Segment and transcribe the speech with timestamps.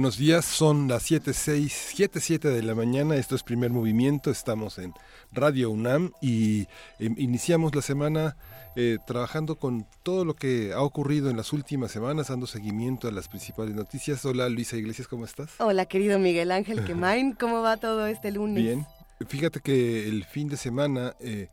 [0.00, 4.94] Buenos días, son las 7.6, 7.7 de la mañana, esto es primer movimiento, estamos en
[5.30, 8.34] Radio UNAM y em, iniciamos la semana
[8.76, 13.12] eh, trabajando con todo lo que ha ocurrido en las últimas semanas, dando seguimiento a
[13.12, 14.24] las principales noticias.
[14.24, 15.50] Hola Luisa Iglesias, ¿cómo estás?
[15.58, 18.64] Hola querido Miguel Ángel Quemain, ¿cómo va todo este lunes?
[18.64, 18.86] Bien,
[19.28, 21.14] fíjate que el fin de semana...
[21.20, 21.50] Eh,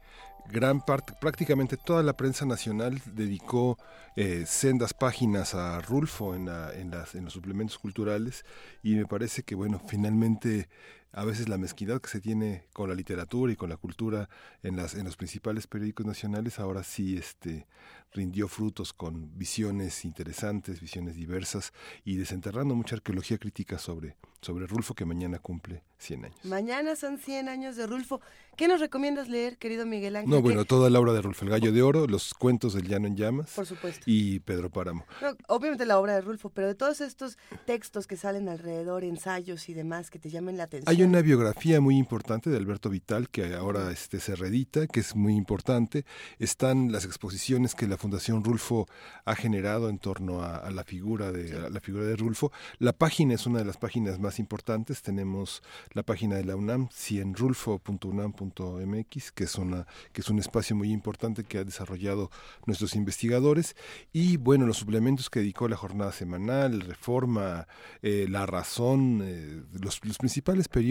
[0.52, 3.78] gran parte, prácticamente toda la prensa nacional dedicó
[4.16, 8.46] eh, sendas páginas a Rulfo en, en, las, en los suplementos culturales
[8.84, 10.70] y me parece que, bueno, finalmente
[11.12, 14.30] a veces la mezquindad que se tiene con la literatura y con la cultura
[14.64, 17.68] en las en los principales periódicos nacionales ahora sí este
[18.12, 21.74] rindió frutos con visiones interesantes, visiones diversas
[22.04, 26.38] y desenterrando mucha arqueología crítica sobre sobre Rulfo que mañana cumple 100 años.
[26.44, 28.22] Mañana son 100 años de Rulfo.
[28.56, 30.30] ¿Qué nos recomiendas leer, querido Miguel Ángel?
[30.30, 33.08] No, bueno, toda la obra de Rulfo, El Gallo de Oro, los cuentos del Llano
[33.08, 33.52] en Llamas.
[33.54, 34.04] Por supuesto.
[34.06, 35.06] Y Pedro Páramo.
[35.48, 39.74] obviamente la obra de Rulfo, pero de todos estos textos que salen alrededor, ensayos y
[39.74, 40.96] demás que te llamen la atención.
[40.96, 45.16] Hay una biografía muy importante de Alberto Vital que ahora este, se reedita, que es
[45.16, 46.06] muy importante.
[46.40, 48.88] Están las exposiciones que la Fundación Rulfo
[49.24, 52.52] ha generado en torno a, la figura de la figura de Rulfo.
[52.80, 55.04] La página es una de las páginas más importantes.
[55.04, 55.62] Tenemos
[55.94, 61.44] la página de la UNAM, cienrulfo.unam.mx, que es una que es un espacio muy importante
[61.44, 62.32] que ha desarrollado
[62.66, 63.76] nuestros investigadores
[64.14, 67.68] y bueno, los suplementos que dedicó la jornada semanal, Reforma,
[68.02, 70.87] eh, La Razón, eh, los, los, principales periódicos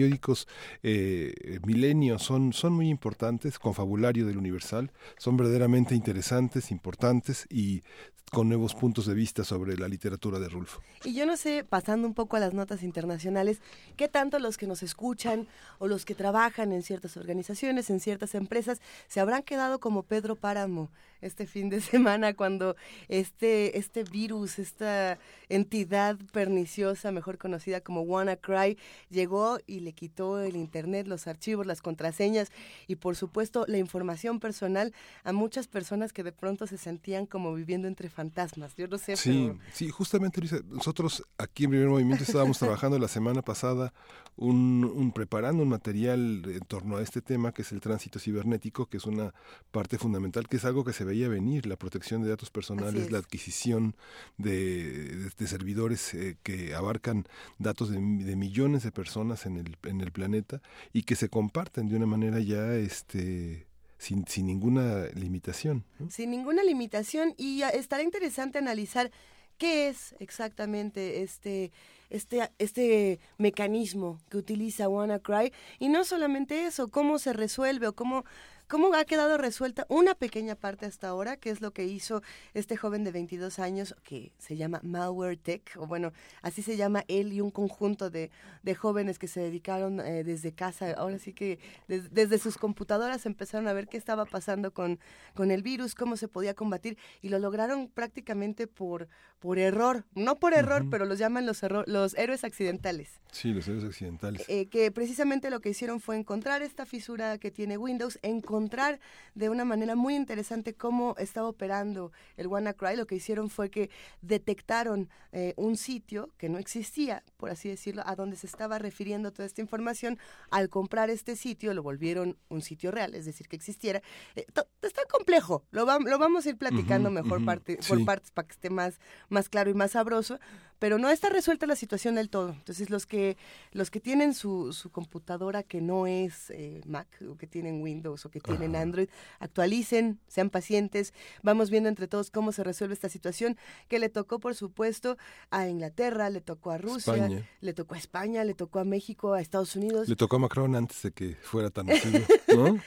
[0.83, 7.83] eh, Milenio son son muy importantes, Confabulario del Universal, son verdaderamente interesantes, importantes y
[8.31, 10.81] con nuevos puntos de vista sobre la literatura de Rulfo.
[11.03, 13.61] Y yo no sé, pasando un poco a las notas internacionales,
[13.95, 15.47] qué tanto los que nos escuchan
[15.79, 20.35] o los que trabajan en ciertas organizaciones, en ciertas empresas, se habrán quedado como Pedro
[20.35, 20.89] Páramo
[21.21, 22.75] este fin de semana cuando
[23.07, 25.17] este, este virus, esta
[25.49, 28.77] entidad perniciosa, mejor conocida como WannaCry,
[29.09, 32.51] llegó y le quitó el internet, los archivos, las contraseñas
[32.87, 37.53] y por supuesto la información personal a muchas personas que de pronto se sentían como
[37.53, 38.75] viviendo entre fantasmas.
[38.75, 39.15] Yo no sé.
[39.15, 43.93] Sí, sí, justamente nosotros aquí en Primer Movimiento estábamos trabajando la semana pasada
[44.37, 48.97] un, preparando un material en torno a este tema que es el tránsito cibernético, que
[48.97, 49.35] es una
[49.69, 53.19] parte fundamental, que es algo que se veía venir, la protección de datos personales, la
[53.19, 53.95] adquisición
[54.37, 57.27] de, servidores eh, que abarcan
[57.59, 60.59] datos de, millones de personas en el, en el planeta
[60.91, 63.66] y que se comparten de una manera ya este
[63.97, 65.83] sin, sin ninguna limitación.
[66.09, 69.11] Sin ninguna limitación y estará interesante analizar
[69.57, 71.71] qué es exactamente este
[72.09, 78.23] este, este mecanismo que utiliza WannaCry y no solamente eso, cómo se resuelve o cómo
[78.69, 82.21] ¿Cómo ha quedado resuelta una pequeña parte hasta ahora, que es lo que hizo
[82.53, 86.11] este joven de 22 años que se llama Malware Tech, o bueno,
[86.41, 88.29] así se llama él y un conjunto de,
[88.63, 93.69] de jóvenes que se dedicaron eh, desde casa, ahora sí que desde sus computadoras empezaron
[93.69, 94.99] a ver qué estaba pasando con,
[95.33, 99.07] con el virus, cómo se podía combatir y lo lograron prácticamente por,
[99.39, 103.21] por error, no por error, pero los llaman los, los héroes accidentales.
[103.31, 104.43] Sí, los héroes accidentales.
[104.49, 108.99] Eh, que precisamente lo que hicieron fue encontrar esta fisura que tiene Windows, encontrar encontrar
[109.35, 112.95] de una manera muy interesante cómo estaba operando el WannaCry.
[112.95, 113.91] Lo que hicieron fue que
[114.21, 119.31] detectaron eh, un sitio que no existía, por así decirlo, a donde se estaba refiriendo
[119.31, 120.17] toda esta información.
[120.49, 124.01] Al comprar este sitio lo volvieron un sitio real, es decir, que existiera.
[124.35, 124.45] Eh,
[124.81, 128.69] está complejo, lo, lo vamos a ir platicando mejor parte, por partes para que esté
[128.71, 128.99] más,
[129.29, 130.39] más claro y más sabroso
[130.79, 132.49] pero no está resuelta la situación del todo.
[132.49, 133.37] Entonces los que
[133.71, 138.25] los que tienen su, su computadora que no es eh, Mac o que tienen Windows
[138.25, 139.09] o que tienen Android,
[139.39, 143.57] actualicen, sean pacientes, vamos viendo entre todos cómo se resuelve esta situación
[143.87, 145.17] que le tocó por supuesto
[145.49, 147.29] a Inglaterra, le tocó a Rusia,
[147.61, 150.07] le tocó a España, le tocó a México, a Estados Unidos.
[150.07, 151.87] Le tocó a Macron antes de que fuera tan
[152.55, 152.79] ¿no?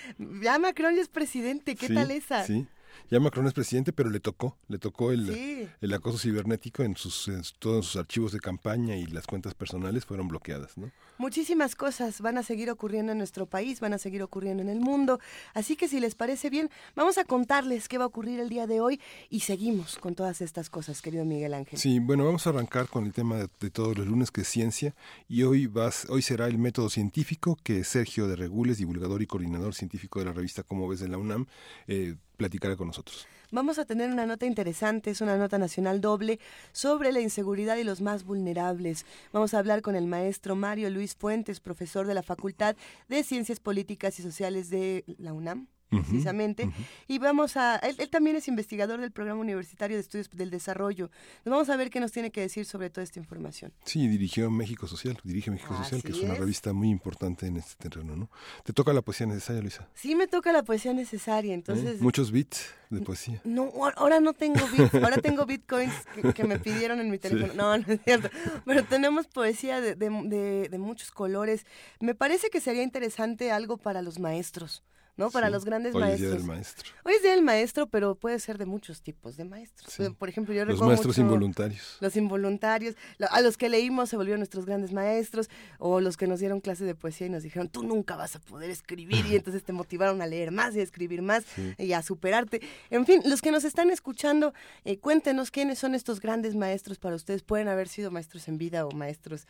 [0.42, 2.44] ya Macron ya es presidente, ¿qué tal esa?
[2.44, 2.66] Sí.
[3.10, 7.28] Ya Macron es presidente, pero le tocó, le tocó el, el acoso cibernético en sus,
[7.28, 10.90] en todos sus archivos de campaña y las cuentas personales fueron bloqueadas, ¿no?
[11.18, 14.80] Muchísimas cosas van a seguir ocurriendo en nuestro país, van a seguir ocurriendo en el
[14.80, 15.20] mundo,
[15.52, 18.66] así que si les parece bien, vamos a contarles qué va a ocurrir el día
[18.66, 21.78] de hoy y seguimos con todas estas cosas, querido Miguel Ángel.
[21.78, 24.94] Sí, bueno, vamos a arrancar con el tema de, todos los lunes que es ciencia
[25.28, 29.74] y hoy vas, hoy será el método científico que Sergio de Regules, divulgador y coordinador
[29.74, 31.46] científico de la revista Como ves de la UNAM,
[31.86, 33.26] eh, platicará con nosotros.
[33.50, 36.40] Vamos a tener una nota interesante, es una nota nacional doble
[36.72, 39.04] sobre la inseguridad y los más vulnerables.
[39.30, 42.76] Vamos a hablar con el maestro Mario Luis Fuentes, profesor de la Facultad
[43.08, 46.70] de Ciencias Políticas y Sociales de la UNAM precisamente.
[47.08, 51.10] Y vamos a, él, también es investigador del Programa Universitario de Estudios del Desarrollo.
[51.44, 53.72] vamos a ver qué nos tiene que decir sobre toda esta información.
[53.84, 57.88] Sí, dirigió México Social, dirige México Social, que es, una revista muy importante en este
[57.88, 58.30] terreno, ¿no?
[58.64, 59.88] ¿Te toca la poesía necesaria, Luisa?
[59.94, 61.98] Sí, me toca la poesía necesaria, entonces...
[61.98, 62.02] ¿Eh?
[62.02, 63.40] ¿Muchos bits de poesía?
[63.44, 65.92] No, ahora no tengo bits, ahora tengo bitcoins
[66.34, 67.54] que, me pidieron en mi teléfono.
[67.54, 68.30] No, no es cierto.
[68.64, 71.66] Pero tenemos poesía de, de, de muchos colores.
[72.00, 74.82] Me parece que sería interesante algo para los maestros.
[75.16, 75.30] ¿No?
[75.30, 76.20] Para los grandes Hoy maestros.
[76.20, 76.90] Hoy es Día del Maestro.
[77.04, 80.14] Hoy es Día del Maestro, pero puede ser de muchos tipos de maestros.
[80.18, 81.96] Por ejemplo, yo Los maestros involuntarios.
[82.00, 82.96] Los involuntarios,
[83.30, 85.48] a los que leímos se volvieron nuestros grandes maestros,
[85.78, 88.40] o los que nos dieron clases de poesía y nos dijeron, tú nunca vas a
[88.40, 91.44] poder escribir, y entonces te motivaron a leer más y a escribir más
[91.78, 92.60] y a superarte.
[92.90, 94.54] En fin, los que nos están escuchando,
[94.84, 97.42] eh, cuéntenos quiénes son estos grandes maestros para ustedes.
[97.42, 99.46] Pueden haber sido maestros en vida o maestros,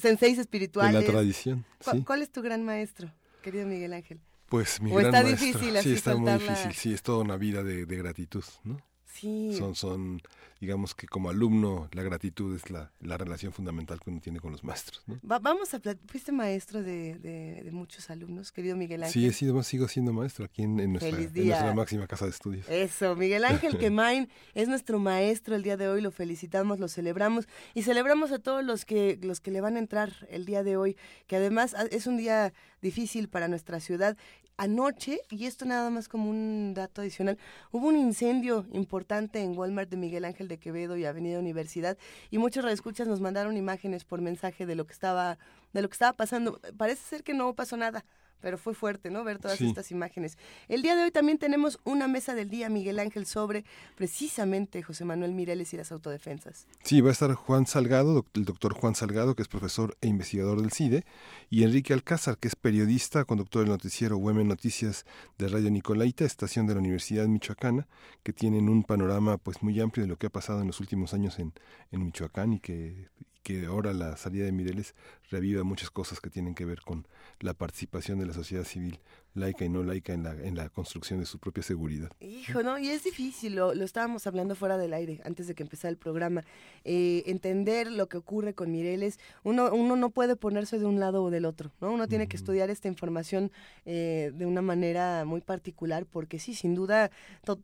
[0.00, 0.94] senseis espirituales.
[0.94, 1.64] De la tradición.
[2.04, 3.12] ¿Cuál es tu gran maestro,
[3.42, 4.20] querido Miguel Ángel?
[4.52, 5.82] Pues mi gran maestro.
[5.82, 6.74] sí, está muy difícil.
[6.74, 8.82] Sí, es toda una vida de, de gratitud, ¿no?
[9.06, 9.54] Sí.
[9.56, 10.20] Son, son
[10.62, 14.52] digamos que como alumno la gratitud es la, la relación fundamental que uno tiene con
[14.52, 15.02] los maestros.
[15.08, 15.18] ¿no?
[15.20, 19.12] vamos a fuiste maestro de, de, muchos alumnos, querido Miguel Ángel.
[19.12, 22.68] Sí, he sido, sigo siendo maestro aquí en, nuestra, en nuestra, máxima casa de estudios.
[22.68, 27.48] Eso, Miguel Ángel Quemain es nuestro maestro el día de hoy, lo felicitamos, lo celebramos
[27.74, 30.76] y celebramos a todos los que, los que le van a entrar el día de
[30.76, 30.96] hoy,
[31.26, 34.16] que además ah, es un día difícil para nuestra ciudad
[34.56, 37.38] anoche, y esto nada más como un dato adicional,
[37.70, 41.98] hubo un incendio importante en Walmart de Miguel Ángel de Quevedo y Avenida Universidad,
[42.30, 45.38] y muchos redescuchas nos mandaron imágenes por mensaje de lo que estaba,
[45.72, 46.60] de lo que estaba pasando.
[46.76, 48.04] Parece ser que no pasó nada
[48.42, 49.24] pero fue fuerte, ¿no?
[49.24, 50.36] Ver todas estas imágenes.
[50.68, 53.64] El día de hoy también tenemos una mesa del día, Miguel Ángel, sobre
[53.96, 56.66] precisamente José Manuel Mireles y las autodefensas.
[56.82, 60.60] Sí, va a estar Juan Salgado, el doctor Juan Salgado, que es profesor e investigador
[60.60, 61.04] del CIDE,
[61.48, 65.06] y Enrique Alcázar, que es periodista, conductor del noticiero Huemen Noticias
[65.38, 67.86] de Radio Nicolaita, estación de la Universidad Michoacana,
[68.24, 71.14] que tienen un panorama pues muy amplio de lo que ha pasado en los últimos
[71.14, 71.52] años en,
[71.92, 73.08] en Michoacán y que
[73.42, 74.94] que ahora la salida de Mireles
[75.30, 77.06] reviva muchas cosas que tienen que ver con
[77.40, 78.98] la participación de la sociedad civil
[79.34, 82.10] laica y no laica en la, en la construcción de su propia seguridad.
[82.20, 82.78] Hijo, ¿no?
[82.78, 85.96] Y es difícil, lo, lo estábamos hablando fuera del aire, antes de que empezara el
[85.96, 86.44] programa,
[86.84, 91.22] eh, entender lo que ocurre con Mireles, uno, uno no puede ponerse de un lado
[91.22, 91.92] o del otro, ¿no?
[91.92, 93.50] Uno tiene que estudiar esta información
[93.86, 97.10] eh, de una manera muy particular, porque sí, sin duda,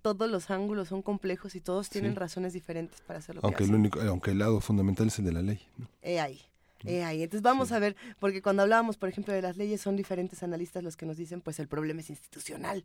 [0.02, 3.42] todos los ángulos son complejos y todos tienen razones diferentes para hacerlo.
[3.44, 5.60] Aunque, el único, aunque el lado fundamental es el de la ley.
[5.76, 5.88] ¿no?
[6.02, 6.40] ahí.
[6.84, 7.22] Eh, ahí.
[7.22, 10.84] Entonces vamos a ver, porque cuando hablábamos, por ejemplo, de las leyes, son diferentes analistas
[10.84, 12.84] los que nos dicen, pues el problema es institucional,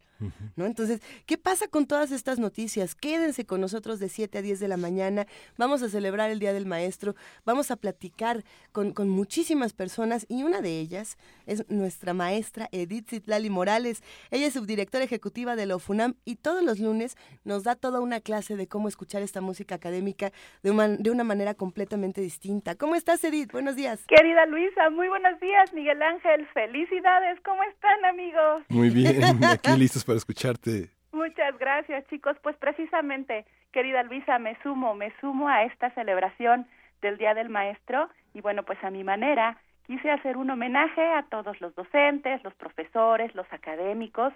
[0.56, 0.66] ¿no?
[0.66, 2.96] Entonces, ¿qué pasa con todas estas noticias?
[2.96, 6.54] Quédense con nosotros de 7 a 10 de la mañana, vamos a celebrar el Día
[6.54, 12.14] del Maestro, vamos a platicar con, con muchísimas personas y una de ellas es nuestra
[12.16, 14.02] maestra Edith Zitlali Morales.
[14.32, 18.22] Ella es subdirectora ejecutiva de la OFUNAM y todos los lunes nos da toda una
[18.22, 20.32] clase de cómo escuchar esta música académica
[20.64, 22.76] de una, de una manera completamente distinta.
[22.76, 23.52] ¿Cómo estás, Edith?
[23.52, 23.83] Buenos días.
[24.08, 25.74] Querida Luisa, muy buenos días.
[25.74, 27.38] Miguel Ángel, felicidades.
[27.42, 28.64] ¿Cómo están, amigos?
[28.70, 30.90] Muy bien, aquí listos para escucharte.
[31.12, 32.38] Muchas gracias, chicos.
[32.42, 36.66] Pues precisamente, querida Luisa, me sumo, me sumo a esta celebración
[37.02, 41.24] del Día del Maestro y bueno, pues a mi manera quise hacer un homenaje a
[41.24, 44.34] todos los docentes, los profesores, los académicos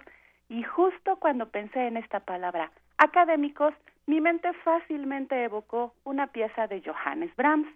[0.50, 3.72] y justo cuando pensé en esta palabra académicos,
[4.06, 7.68] mi mente fácilmente evocó una pieza de Johannes Brahms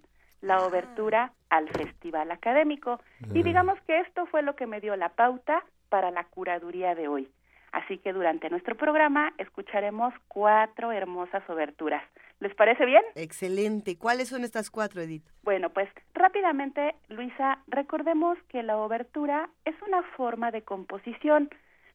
[0.42, 0.66] la ah.
[0.66, 3.00] obertura al festival académico.
[3.32, 7.08] Y digamos que esto fue lo que me dio la pauta para la curaduría de
[7.08, 7.28] hoy.
[7.72, 12.02] Así que durante nuestro programa escucharemos cuatro hermosas oberturas.
[12.40, 13.02] ¿Les parece bien?
[13.14, 13.96] Excelente.
[13.96, 15.24] ¿Cuáles son estas cuatro, Edith?
[15.42, 21.48] Bueno, pues rápidamente, Luisa, recordemos que la obertura es una forma de composición.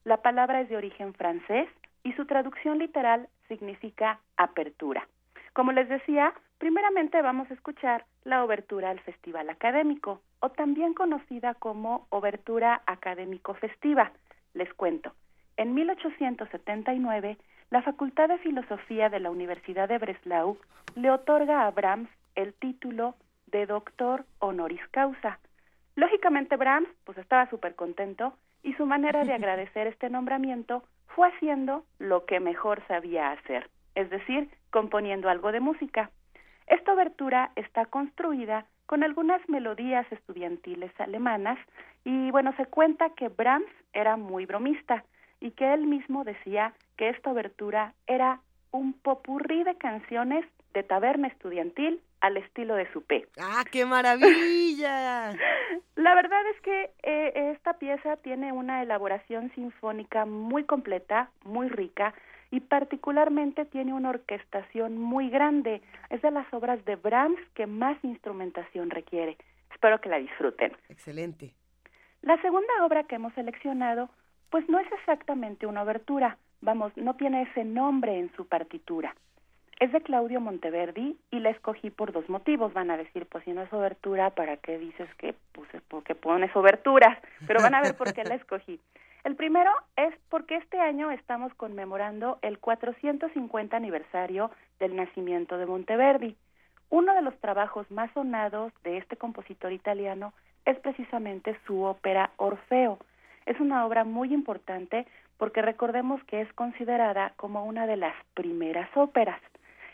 [0.04, 1.68] La palabra es de origen francés
[2.02, 5.06] y su traducción literal significa apertura.
[5.52, 11.54] Como les decía, primeramente vamos a escuchar la obertura al Festival Académico, o también conocida
[11.54, 14.12] como Obertura Académico Festiva.
[14.54, 15.12] Les cuento.
[15.56, 17.38] En 1879,
[17.70, 20.58] la Facultad de Filosofía de la Universidad de Breslau
[20.94, 23.14] le otorga a Brahms el título
[23.46, 25.38] de doctor honoris causa.
[25.96, 31.84] Lógicamente Brahms pues estaba súper contento y su manera de agradecer este nombramiento fue haciendo
[31.98, 36.10] lo que mejor sabía hacer, es decir, componiendo algo de música.
[36.66, 41.58] Esta obertura está construida con algunas melodías estudiantiles alemanas
[42.04, 45.04] y bueno, se cuenta que Brahms era muy bromista
[45.40, 50.44] y que él mismo decía que esta obertura era un popurrí de canciones
[50.74, 53.26] de taberna estudiantil al estilo de Supé.
[53.40, 55.32] ¡Ah, qué maravilla!
[55.96, 62.14] La verdad es que eh, esta pieza tiene una elaboración sinfónica muy completa, muy rica
[62.50, 65.82] y particularmente tiene una orquestación muy grande.
[66.10, 69.36] Es de las obras de Brahms que más instrumentación requiere.
[69.72, 70.72] Espero que la disfruten.
[70.88, 71.52] Excelente.
[72.22, 74.08] La segunda obra que hemos seleccionado,
[74.50, 79.14] pues no es exactamente una obertura, vamos, no tiene ese nombre en su partitura.
[79.78, 82.72] Es de Claudio Monteverdi y la escogí por dos motivos.
[82.72, 86.54] Van a decir, pues si no es obertura, ¿para qué dices que puse, porque pones
[86.56, 87.16] oberturas?
[87.46, 88.80] Pero van a ver por qué la escogí.
[89.28, 96.34] El primero es porque este año estamos conmemorando el 450 aniversario del nacimiento de Monteverdi.
[96.88, 100.32] Uno de los trabajos más sonados de este compositor italiano
[100.64, 103.00] es precisamente su ópera Orfeo.
[103.44, 105.06] Es una obra muy importante
[105.36, 109.42] porque recordemos que es considerada como una de las primeras óperas.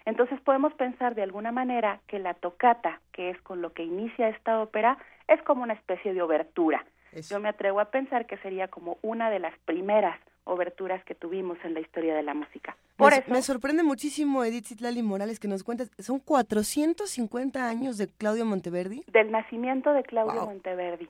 [0.04, 4.28] Entonces podemos pensar de alguna manera que la tocata, que es con lo que inicia
[4.28, 6.84] esta ópera, es como una especie de obertura.
[7.22, 11.58] Yo me atrevo a pensar que sería como una de las primeras oberturas que tuvimos
[11.64, 12.76] en la historia de la música.
[12.96, 17.98] Por me, eso, me sorprende muchísimo, Edith Citlali Morales, que nos cuentas, son 450 años
[17.98, 19.04] de Claudio Monteverdi.
[19.08, 21.08] Del nacimiento de Claudio Monteverdi.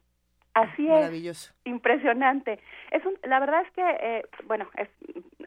[0.55, 1.53] Así Maravilloso.
[1.53, 1.73] es.
[1.73, 2.61] Impresionante.
[2.93, 4.89] Es un, la verdad es que, eh, bueno, es,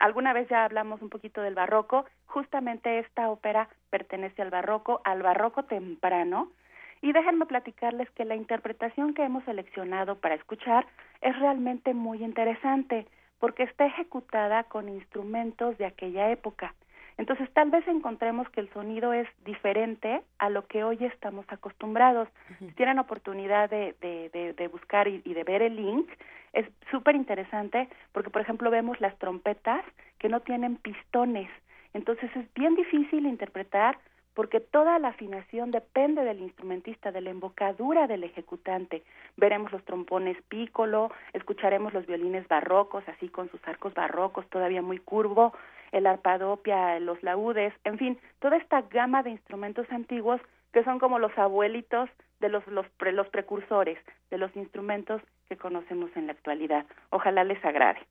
[0.01, 2.05] alguna vez ya hablamos un poquito del barroco.
[2.25, 6.51] Justamente esta ópera pertenece al barroco, al barroco temprano.
[7.01, 10.86] Y déjenme platicarles que la interpretación que hemos seleccionado para escuchar
[11.22, 13.08] es realmente muy interesante
[13.39, 16.74] porque está ejecutada con instrumentos de aquella época.
[17.18, 22.30] Entonces tal vez encontremos que el sonido es diferente a lo que hoy estamos acostumbrados.
[22.60, 26.08] Si tienen oportunidad de, de, de, buscar y, y, de ver el link,
[26.54, 29.84] es súper interesante porque, por ejemplo, vemos las trompetas
[30.20, 31.50] que no tienen pistones.
[31.94, 33.98] Entonces es bien difícil interpretar
[34.38, 39.01] porque toda la afinación depende del instrumentista, de la embocadura del ejecutante.
[39.36, 45.00] Veremos los trompones pícolo, escucharemos los violines barrocos, así con sus arcos barrocos, todavía muy
[45.00, 45.53] curvo,
[45.91, 50.39] el arpadopia, los laúdes, en fin, toda esta gama de instrumentos antiguos
[50.72, 52.08] que son como los abuelitos
[52.39, 53.98] de los, los, los precursores
[54.29, 56.86] de los instrumentos que conocemos en la actualidad.
[57.10, 58.06] Ojalá les agrade.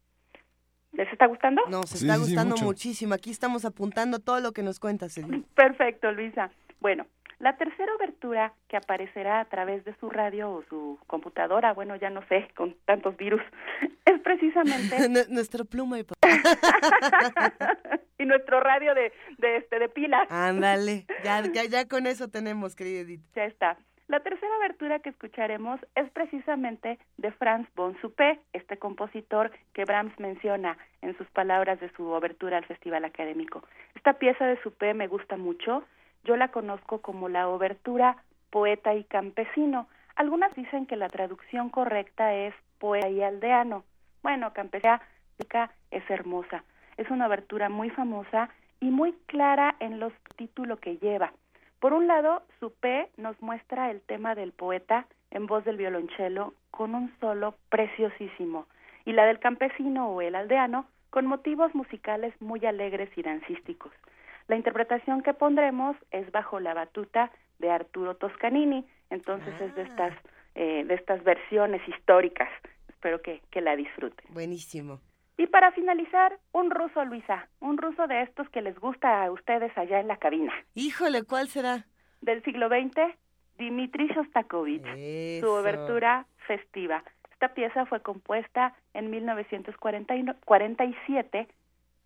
[0.96, 1.62] ¿Les está gustando?
[1.68, 3.14] Nos está gustando muchísimo.
[3.14, 5.14] Aquí estamos apuntando todo lo que nos cuentas,
[5.54, 6.50] Perfecto, Luisa.
[6.80, 7.06] Bueno,
[7.38, 12.08] la tercera obertura que aparecerá a través de su radio o su computadora, bueno, ya
[12.08, 13.42] no sé, con tantos virus,
[14.06, 14.96] es precisamente
[15.28, 16.06] nuestro pluma y
[18.18, 20.30] y nuestro radio de, de este de pilas.
[20.30, 23.20] Ándale, ya, ya ya con eso tenemos, querida Edith.
[23.34, 23.76] Ya está.
[24.08, 30.16] La tercera abertura que escucharemos es precisamente de Franz von Suppé, este compositor que Brahms
[30.20, 33.64] menciona en sus palabras de su abertura al Festival Académico.
[33.96, 35.82] Esta pieza de Suppé me gusta mucho.
[36.22, 38.16] Yo la conozco como la obertura
[38.50, 39.88] poeta y campesino.
[40.14, 43.82] Algunas dicen que la traducción correcta es poeta y aldeano.
[44.22, 45.02] Bueno, campesina
[45.90, 46.62] es hermosa.
[46.96, 51.32] Es una abertura muy famosa y muy clara en los títulos que lleva.
[51.80, 56.54] Por un lado, su P nos muestra el tema del poeta en voz del violonchelo
[56.70, 58.66] con un solo preciosísimo,
[59.04, 63.92] y la del campesino o el aldeano con motivos musicales muy alegres y dancísticos.
[64.48, 70.12] La interpretación que pondremos es bajo la batuta de Arturo Toscanini, entonces es de estas
[70.12, 70.28] ah.
[70.54, 72.48] eh, de estas versiones históricas.
[72.88, 74.26] Espero que, que la disfruten.
[74.32, 75.00] Buenísimo.
[75.38, 79.76] Y para finalizar, un ruso, Luisa, un ruso de estos que les gusta a ustedes
[79.76, 80.50] allá en la cabina.
[80.74, 81.84] Híjole, ¿cuál será?
[82.22, 83.14] Del siglo XX,
[83.58, 84.86] Dmitri Shostakovich,
[85.40, 87.04] su obertura festiva.
[87.32, 91.48] Esta pieza fue compuesta en 1947,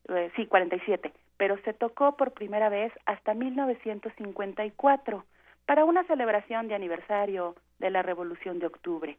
[0.09, 5.25] eh, sí, 47, pero se tocó por primera vez hasta 1954
[5.67, 9.17] para una celebración de aniversario de la Revolución de Octubre.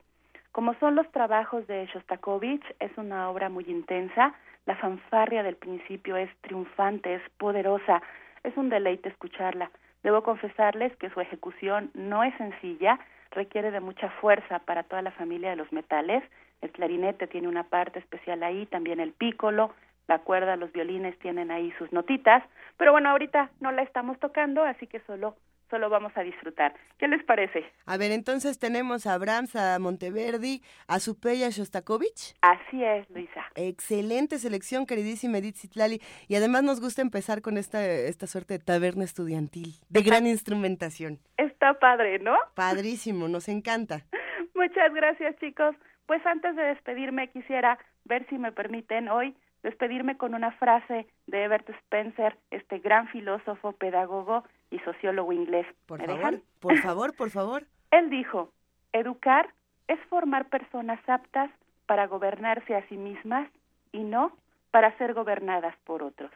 [0.52, 4.34] Como son los trabajos de Shostakovich, es una obra muy intensa,
[4.66, 8.02] la fanfarria del principio es triunfante, es poderosa,
[8.44, 9.72] es un deleite escucharla.
[10.04, 13.00] Debo confesarles que su ejecución no es sencilla,
[13.32, 16.22] requiere de mucha fuerza para toda la familia de los metales.
[16.60, 19.74] El clarinete tiene una parte especial ahí, también el pícolo,
[20.10, 22.44] la cuerda, los violines tienen ahí sus notitas,
[22.76, 25.36] pero bueno, ahorita no la estamos tocando, así que solo
[25.72, 26.76] solo vamos a disfrutar.
[27.00, 27.66] ¿Qué les parece?
[27.88, 32.36] A ver, entonces tenemos a Brahms, a Monteverdi, a Supeya Shostakovich.
[32.42, 33.44] Así es, Luisa.
[33.56, 36.00] Excelente selección, queridísima Edith Zitlali.
[36.28, 41.18] Y además nos gusta empezar con esta, esta suerte de taberna estudiantil, de gran instrumentación.
[41.38, 42.38] Está padre, ¿no?
[42.54, 44.02] Padrísimo, nos encanta.
[44.54, 45.76] Muchas gracias, chicos.
[46.06, 51.44] Pues antes de despedirme, quisiera ver si me permiten hoy despedirme con una frase de
[51.44, 55.68] Herbert Spencer, este gran filósofo, pedagogo y sociólogo inglés.
[55.86, 57.64] Por favor, por favor, por favor.
[57.92, 58.52] Él dijo,
[58.94, 59.50] educar
[59.88, 61.52] es formar personas aptas
[61.86, 63.50] para gobernarse a sí mismas
[63.92, 64.32] y no
[64.72, 66.32] para ser gobernadas por otros.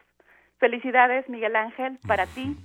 [0.58, 2.56] Felicidades, Miguel Ángel, para ti,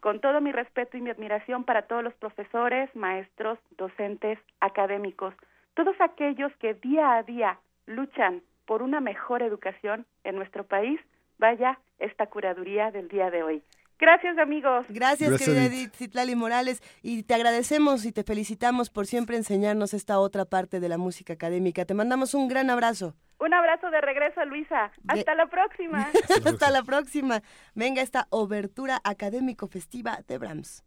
[0.00, 5.34] con todo mi respeto y mi admiración para todos los profesores, maestros, docentes, académicos,
[5.74, 11.00] todos aquellos que día a día luchan por una mejor educación en nuestro país,
[11.38, 13.62] vaya esta curaduría del día de hoy.
[13.98, 14.86] Gracias, amigos.
[14.88, 16.82] Gracias, querida Edith Citlali Morales.
[17.02, 21.32] Y te agradecemos y te felicitamos por siempre enseñarnos esta otra parte de la música
[21.32, 21.84] académica.
[21.84, 23.14] Te mandamos un gran abrazo.
[23.40, 24.92] Un abrazo de regreso, Luisa.
[25.08, 26.08] Hasta la próxima.
[26.44, 27.42] Hasta la próxima.
[27.74, 30.84] Venga esta obertura académico festiva de Brahms.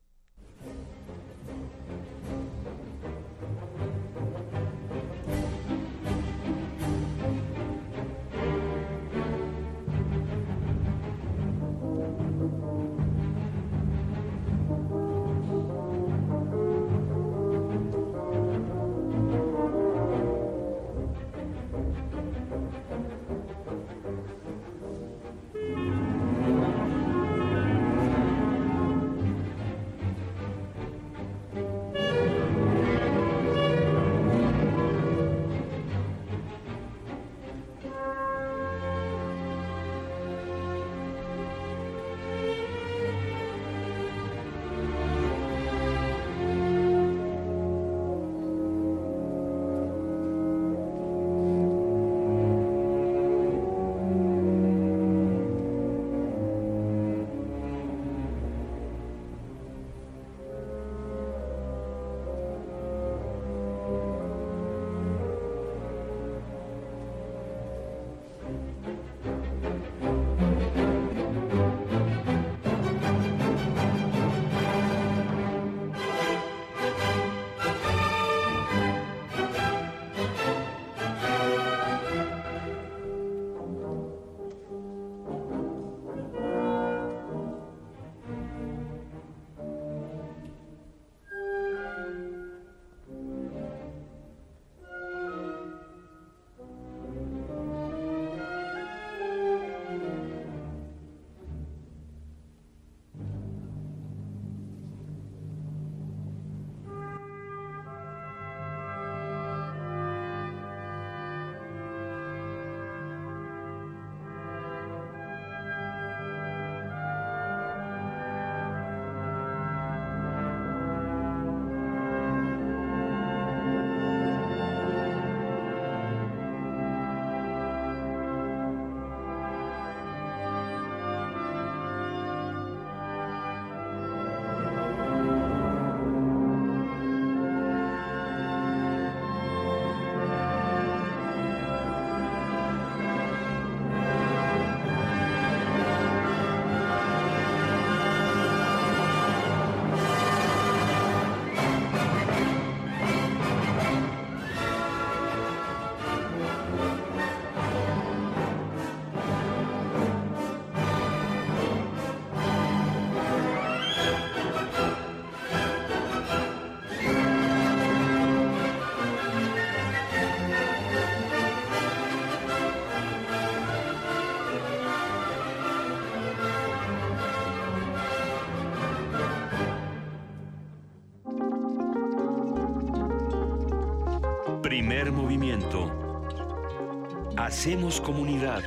[187.35, 188.61] Hacemos comunidad.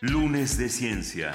[0.00, 1.32] Lunes de Ciencia.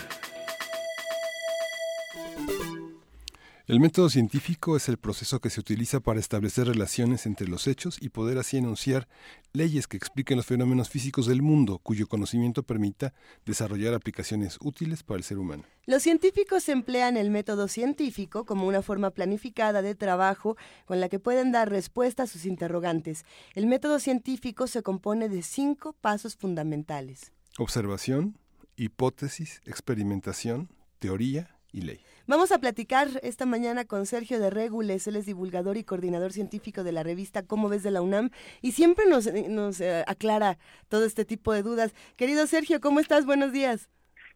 [3.72, 7.98] El método científico es el proceso que se utiliza para establecer relaciones entre los hechos
[8.02, 9.08] y poder así enunciar
[9.54, 13.14] leyes que expliquen los fenómenos físicos del mundo, cuyo conocimiento permita
[13.46, 15.64] desarrollar aplicaciones útiles para el ser humano.
[15.86, 21.20] Los científicos emplean el método científico como una forma planificada de trabajo con la que
[21.20, 23.24] pueden dar respuesta a sus interrogantes.
[23.56, 27.32] El método científico se compone de cinco pasos fundamentales.
[27.58, 28.38] Observación,
[28.76, 30.68] hipótesis, experimentación,
[31.00, 32.02] teoría y ley.
[32.28, 36.84] Vamos a platicar esta mañana con Sergio de Regules, él es divulgador y coordinador científico
[36.84, 38.30] de la revista Cómo ves de la UNAM
[38.62, 40.58] y siempre nos, nos eh, aclara
[40.88, 41.96] todo este tipo de dudas.
[42.18, 43.26] Querido Sergio, ¿cómo estás?
[43.26, 43.90] Buenos días.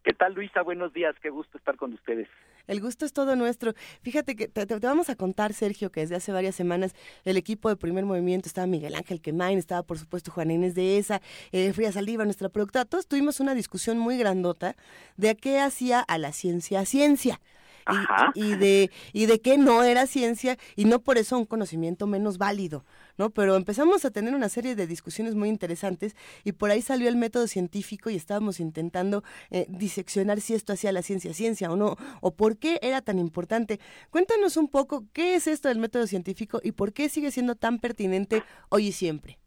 [0.04, 0.63] ¿Qué tal, Luisa?
[0.63, 2.28] Buenos días, qué gusto estar con ustedes.
[2.67, 3.74] El gusto es todo nuestro.
[4.02, 7.76] Fíjate que te, vamos a contar, Sergio, que desde hace varias semanas el equipo de
[7.76, 11.21] primer movimiento estaba Miguel Ángel Quemain, estaba por supuesto Juan Inés de Esa,
[11.52, 12.86] eh, Fría Saldívar, nuestra productora.
[12.86, 14.76] Todos tuvimos una discusión muy grandota
[15.17, 17.39] de qué hacía a la ciencia ciencia
[18.34, 22.38] y, de y de que no era ciencia y no por eso un conocimiento menos
[22.38, 22.86] válido,
[23.17, 23.30] ¿no?
[23.30, 27.15] Pero empezamos a tener una serie de discusiones muy interesantes y por ahí salió el
[27.15, 31.98] método científico y estábamos intentando eh, diseccionar si esto hacía la ciencia ciencia o no
[32.21, 33.80] o por qué era tan importante.
[34.10, 37.80] Cuéntanos un poco qué es esto del método científico y por qué sigue siendo tan
[37.80, 39.44] pertinente hoy y siempre.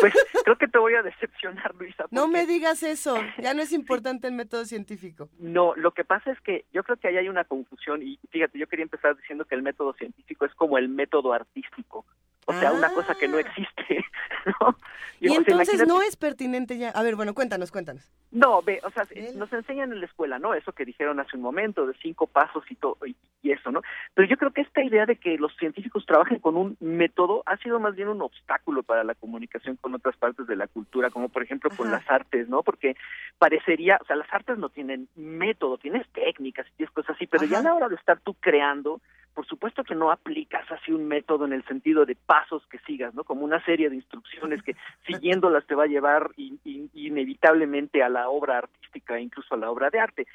[0.00, 0.12] Pues
[0.44, 2.06] creo que te voy a decepcionar, Luisa.
[2.10, 5.28] No me digas eso, ya no es importante el método científico.
[5.38, 8.58] No, lo que pasa es que yo creo que ahí hay una confusión y fíjate,
[8.58, 12.04] yo quería empezar diciendo que el método científico es como el método artístico.
[12.48, 13.40] O sea, una cosa que no ah.
[13.40, 14.06] existe,
[14.60, 14.74] ¿no?
[15.20, 16.90] Y, entonces no es pertinente ya.
[16.90, 18.10] A ver, bueno, cuéntanos, cuéntanos.
[18.30, 20.54] No, ve, o sea, nos enseñan en la escuela, ¿no?
[20.54, 23.16] Eso que dijeron hace un momento, de cinco pasos y todo, y,
[23.50, 23.82] eso, ¿no?
[24.14, 27.56] Pero yo creo que esta idea de que los científicos trabajen con un método ha
[27.58, 31.28] sido más bien un obstáculo para la comunicación con otras partes de la cultura, como
[31.28, 32.62] por ejemplo con las artes, ¿no?
[32.62, 32.96] Porque
[33.38, 37.44] parecería, o sea, las artes no tienen método, tienes técnicas y tienes cosas así, pero
[37.44, 39.00] ya a la hora de estar tú creando,
[39.38, 43.14] por supuesto que no aplicas así un método en el sentido de pasos que sigas,
[43.14, 43.24] ¿no?
[43.24, 48.58] Como una serie de instrucciones que siguiéndolas te va a llevar inevitablemente a la obra
[48.58, 50.26] artística incluso a la obra de arte.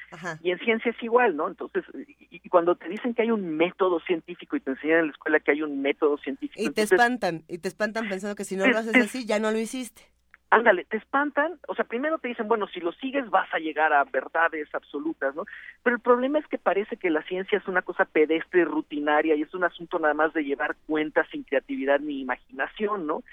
[0.42, 1.48] Y en ciencia es igual, ¿no?
[1.48, 1.84] Entonces,
[2.30, 5.40] y, cuando te dicen que hay un método científico y te enseñan en la escuela
[5.40, 6.62] que hay un método científico.
[6.62, 9.50] Y te espantan, y te espantan pensando que si no lo haces así, ya no
[9.50, 10.13] lo hiciste
[10.54, 13.92] ándale, te espantan, o sea, primero te dicen, bueno, si lo sigues vas a llegar
[13.92, 15.46] a verdades absolutas, ¿no?
[15.82, 19.42] Pero el problema es que parece que la ciencia es una cosa pedestre, rutinaria, y
[19.42, 23.24] es un asunto nada más de llevar cuentas sin creatividad ni imaginación, ¿no?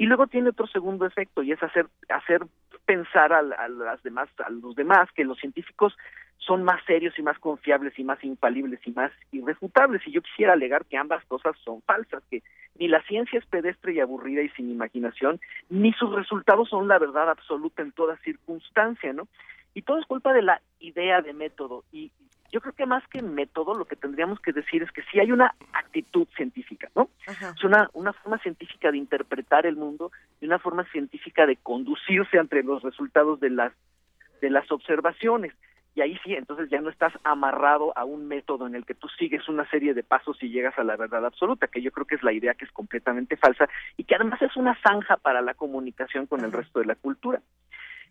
[0.00, 2.46] Y luego tiene otro segundo efecto, y es hacer, hacer
[2.86, 5.94] pensar a, las demás, a los demás que los científicos
[6.38, 10.00] son más serios y más confiables y más infalibles y más irrefutables.
[10.06, 12.42] Y yo quisiera alegar que ambas cosas son falsas, que
[12.78, 16.98] ni la ciencia es pedestre y aburrida y sin imaginación, ni sus resultados son la
[16.98, 19.28] verdad absoluta en toda circunstancia, ¿no?
[19.74, 21.84] Y todo es culpa de la idea de método.
[21.92, 22.10] Y
[22.50, 25.32] yo creo que más que método, lo que tendríamos que decir es que sí hay
[25.32, 27.08] una actitud científica, ¿no?
[27.26, 30.10] Es una, una forma científica de interpretar el mundo
[30.40, 33.72] y una forma científica de conducirse entre los resultados de las,
[34.40, 35.52] de las observaciones
[35.94, 39.08] y ahí sí, entonces ya no estás amarrado a un método en el que tú
[39.18, 42.14] sigues una serie de pasos y llegas a la verdad absoluta, que yo creo que
[42.14, 45.54] es la idea que es completamente falsa y que además es una zanja para la
[45.54, 47.42] comunicación con el resto de la cultura.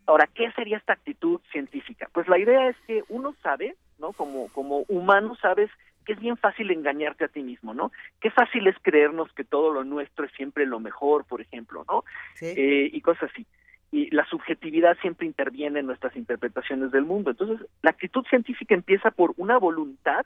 [0.09, 2.09] Ahora, ¿qué sería esta actitud científica?
[2.11, 4.11] Pues la idea es que uno sabe, ¿no?
[4.13, 5.69] Como, como humano sabes
[6.03, 7.91] que es bien fácil engañarte a ti mismo, ¿no?
[8.19, 12.05] Qué fácil es creernos que todo lo nuestro es siempre lo mejor, por ejemplo, ¿no?
[12.41, 13.45] Eh, y cosas así
[13.91, 17.31] y la subjetividad siempre interviene en nuestras interpretaciones del mundo.
[17.31, 20.25] Entonces, la actitud científica empieza por una voluntad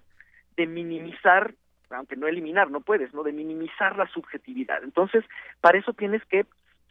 [0.56, 1.54] de minimizar,
[1.89, 3.24] aunque no eliminar, no puedes, ¿no?
[3.24, 4.84] De minimizar la subjetividad.
[4.84, 5.24] Entonces,
[5.62, 6.46] para eso tienes que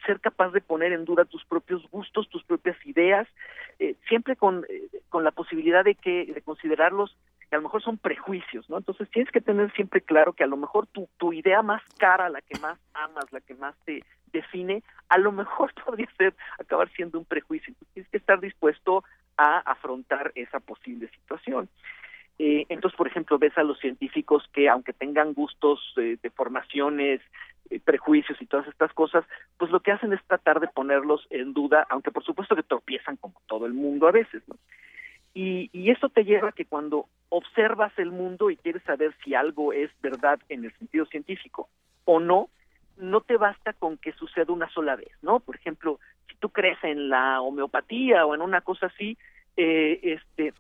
[0.06, 3.28] ser capaz de poner en duda tus propios gustos, tus propias ideas,
[3.78, 7.16] eh, siempre con, eh, con la posibilidad de que de considerarlos
[7.48, 8.78] que a lo mejor son prejuicios, ¿no?
[8.78, 12.28] Entonces tienes que tener siempre claro que a lo mejor tu, tu idea más cara,
[12.28, 16.90] la que más amas, la que más te define, a lo mejor podría ser acabar
[16.92, 17.74] siendo un prejuicio.
[17.92, 19.04] Tienes que estar dispuesto
[19.36, 21.68] a afrontar esa posible situación.
[22.38, 27.20] Eh, entonces, por ejemplo, ves a los científicos que, aunque tengan gustos eh, de formaciones,
[27.70, 29.24] eh, prejuicios y todas estas cosas,
[29.58, 33.16] pues lo que hacen es tratar de ponerlos en duda, aunque por supuesto que tropiezan
[33.16, 34.56] como todo el mundo a veces, ¿no?
[35.34, 39.34] Y, y eso te lleva a que cuando observas el mundo y quieres saber si
[39.34, 41.70] algo es verdad en el sentido científico
[42.04, 42.50] o no,
[42.98, 45.40] no te basta con que suceda una sola vez, ¿no?
[45.40, 49.16] Por ejemplo, si tú crees en la homeopatía o en una cosa así,
[49.56, 50.52] eh, este,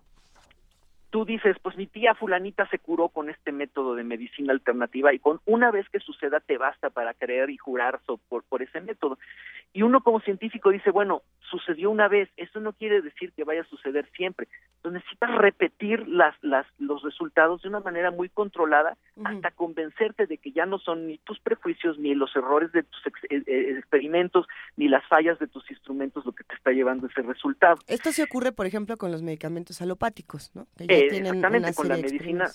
[1.12, 5.18] tú dices, pues mi tía fulanita se curó con este método de medicina alternativa y
[5.18, 9.18] con una vez que suceda te basta para creer y jurar por, por ese método.
[9.74, 13.60] Y uno como científico dice, bueno, sucedió una vez, eso no quiere decir que vaya
[13.60, 14.48] a suceder siempre.
[14.76, 20.38] Entonces necesitas repetir las, las, los resultados de una manera muy controlada hasta convencerte de
[20.38, 24.46] que ya no son ni tus prejuicios, ni los errores de tus eh, eh, experimentos,
[24.76, 27.76] ni las fallas de tus instrumentos lo que te está llevando ese resultado.
[27.86, 30.66] Esto se ocurre, por ejemplo, con los medicamentos alopáticos, ¿no?
[30.76, 32.50] Que tienen exactamente, con la medicina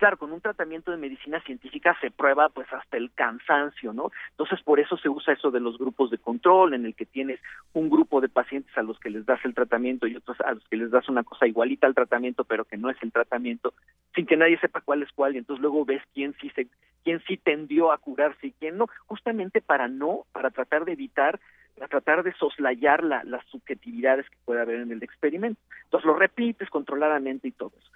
[0.00, 4.10] claro, con un tratamiento de medicina científica se prueba pues hasta el cansancio, ¿no?
[4.30, 7.38] Entonces por eso se usa eso de los grupos de control, en el que tienes
[7.74, 10.66] un grupo de pacientes a los que les das el tratamiento y otros a los
[10.68, 13.74] que les das una cosa igualita al tratamiento, pero que no es el tratamiento,
[14.14, 16.66] sin que nadie sepa cuál es cuál, y entonces luego ves quién sí se,
[17.04, 21.38] quién sí tendió a curarse y quién no, justamente para no, para tratar de evitar
[21.80, 25.58] para tratar de soslayar la, las subjetividades que puede haber en el experimento.
[25.84, 27.90] Entonces lo repites controladamente y todo eso.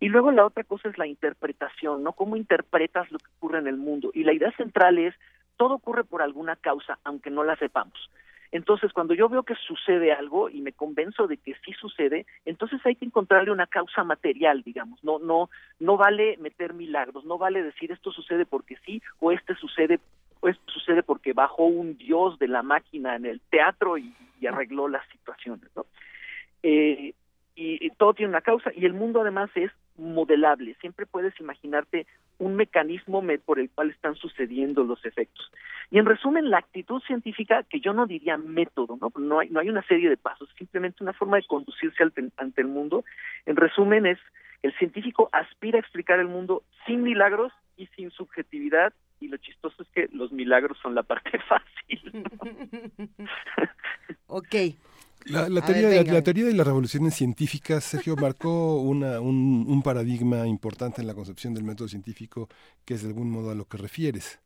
[0.00, 2.14] Y luego la otra cosa es la interpretación, ¿no?
[2.14, 4.10] Cómo interpretas lo que ocurre en el mundo.
[4.14, 5.14] Y la idea central es,
[5.58, 8.10] todo ocurre por alguna causa, aunque no la sepamos.
[8.52, 12.80] Entonces, cuando yo veo que sucede algo y me convenzo de que sí sucede, entonces
[12.86, 15.04] hay que encontrarle una causa material, digamos.
[15.04, 19.54] No, no, no vale meter milagros, no vale decir esto sucede porque sí o este
[19.56, 20.00] sucede
[20.42, 24.14] esto sucede porque bajó un dios de la máquina en el teatro y,
[24.46, 25.86] arregló las situaciones, ¿no?
[26.62, 27.14] Eh,
[27.56, 30.76] y, todo tiene una causa y el mundo además es modelable.
[30.80, 32.06] Siempre puedes imaginarte
[32.38, 35.50] un mecanismo por el cual están sucediendo los efectos.
[35.90, 39.10] Y en resumen, la actitud científica, que yo no diría método, ¿no?
[39.18, 42.04] No hay, no hay una serie de pasos, simplemente una forma de conducirse
[42.36, 43.04] ante el mundo.
[43.46, 44.18] En resumen, es
[44.62, 49.82] el científico aspira a explicar el mundo sin milagros y sin subjetividad y lo chistoso
[49.82, 52.24] es que los milagros son la parte fácil.
[54.26, 54.54] ok.
[55.26, 60.46] La, teoría, de, la, teoría de las revoluciones científicas, Sergio, marcó una, un, un, paradigma
[60.46, 62.48] importante en la concepción del método científico,
[62.84, 64.38] que es de algún modo a lo que refieres.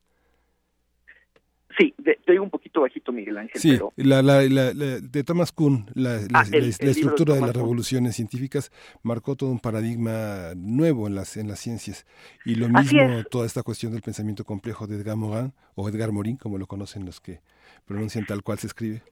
[1.78, 3.60] Sí, te digo un poquito bajito, Miguel Ángel.
[3.60, 8.70] Sí, la, la, de Thomas Kuhn, la, ah, estructura de, las revoluciones científicas
[9.02, 12.06] marcó todo un paradigma nuevo en las, en las ciencias.
[12.44, 16.36] Y lo mismo toda esta cuestión del pensamiento complejo de Edgar Morin, o Edgar Morin,
[16.36, 17.40] como lo conocen los que
[17.86, 19.02] pronuncian tal cual se escribe.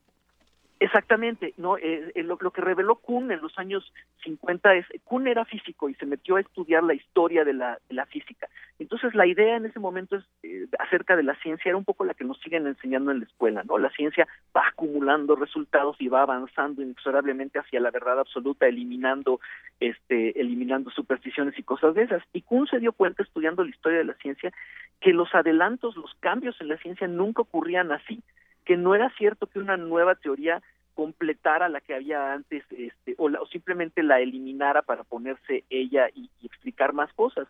[0.80, 5.44] Exactamente, no eh, eh, lo, que reveló Kuhn en los años 50 es Kuhn era
[5.44, 8.48] físico y se metió a estudiar la historia de la, de la física.
[8.78, 12.04] Entonces la idea en ese momento es eh, acerca de la ciencia era un poco
[12.04, 13.76] la que nos siguen enseñando en la escuela, ¿no?
[13.76, 19.40] La ciencia va acumulando resultados y va avanzando inexorablemente hacia la verdad absoluta, eliminando
[19.80, 22.22] este eliminando supersticiones y cosas de esas.
[22.32, 24.52] Y Kuhn se dio cuenta estudiando la historia de la ciencia
[25.00, 28.22] que los adelantos, los cambios en la ciencia nunca ocurrían así
[28.68, 30.62] que no era cierto que una nueva teoría
[30.98, 36.92] completara la que había antes este, o, simplemente la eliminara para ponerse ella y, explicar
[36.92, 37.46] más cosas,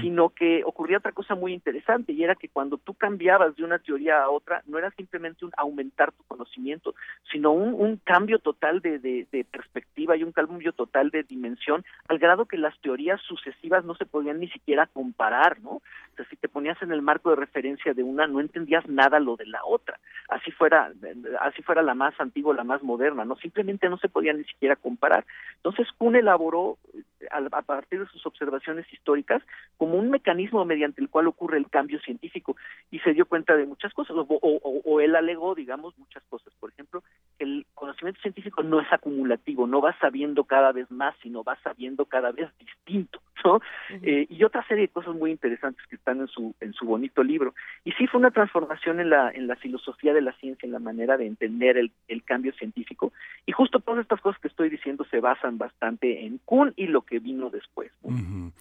[0.00, 3.80] sino que ocurría otra cosa muy interesante y era que cuando tú cambiabas de una
[3.80, 6.94] teoría a otra, no era simplemente un aumentar tu conocimiento,
[7.32, 11.84] sino un, un cambio total de, de, de, perspectiva y un cambio total de dimensión,
[12.08, 15.70] al grado que las teorías sucesivas no se podían ni siquiera comparar, ¿no?
[15.70, 15.82] O
[16.16, 19.36] sea, si te ponías en el marco de referencia de una, no entendías nada lo
[19.36, 20.92] de la otra, así fuera,
[21.40, 24.76] así fuera la más antigua, la más moderna, no simplemente no se podía ni siquiera
[24.76, 25.24] comparar.
[25.56, 26.78] Entonces Kuhn elaboró
[27.30, 29.42] a, partir de sus observaciones históricas
[29.76, 32.56] como un mecanismo mediante el cual ocurre el cambio científico
[32.90, 36.52] y se dio cuenta de muchas cosas o, él alegó, digamos, muchas cosas.
[36.58, 37.02] Por ejemplo,
[37.38, 42.06] el conocimiento científico no es acumulativo, no va sabiendo cada vez más, sino va sabiendo
[42.06, 43.60] cada vez distinto, ¿no?
[44.02, 47.22] Eh, y otra serie de cosas muy interesantes que están en su en su bonito
[47.22, 47.54] libro.
[47.84, 50.78] Y sí fue una transformación en la en la filosofía de la ciencia, en la
[50.78, 53.12] manera de entender el, el cambio científico.
[53.44, 57.02] Y justo todas estas cosas que estoy diciendo se basan bastante en Kuhn y lo
[57.02, 57.90] que vino después.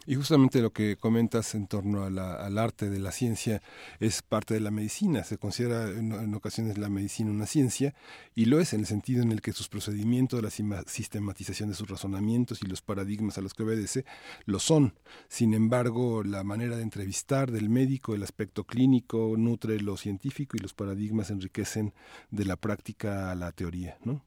[0.08, 3.62] Y justamente lo que comentas en torno al arte de la ciencia
[4.00, 5.24] es parte de la medicina.
[5.24, 7.94] Se considera en, ocasiones la medicina una ciencia
[8.34, 11.90] y lo es en el sentido en el que sus procedimientos, la sistematización de sus
[11.90, 14.06] razonamientos y los paradigmas a los que obedece
[14.46, 14.96] lo son.
[15.28, 20.60] Sin embargo, la manera de entrevistar del médico, el aspecto clínico nutre lo científico y
[20.60, 21.94] los paradigmas enriquecen
[22.32, 24.24] de la práctica a la teoría, ¿no?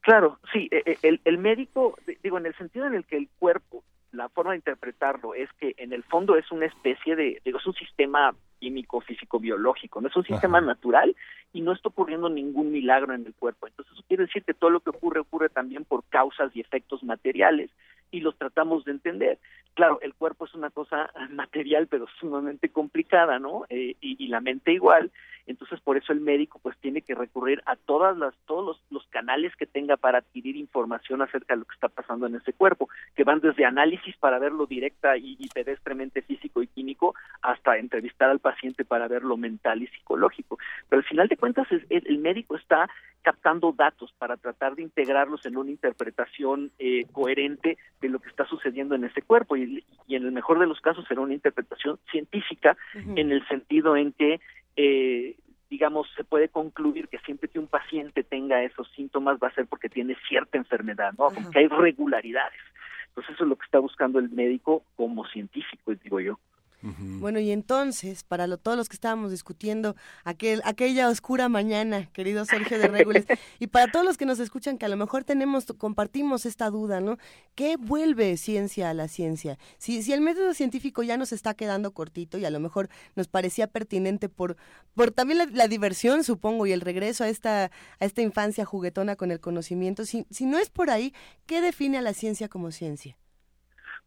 [0.00, 3.28] Claro, sí, e, e, el, el médico, digo, en el sentido en el que el
[3.38, 3.82] cuerpo,
[4.12, 7.66] la forma de interpretarlo es que en el fondo es una especie de, digo, es
[7.66, 11.14] un sistema químico, físico, biológico, no es un sistema natural
[11.52, 13.66] y no está ocurriendo ningún milagro en el cuerpo.
[13.66, 17.02] Entonces eso quiere decir que todo lo que ocurre ocurre también por causas y efectos
[17.02, 17.70] materiales
[18.10, 19.38] y los tratamos de entender.
[19.74, 23.64] Claro, el cuerpo es una cosa material pero sumamente complicada, ¿no?
[23.68, 25.10] Eh, y, y, la mente igual.
[25.48, 29.06] Entonces por eso el médico pues tiene que recurrir a todas las todos los, los
[29.08, 32.88] canales que tenga para adquirir información acerca de lo que está pasando en ese cuerpo,
[33.16, 38.30] que van desde análisis para verlo directa y, y pedestremente físico y químico hasta entrevistar
[38.30, 40.58] al paciente para verlo mental y psicológico.
[40.88, 42.88] Pero al final de cuentas el, médico está
[43.22, 48.46] captando datos para tratar de integrarlos en una interpretación eh, coherente de lo que está
[48.46, 52.76] sucediendo en ese cuerpo y, en el mejor de los casos será una interpretación científica
[52.94, 54.40] en el sentido en que
[54.76, 55.36] eh,
[55.70, 59.66] digamos, se puede concluir que siempre que un paciente tenga esos síntomas va a ser
[59.66, 61.28] porque tiene cierta enfermedad, ¿no?
[61.30, 62.60] Porque hay regularidades.
[63.08, 66.38] Entonces eso es lo que está buscando el médico como científico, digo yo.
[66.80, 72.78] Bueno, y entonces, para todos los que estábamos discutiendo aquel, aquella oscura mañana, querido Sergio
[72.78, 73.26] de Regules,
[73.58, 77.00] y para todos los que nos escuchan que a lo mejor tenemos, compartimos esta duda,
[77.00, 77.18] ¿no?
[77.56, 79.58] ¿Qué vuelve ciencia a la ciencia?
[79.78, 83.26] Si, si el método científico ya nos está quedando cortito y a lo mejor nos
[83.26, 84.56] parecía pertinente por,
[84.94, 89.32] por también la, diversión, supongo, y el regreso a esta, a esta infancia juguetona con
[89.32, 91.12] el conocimiento, si, si no es por ahí,
[91.46, 93.16] ¿qué define a la ciencia como ciencia?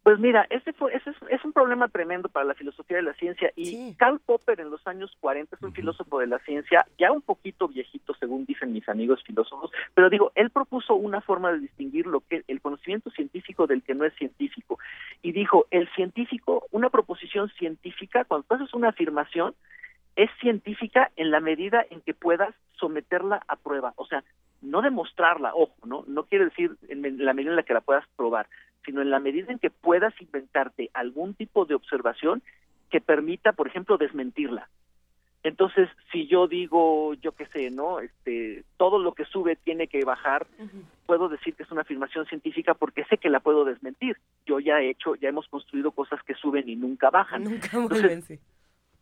[0.04, 3.52] Pues mira, ese, fue, ese es, un problema tremendo para la filosofía de la ciencia
[3.56, 7.22] y Karl Popper en los años 40 es un filósofo de la ciencia ya un
[7.22, 12.08] poquito viejito según dicen mis amigos filósofos, pero digo, él propuso una forma de distinguir
[12.08, 14.80] lo que el conocimiento científico del que no es científico.
[15.22, 19.54] Y dijo, el científico, una proposición científica, cuando tú haces una afirmación,
[20.16, 24.24] es científica en la medida en que puedas someterla a prueba, o sea,
[24.62, 28.06] no demostrarla, ojo, no, no quiere decir en la medida en la que la puedas
[28.16, 28.48] probar,
[28.86, 32.42] sino en la medida en que puedas inventarte algún tipo de observación
[32.90, 34.70] que permita, por ejemplo, desmentirla.
[35.44, 38.00] Entonces, si yo digo, yo qué sé, ¿no?
[38.00, 40.46] Este, todo lo que sube tiene que bajar,
[41.08, 44.18] puedo decir que es una afirmación científica porque sé que la puedo desmentir.
[44.46, 47.44] Yo ya he hecho, ya hemos construido cosas que suben y nunca bajan.
[47.44, 48.40] Nunca Entonces, sí.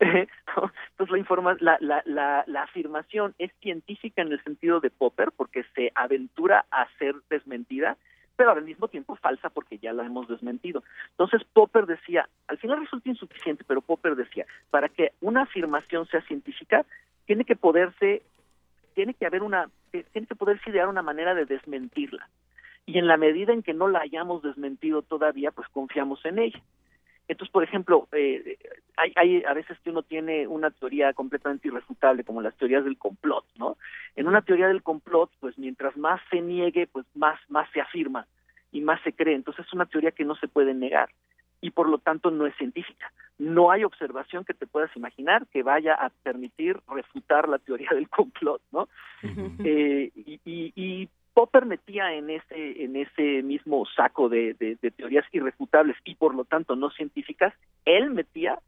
[0.00, 5.30] Entonces la, informa la, la, la, la, afirmación es científica en el sentido de Popper
[5.36, 7.98] porque se aventura a ser desmentida
[8.40, 10.82] pero al mismo tiempo falsa porque ya la hemos desmentido.
[11.10, 16.22] Entonces Popper decía, al final resulta insuficiente, pero Popper decía, para que una afirmación sea
[16.22, 16.86] científica,
[17.26, 18.22] tiene que poderse,
[18.94, 22.30] tiene que haber una, tiene que poderse idear una manera de desmentirla.
[22.86, 26.62] Y en la medida en que no la hayamos desmentido todavía, pues confiamos en ella.
[27.30, 28.58] Entonces, por ejemplo, eh,
[28.96, 32.98] hay, hay a veces que uno tiene una teoría completamente irrefutable, como las teorías del
[32.98, 33.76] complot, ¿no?
[34.16, 38.26] En una teoría del complot, pues mientras más se niegue, pues más, más se afirma
[38.72, 39.36] y más se cree.
[39.36, 41.08] Entonces es una teoría que no se puede negar
[41.60, 43.12] y por lo tanto no es científica.
[43.38, 48.08] No hay observación que te puedas imaginar que vaya a permitir refutar la teoría del
[48.10, 48.88] complot, ¿no?
[49.22, 51.08] eh, y, y, y
[51.40, 56.44] Popper metía en ese en ese mismo saco de, de, teorías irrefutables y por lo
[56.44, 57.54] tanto no científicas
[57.86, 58.58] él metía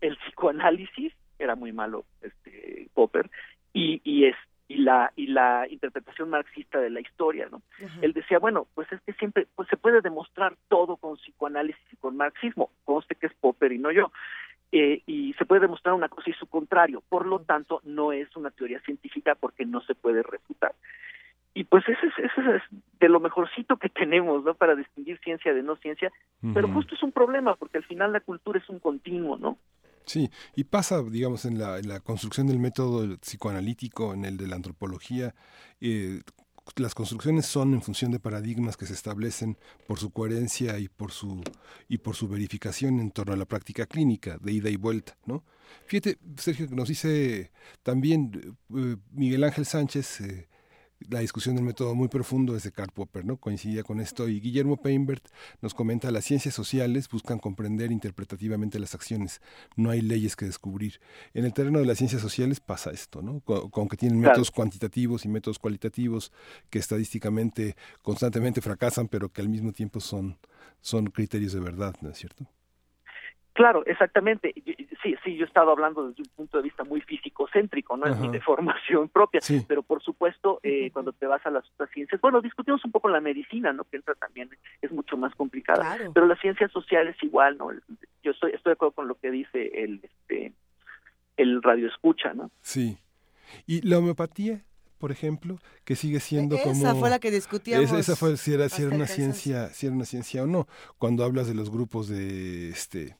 [0.00, 3.28] el psicoanálisis era muy malo este Popper
[3.72, 4.36] y y es
[4.68, 7.60] y la y la interpretación marxista de la historia no
[8.02, 11.96] él decía bueno pues es que siempre pues se puede demostrar todo con psicoanálisis y
[11.96, 14.12] con marxismo conste que es Popper y no yo
[14.70, 18.28] eh, y se puede demostrar una cosa y su contrario por lo tanto no es
[18.36, 20.72] una teoría científica porque no se puede refutar
[21.54, 22.62] y pues ese es, ese es
[23.00, 24.54] de lo mejorcito que tenemos, ¿no?
[24.54, 26.10] Para distinguir ciencia de no ciencia,
[26.54, 29.58] pero justo es un problema porque al final la cultura es un continuo, ¿no?
[30.04, 34.48] Sí, y pasa, digamos, en la, en la construcción del método psicoanalítico, en el de
[34.48, 35.34] la antropología,
[35.80, 36.22] eh,
[36.76, 41.10] las construcciones son en función de paradigmas que se establecen por su coherencia y por
[41.10, 41.42] su
[41.88, 45.44] y por su verificación en torno a la práctica clínica de ida y vuelta, ¿no?
[45.86, 47.50] Fíjate, Sergio, que nos dice
[47.82, 50.48] también eh, Miguel Ángel Sánchez, eh,
[51.08, 53.36] la discusión del método muy profundo desde Karl Popper, ¿no?
[53.36, 54.28] Coincidía con esto.
[54.28, 55.28] Y Guillermo Peinbert
[55.60, 59.40] nos comenta, las ciencias sociales buscan comprender interpretativamente las acciones.
[59.76, 61.00] No hay leyes que descubrir.
[61.34, 63.40] En el terreno de las ciencias sociales pasa esto, ¿no?
[63.40, 66.32] Con, que tienen métodos cuantitativos y métodos cualitativos
[66.70, 70.38] que estadísticamente constantemente fracasan, pero que al mismo tiempo son,
[70.80, 72.46] son criterios de verdad, ¿no es cierto?
[73.52, 74.54] Claro, exactamente.
[75.02, 78.06] Sí, sí, yo he estado hablando desde un punto de vista muy físico-céntrico, ¿no?
[78.06, 82.20] es de formación propia, pero por supuesto, eh, cuando te vas a las otras ciencias,
[82.20, 83.84] bueno, discutimos un poco la medicina, ¿no?
[83.84, 84.48] Que entra también,
[84.80, 87.70] es mucho más complicada, pero las ciencias sociales igual, ¿no?
[88.22, 90.52] Yo estoy, estoy de acuerdo con lo que dice el, este,
[91.36, 92.50] el radio escucha, ¿no?
[92.62, 92.96] Sí.
[93.66, 94.62] ¿Y la homeopatía?
[94.98, 97.90] por ejemplo, que sigue siendo como esa fue la que discutíamos.
[97.90, 100.68] Esa, fue si era, si era una ciencia, si era una ciencia o no.
[100.96, 103.16] Cuando hablas de los grupos de este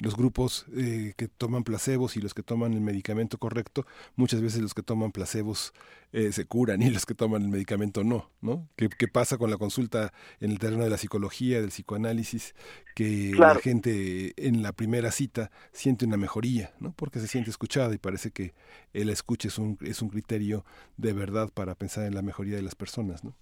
[0.00, 4.60] los grupos eh, que toman placebos y los que toman el medicamento correcto, muchas veces
[4.60, 5.72] los que toman placebos
[6.12, 8.68] eh, se curan y los que toman el medicamento no, ¿no?
[8.76, 12.54] ¿Qué, pasa con la consulta en el terreno de la psicología, del psicoanálisis?
[12.94, 16.92] Que la gente en la primera cita siente una mejoría, ¿no?
[16.92, 18.54] Porque se siente escuchada y parece que
[18.92, 20.64] el escuche es un, es un criterio
[20.96, 23.34] de verdad para pensar en la mejoría de las personas, ¿no?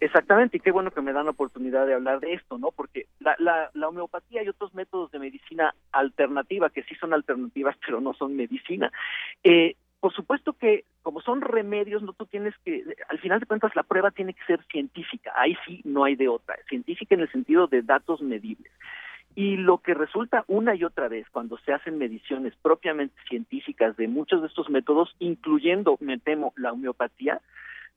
[0.00, 2.70] Exactamente, y qué bueno que me dan la oportunidad de hablar de esto, ¿no?
[2.70, 7.76] Porque la, la, la, homeopatía y otros métodos de medicina alternativa, que sí son alternativas,
[7.86, 8.90] pero no son medicina,
[9.44, 13.76] eh, por supuesto que como son remedios, no tú tienes que, al final de cuentas
[13.76, 17.30] la prueba tiene que ser científica, ahí sí no hay de otra, científica en el
[17.30, 18.72] sentido de datos medibles.
[19.36, 24.08] Y lo que resulta una y otra vez cuando se hacen mediciones propiamente científicas de
[24.08, 27.40] muchos de estos métodos, incluyendo, me temo, la homeopatía,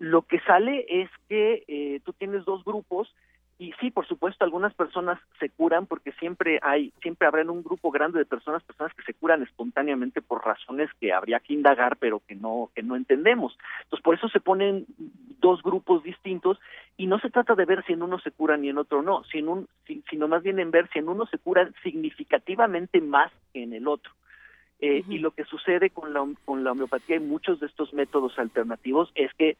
[0.03, 3.15] lo que sale es que eh, tú tienes dos grupos
[3.57, 7.63] y sí, por supuesto, algunas personas se curan porque siempre hay, siempre habrá en un
[7.63, 11.95] grupo grande de personas, personas que se curan espontáneamente por razones que habría que indagar,
[11.95, 13.57] pero que no, que no entendemos.
[13.83, 14.85] Entonces, por eso se ponen
[15.39, 16.59] dos grupos distintos
[16.97, 19.23] y no se trata de ver si en uno se curan y en otro no,
[19.31, 19.65] sino,
[20.09, 23.87] sino más bien en ver si en uno se curan significativamente más que en el
[23.87, 24.11] otro.
[24.79, 28.37] Eh, Y lo que sucede con la, con la homeopatía y muchos de estos métodos
[28.37, 29.55] alternativos es que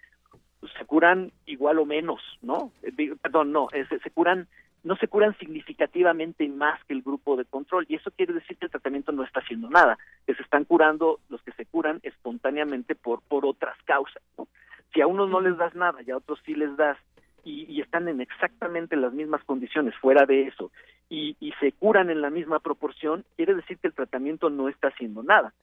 [0.77, 2.71] se curan igual o menos, ¿no?
[2.81, 4.47] Eh, perdón, no, se curan
[4.83, 8.65] no se curan significativamente más que el grupo de control y eso quiere decir que
[8.65, 12.93] el tratamiento no está haciendo nada, que se están curando los que se curan espontáneamente
[12.95, 14.21] por por otras causas.
[14.93, 16.97] Si a unos no les das nada y a otros sí les das
[17.45, 20.69] y, y están en exactamente las mismas condiciones fuera de eso
[21.09, 24.89] y, y se curan en la misma proporción, quiere decir que el tratamiento no está
[24.89, 25.53] haciendo nada.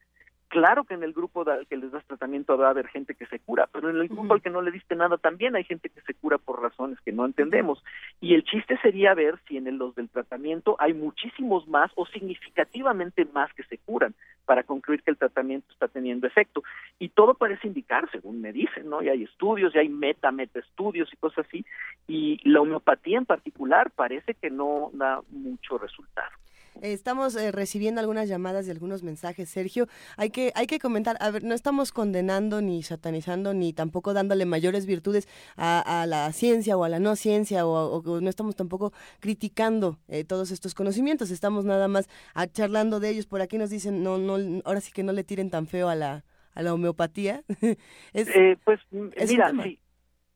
[0.51, 3.25] Claro que en el grupo al que les das tratamiento va a haber gente que
[3.27, 5.89] se cura, pero en el grupo al que no le diste nada también hay gente
[5.91, 7.81] que se cura por razones que no entendemos.
[8.21, 13.27] Y el chiste sería ver si en los del tratamiento hay muchísimos más o significativamente
[13.27, 14.13] más que se curan
[14.45, 16.65] para concluir que el tratamiento está teniendo efecto.
[16.99, 19.01] Y todo parece indicar, según me dicen, ¿no?
[19.05, 21.65] Y hay estudios, y hay meta, meta estudios y cosas así.
[22.09, 26.33] Y la homeopatía en particular parece que no da mucho resultado.
[26.83, 29.87] Estamos eh, recibiendo algunas llamadas y algunos mensajes, Sergio.
[30.17, 34.47] Hay que, hay que comentar, a ver, no estamos condenando ni satanizando ni tampoco dándole
[34.47, 39.99] mayores virtudes a, la ciencia o a la no ciencia o, no estamos tampoco criticando
[40.09, 41.31] eh, todos estos conocimientos.
[41.31, 42.09] Estamos nada más
[42.53, 43.27] charlando de ellos.
[43.27, 45.95] Por aquí nos dicen, no, no, ahora sí que no le tiren tan feo a
[45.95, 47.43] la, a la homeopatía.
[48.13, 49.79] Eh, pues mira, sí,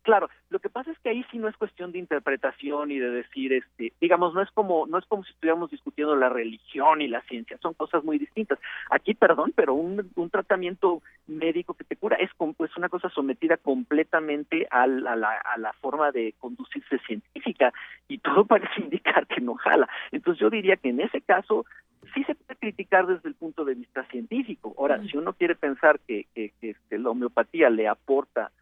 [0.04, 3.10] Claro, lo que pasa es que ahí sí no es cuestión de interpretación y de
[3.10, 7.08] decir, este, digamos, no es como no es como si estuviéramos discutiendo la religión y
[7.08, 8.60] la ciencia, son cosas muy distintas.
[8.88, 13.56] Aquí, perdón, pero un, un tratamiento médico que te cura es, es una cosa sometida
[13.56, 17.72] completamente a la, a, la, forma de conducirse científica
[18.06, 19.88] y todo parece indicar que no jala.
[20.12, 21.66] Entonces yo diría que en ese caso
[22.14, 24.72] sí se puede criticar desde el punto de vista científico.
[24.78, 28.52] Ahora, si uno quiere pensar que, que, que este, la homeopatía le aporta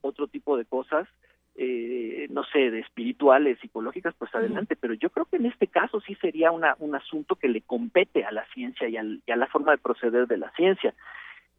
[0.00, 1.06] otro tipo de cosas,
[1.54, 6.00] eh, no sé, de espirituales, psicológicas, pues adelante, pero yo creo que en este caso
[6.00, 8.94] sí sería una, un asunto que le compete a la ciencia y,
[9.26, 10.94] y a la forma de proceder de la ciencia.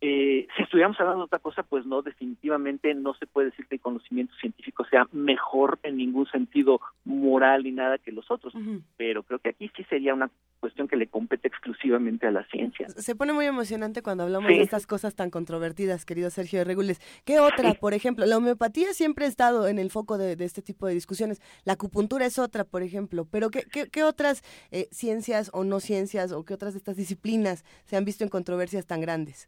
[0.06, 3.76] Eh, si estuviéramos hablando de otra cosa, pues no, definitivamente no se puede decir que
[3.76, 8.54] el conocimiento científico sea mejor en ningún sentido moral ni nada que los otros,
[8.98, 10.30] pero creo que aquí sí sería una
[10.60, 12.90] cuestión que le compete exclusivamente a la ciencia.
[12.90, 17.00] Se pone muy emocionante cuando hablamos de estas cosas tan controvertidas, querido Sergio de Regules.
[17.24, 18.26] ¿Qué otra, por ejemplo?
[18.26, 21.42] La homeopatía siempre ha estado en el foco de, este tipo de discusiones.
[21.64, 23.26] La acupuntura es otra, por ejemplo.
[23.32, 27.64] Pero ¿qué, qué, otras eh, ciencias o no ciencias o qué otras de estas disciplinas
[27.86, 29.48] se han visto en controversias tan grandes?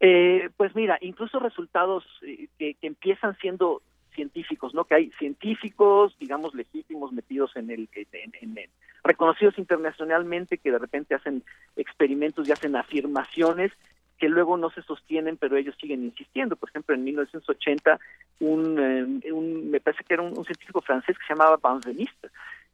[0.00, 3.82] Eh, pues mira, incluso resultados eh, que, empiezan siendo
[4.14, 4.84] científicos, ¿no?
[4.84, 8.56] Que hay científicos, digamos, legítimos metidos en el, en,
[9.04, 11.42] reconocidos internacionalmente que de repente hacen
[11.76, 13.72] experimentos y hacen afirmaciones
[14.18, 16.54] que luego no se sostienen, pero ellos siguen insistiendo.
[16.56, 17.98] Por ejemplo, en 1980,
[18.40, 22.28] un, eh, un me parece que era un, científico francés que se llamaba Benveniste,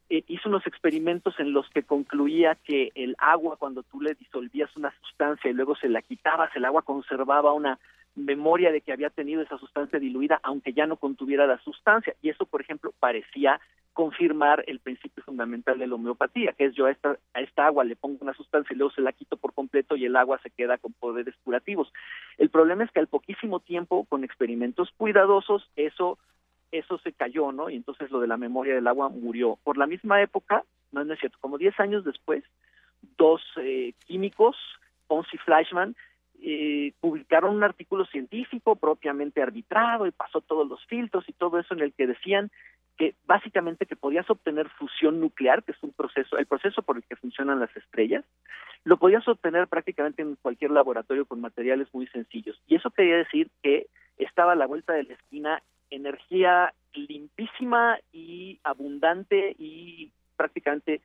[0.09, 4.74] eh, hizo unos experimentos en los que concluía que el agua, cuando tú le disolvías
[4.76, 7.78] una sustancia y luego se la quitabas, el agua conservaba una
[8.14, 12.14] memoria de que había tenido esa sustancia diluida, aunque ya no contuviera la sustancia.
[12.22, 13.61] Y eso, por ejemplo, parecía
[13.92, 17.82] confirmar el principio fundamental de la homeopatía, que es yo a esta, a esta agua
[17.82, 20.50] le pongo una sustancia y luego se la quito por completo y el agua se
[20.50, 21.90] queda con poderes curativos.
[22.36, 26.18] El problema es que al poquísimo tiempo, con experimentos cuidadosos, eso
[26.72, 27.70] eso se cayó, ¿no?
[27.70, 29.58] Y entonces lo de la memoria del agua murió.
[29.62, 32.44] Por la misma época, no, es cierto, como 10 años después,
[33.16, 34.56] dos eh, químicos,
[35.32, 35.94] y Fleischmann,
[36.42, 41.74] eh, publicaron un artículo científico propiamente arbitrado y pasó todos los filtros y todo eso
[41.74, 42.50] en el que decían
[42.96, 47.04] que básicamente que podías obtener fusión nuclear, que es un proceso, el proceso por el
[47.04, 48.24] que funcionan las estrellas,
[48.84, 52.60] lo podías obtener prácticamente en cualquier laboratorio con materiales muy sencillos.
[52.66, 53.86] Y eso quería decir que
[54.16, 61.01] estaba a la vuelta de la esquina energía limpísima y abundante y prácticamente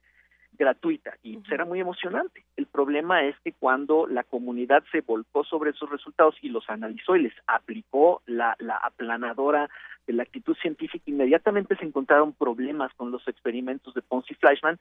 [0.57, 2.43] gratuita y será muy emocionante.
[2.55, 7.15] El problema es que cuando la comunidad se volcó sobre esos resultados y los analizó
[7.15, 9.69] y les aplicó la, la aplanadora
[10.07, 14.79] de la actitud científica, inmediatamente se encontraron problemas con los experimentos de Pons y Fleischmann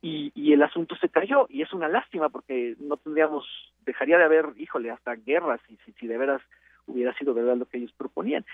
[0.00, 3.46] y, y el asunto se cayó y es una lástima porque no tendríamos,
[3.84, 6.42] dejaría de haber, híjole, hasta guerras y si, si de veras
[6.86, 8.44] hubiera sido verdad lo que ellos proponían.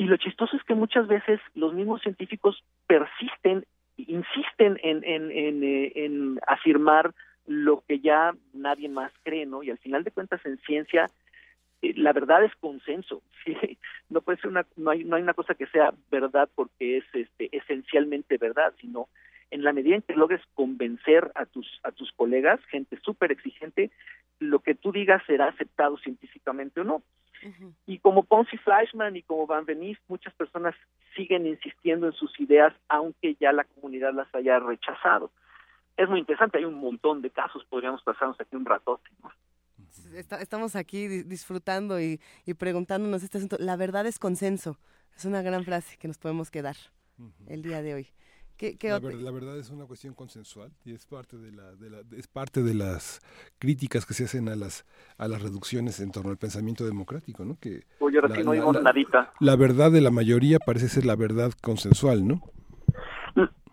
[0.00, 3.66] Y lo chistoso es que muchas veces los mismos científicos persisten,
[3.98, 7.12] insisten en, eh, en afirmar
[7.46, 9.62] lo que ya nadie más cree, ¿no?
[9.62, 11.10] Y al final de cuentas en ciencia
[11.82, 13.54] eh, la verdad es consenso, ¿sí?
[14.08, 17.04] no puede ser una, no hay, no hay una cosa que sea verdad porque es
[17.12, 19.06] este esencialmente verdad, sino
[19.50, 23.90] en la medida en que logres convencer a tus a tus colegas, gente súper exigente,
[24.38, 27.02] lo que tú digas será aceptado científicamente o no.
[27.86, 30.74] Y como Ponzi Fleischmann y como Van Venist, muchas personas
[31.16, 35.30] siguen insistiendo en sus ideas, aunque ya la comunidad las haya rechazado.
[35.96, 39.10] Es muy interesante, hay un montón de casos, podríamos pasarnos aquí un ratote.
[40.40, 42.20] estamos aquí disfrutando y,
[42.58, 43.56] preguntándonos este asunto.
[43.58, 44.78] La verdad es consenso.
[45.16, 46.76] Es una gran frase que nos podemos quedar
[47.46, 48.08] el día de hoy.
[48.60, 51.72] La, verdad es una cuestión consensual y es parte de la,
[52.16, 53.20] es parte de las
[53.58, 54.86] críticas que se hacen a las
[55.18, 57.56] a las reducciones en torno al pensamiento democrático, ¿no?
[57.60, 59.32] Que Oye, ahora no oigo nadita.
[59.40, 62.42] La verdad de la mayoría parece ser la verdad consensual, ¿no?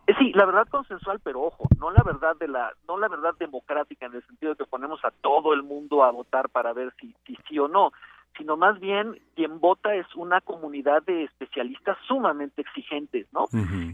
[0.08, 3.36] Eh, sí, la verdad consensual, pero ojo, no la verdad de la, no la verdad
[3.38, 6.94] democrática en el sentido de que ponemos a todo el mundo a votar para ver
[7.00, 7.92] si, si sí o no,
[8.38, 13.48] sino más bien quien vota es una comunidad de especialistas sumamente exigentes, ¿no?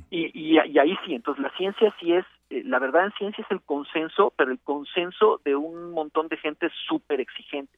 [0.09, 3.43] y, y, y, ahí sí, entonces la ciencia sí es, eh, la verdad en ciencia
[3.43, 7.77] es el consenso, pero el consenso de un montón de gente súper exigente.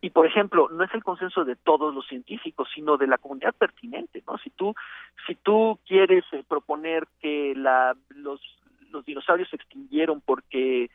[0.00, 3.52] Y por ejemplo, no es el consenso de todos los científicos, sino de la comunidad
[3.54, 4.38] pertinente, ¿no?
[4.38, 4.74] Si tú
[5.26, 8.40] si tú quieres eh, proponer que la los
[8.90, 10.88] los dinosaurios se extinguieron porque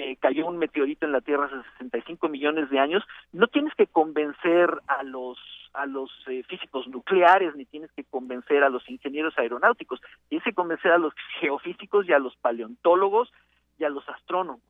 [0.00, 3.86] eh, cayó un meteorito en la Tierra hace 65 millones de años, no tienes que
[3.86, 5.38] convencer a los
[5.72, 10.52] a los eh, físicos nucleares ni tienes que convencer a los ingenieros aeronáuticos, tienes que
[10.52, 13.32] convencer a los geofísicos y a los paleontólogos
[13.78, 14.62] y a los astrónomos.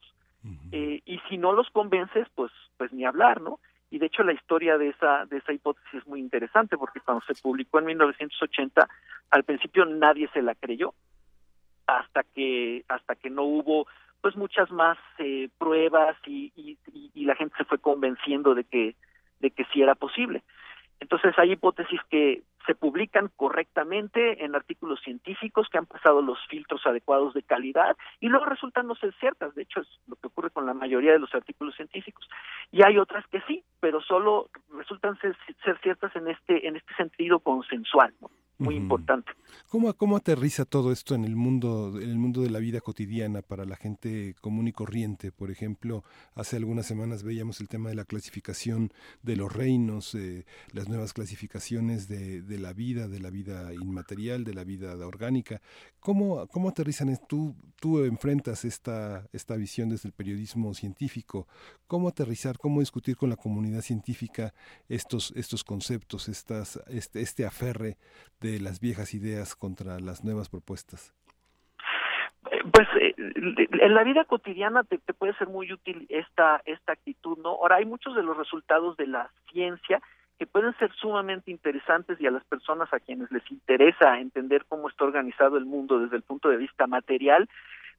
[0.72, 3.60] y si no los convences, pues pues ni hablar, ¿no?
[3.90, 7.24] y de hecho la historia de esa de esa hipótesis es muy interesante porque cuando
[7.26, 8.88] se publicó en 1980
[9.30, 10.94] al principio nadie se la creyó
[11.86, 13.86] hasta que hasta que no hubo
[14.20, 16.78] pues muchas más eh, pruebas y, y,
[17.14, 18.96] y, la gente se fue convenciendo de que
[19.40, 20.42] de que sí era posible
[21.00, 26.86] entonces hay hipótesis que se publican correctamente en artículos científicos que han pasado los filtros
[26.86, 29.54] adecuados de calidad y luego resultan no ser ciertas.
[29.54, 32.28] De hecho, es lo que ocurre con la mayoría de los artículos científicos.
[32.70, 36.94] Y hay otras que sí, pero solo resultan ser, ser ciertas en este en este
[36.94, 38.12] sentido consensual.
[38.20, 38.30] ¿no?
[38.60, 39.32] Muy importante.
[39.68, 43.42] ¿Cómo, ¿Cómo aterriza todo esto en el mundo en el mundo de la vida cotidiana
[43.42, 45.32] para la gente común y corriente?
[45.32, 46.04] Por ejemplo,
[46.34, 48.92] hace algunas semanas veíamos el tema de la clasificación
[49.22, 54.44] de los reinos, eh, las nuevas clasificaciones de, de, la vida, de la vida inmaterial,
[54.44, 55.60] de la vida orgánica.
[56.00, 57.16] ¿Cómo, cómo aterrizan?
[57.28, 61.46] Tú, tú enfrentas esta, esta visión desde el periodismo científico.
[61.86, 64.54] ¿Cómo aterrizar, cómo discutir con la comunidad científica
[64.88, 67.96] estos, estos conceptos, estas, este, este aferre
[68.40, 71.14] de las viejas ideas contra las nuevas propuestas?
[72.50, 77.38] Eh, pues eh, en la vida cotidiana te, puede ser muy útil esta esta actitud,
[77.38, 77.50] ¿no?
[77.50, 80.00] Ahora hay muchos de los resultados de la ciencia
[80.38, 84.88] que pueden ser sumamente interesantes y a las personas a quienes les interesa entender cómo
[84.88, 87.48] está organizado el mundo desde el punto de vista material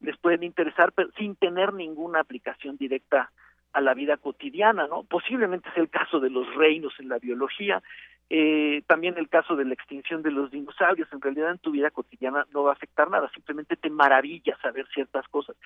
[0.00, 3.30] les pueden interesar pero sin tener ninguna aplicación directa
[3.72, 5.04] a la vida cotidiana, ¿no?
[5.04, 7.82] Posiblemente es el caso de los reinos en la biología,
[8.30, 11.90] eh, también el caso de la extinción de los dinosaurios, en realidad en tu vida
[11.90, 15.56] cotidiana no va a afectar nada, simplemente te maravilla saber ciertas cosas.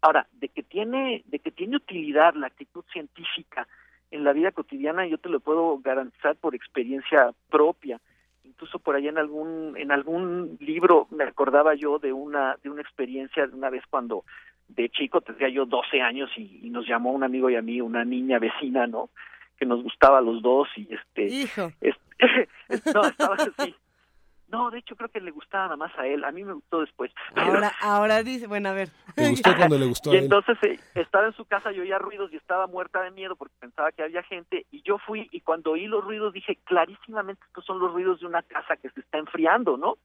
[0.00, 3.66] Ahora, de que tiene, de que tiene utilidad la actitud científica
[4.12, 8.00] en la vida cotidiana, yo te lo puedo garantizar por experiencia propia.
[8.44, 12.82] Incluso por allá en algún, en algún libro me acordaba yo de una, de una
[12.82, 14.24] experiencia de una vez cuando
[14.68, 17.80] de chico tendría yo 12 años y, y nos llamó un amigo y a mí,
[17.80, 19.10] una niña vecina, ¿no?
[19.62, 21.70] Que nos gustaba a los dos y este, Hijo.
[22.94, 23.76] no estaba así
[24.52, 26.80] no, de hecho creo que le gustaba nada más a él, a mí me gustó
[26.80, 27.10] después.
[27.34, 28.90] Ahora, ahora dice, bueno, a ver.
[29.16, 30.20] Le gustó cuando le gustó a él.
[30.20, 33.34] Y entonces eh, estaba en su casa, yo oía ruidos y estaba muerta de miedo
[33.34, 37.42] porque pensaba que había gente y yo fui y cuando oí los ruidos dije clarísimamente
[37.46, 39.96] estos son los ruidos de una casa que se está enfriando, ¿no?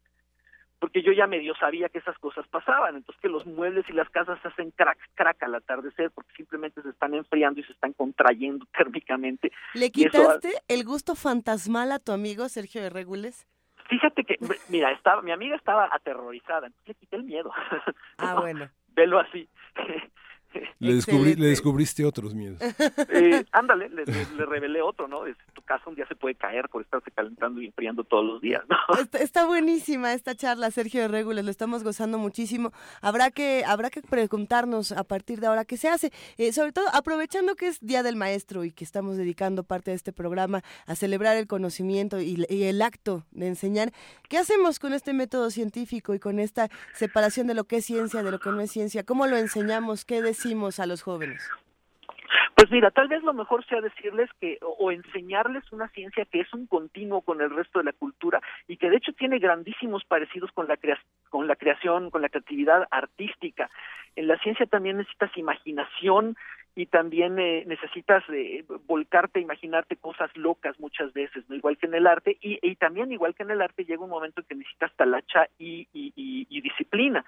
[0.79, 4.09] Porque yo ya medio sabía que esas cosas pasaban, entonces que los muebles y las
[4.09, 7.93] casas se hacen crack, crack al atardecer porque simplemente se están enfriando y se están
[7.93, 9.51] contrayendo térmicamente.
[9.73, 13.47] ¿Le quitaste el gusto fantasmal a tu amigo Sergio de Regules?
[13.89, 14.35] Fíjate que,
[14.67, 17.51] mira, estaba, mi amiga estaba aterrorizada, entonces le quité el miedo.
[18.19, 18.67] Ah, bueno.
[18.95, 19.47] Velo así.
[20.79, 22.59] Le, descubrí, le descubriste otros miedos.
[22.61, 24.05] Eh, ándale, le,
[24.45, 25.23] revelé otro, ¿no?
[25.67, 28.77] Casa un día se puede caer por estarse calentando y enfriando todos los días, ¿no?
[29.19, 32.71] Está, buenísima esta charla, Sergio de Regules, lo estamos gozando muchísimo.
[33.01, 36.87] Habrá que habrá que preguntarnos a partir de ahora qué se hace, eh, sobre todo
[36.93, 40.95] aprovechando que es Día del Maestro y que estamos dedicando parte de este programa a
[40.95, 43.91] celebrar el conocimiento y, y el acto de enseñar.
[44.29, 48.23] ¿Qué hacemos con este método científico y con esta separación de lo que es ciencia,
[48.23, 49.03] de lo que no es ciencia?
[49.03, 50.05] ¿Cómo lo enseñamos?
[50.05, 51.43] ¿Qué decimos a los jóvenes?
[52.55, 56.53] Pues mira, tal vez lo mejor sea decirles que o enseñarles una ciencia que es
[56.53, 60.51] un continuo con el resto de la cultura y que de hecho tiene grandísimos parecidos
[60.51, 60.77] con la
[61.29, 63.69] con la creación, con la creatividad artística.
[64.15, 66.35] En la ciencia también necesitas imaginación
[66.75, 71.95] y también eh, necesitas eh, volcarte, imaginarte cosas locas muchas veces, no igual que en
[71.95, 74.55] el arte y, y también igual que en el arte llega un momento en que
[74.55, 76.13] necesitas talacha y, y,
[76.49, 77.25] y disciplina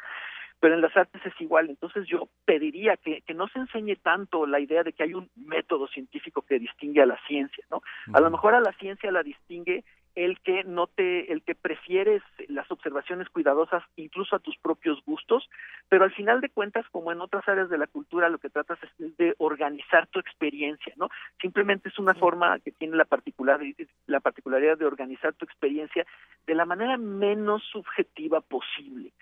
[0.59, 1.69] pero en las artes es igual.
[1.69, 5.29] Entonces yo pediría que, que no se enseñe tanto la idea de que hay un
[5.35, 7.81] método científico que distingue a la ciencia, ¿no?
[8.13, 9.83] A lo mejor a la ciencia la distingue
[10.15, 15.49] el que no te, el que prefieres las observaciones cuidadosas incluso a tus propios gustos,
[15.87, 18.79] pero al final de cuentas, como en otras áreas de la cultura, lo que tratas
[18.83, 21.09] es de organizar tu experiencia, ¿no?
[21.39, 23.61] Simplemente es una forma que tiene la particular,
[24.07, 26.05] la particularidad de organizar tu experiencia
[26.45, 29.13] de la manera menos subjetiva posible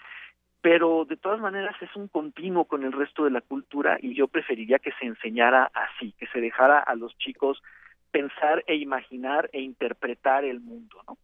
[0.62, 4.28] pero de todas maneras es un continuo con el resto de la cultura y yo
[4.28, 7.62] preferiría que se enseñara así, que se dejara a los chicos
[8.12, 11.18] pensar e imaginar e interpretar el mundo, ¿no?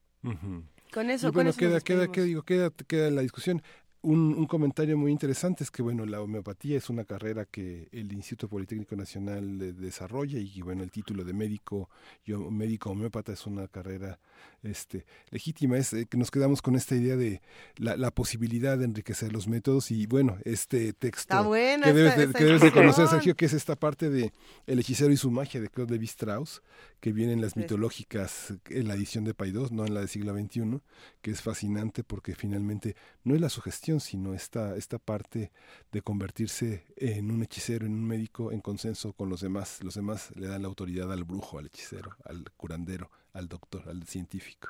[0.94, 3.62] Con eso, bueno, con queda, queda, queda, digo, queda, queda la discusión
[4.04, 8.12] un, un, comentario muy interesante es que bueno la homeopatía es una carrera que el
[8.12, 11.90] Instituto Politécnico Nacional desarrolla y bueno el título de médico
[12.26, 14.20] yo médico homeópata es una carrera
[14.62, 15.78] este legítima.
[15.78, 17.42] Es eh, que nos quedamos con esta idea de
[17.78, 22.44] la, la, posibilidad de enriquecer los métodos y bueno este texto que debes, de, que
[22.44, 24.32] debes de conocer Sergio que es esta parte de
[24.68, 26.62] el hechicero y su magia de Claude Levi Strauss
[27.00, 30.34] que viene en las mitológicas en la edición de Paidós no en la del siglo
[30.34, 30.82] XXI
[31.22, 35.52] que es fascinante porque finalmente no es la sugestión sino esta, esta parte
[35.92, 39.80] de convertirse en un hechicero, en un médico en consenso con los demás.
[39.84, 44.04] Los demás le dan la autoridad al brujo, al hechicero, al curandero, al doctor, al
[44.04, 44.70] científico.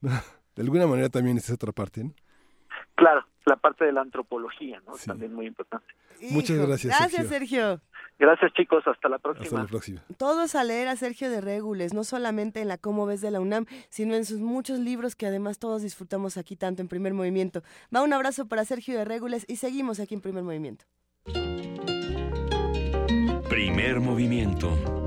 [0.00, 2.14] De alguna manera también es otra parte, ¿no?
[2.96, 4.94] Claro, la parte de la antropología, ¿no?
[5.06, 5.86] También muy importante.
[6.30, 6.98] Muchas gracias.
[6.98, 7.80] Gracias, Sergio.
[8.18, 9.44] Gracias chicos, hasta la próxima.
[9.44, 10.02] Hasta la próxima.
[10.16, 13.40] Todos a leer a Sergio de Regules, no solamente en la Cómo ves de la
[13.40, 17.62] UNAM, sino en sus muchos libros que además todos disfrutamos aquí tanto en Primer Movimiento.
[17.94, 20.86] Va un abrazo para Sergio de Regules y seguimos aquí en Primer Movimiento.
[23.50, 25.05] Primer Movimiento.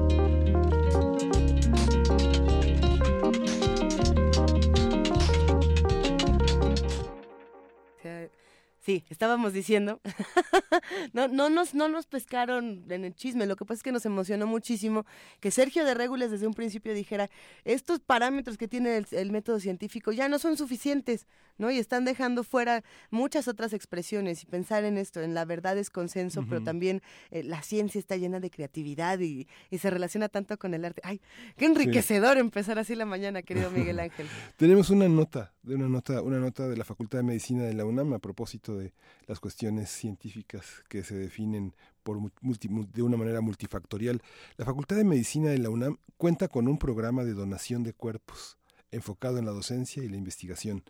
[8.89, 10.01] Sí, estábamos diciendo.
[11.13, 13.45] no, no, nos, no nos pescaron en el chisme.
[13.45, 15.05] Lo que pasa es que nos emocionó muchísimo
[15.39, 17.29] que Sergio de Regules desde un principio dijera,
[17.65, 21.27] estos parámetros que tiene el, método científico ya no son suficientes,
[21.59, 21.69] ¿no?
[21.69, 25.91] Y están dejando fuera muchas otras expresiones y pensar en esto, en la verdad es
[25.91, 30.73] consenso, pero también eh, la ciencia está llena de creatividad y, se relaciona tanto con
[30.73, 31.01] el arte.
[31.05, 31.21] Ay,
[31.57, 34.25] qué enriquecedor empezar así la mañana, querido Miguel Ángel.
[34.57, 37.85] Tenemos una nota, de una nota, una nota de la Facultad de Medicina de la
[37.85, 38.78] UNAM a propósito de
[39.27, 41.73] las cuestiones científicas que se definen
[42.03, 44.21] por de una manera multifactorial.
[44.57, 48.57] La Facultad de Medicina de la UNAM cuenta con un programa de donación de cuerpos
[48.91, 50.83] enfocado en la docencia y la investigación.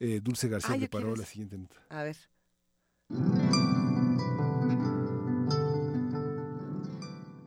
[0.00, 1.76] Eh, Dulce García preparó la siguiente nota.
[1.90, 2.16] A ver.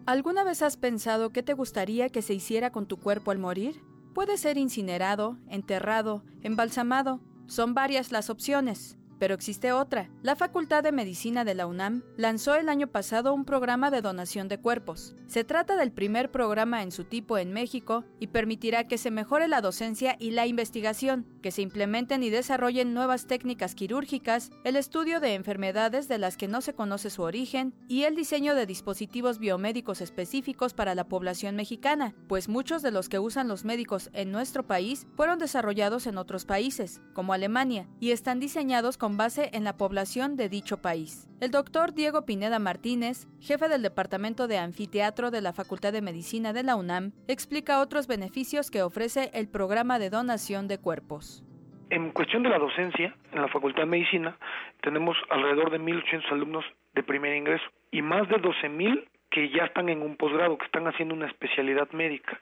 [0.06, 3.82] ¿Alguna vez has pensado qué te gustaría que se hiciera con tu cuerpo al morir?
[4.14, 7.22] Puede ser incinerado, enterrado, embalsamado.
[7.48, 8.98] Son varias las opciones.
[9.20, 10.10] Pero existe otra.
[10.22, 14.48] La Facultad de Medicina de la UNAM lanzó el año pasado un programa de donación
[14.48, 15.16] de cuerpos.
[15.28, 19.48] Se trata del primer programa en su tipo en México y permitirá que se mejore
[19.48, 25.20] la docencia y la investigación, que se implementen y desarrollen nuevas técnicas quirúrgicas, el estudio
[25.20, 29.40] de enfermedades de las que no se conoce su origen y el diseño de dispositivos
[29.40, 34.32] biomédicos específicos para la población mexicana, pues muchos de los que usan los médicos en
[34.32, 39.64] nuestro país fueron desarrollados en otros países, como Alemania, y están diseñados con base en
[39.64, 41.30] la población de dicho país.
[41.40, 46.52] El doctor Diego Pineda Martínez, jefe del Departamento de Anfiteatro de la Facultad de Medicina
[46.52, 51.44] de la UNAM, explica otros beneficios que ofrece el programa de donación de cuerpos.
[51.92, 54.36] En cuestión de la docencia, en la Facultad de Medicina
[54.82, 59.90] tenemos alrededor de 1.800 alumnos de primer ingreso y más de 12.000 que ya están
[59.90, 62.40] en un posgrado, que están haciendo una especialidad médica.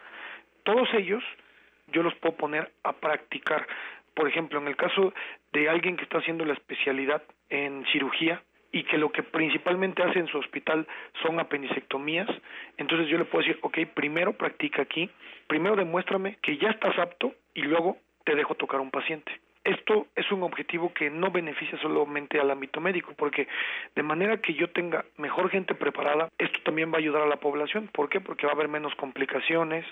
[0.63, 1.23] Todos ellos
[1.91, 3.67] yo los puedo poner a practicar
[4.13, 5.13] por ejemplo, en el caso
[5.51, 8.41] de alguien que está haciendo la especialidad en cirugía
[8.71, 10.87] y que lo que principalmente hace en su hospital
[11.21, 12.27] son apendicectomías,
[12.77, 15.09] entonces yo le puedo decir, ok, primero practica aquí,
[15.47, 19.31] primero demuéstrame que ya estás apto y luego te dejo tocar a un paciente.
[19.63, 23.47] Esto es un objetivo que no beneficia solamente al ámbito médico, porque
[23.95, 27.37] de manera que yo tenga mejor gente preparada, esto también va a ayudar a la
[27.37, 27.89] población.
[27.93, 28.19] ¿Por qué?
[28.19, 29.85] Porque va a haber menos complicaciones,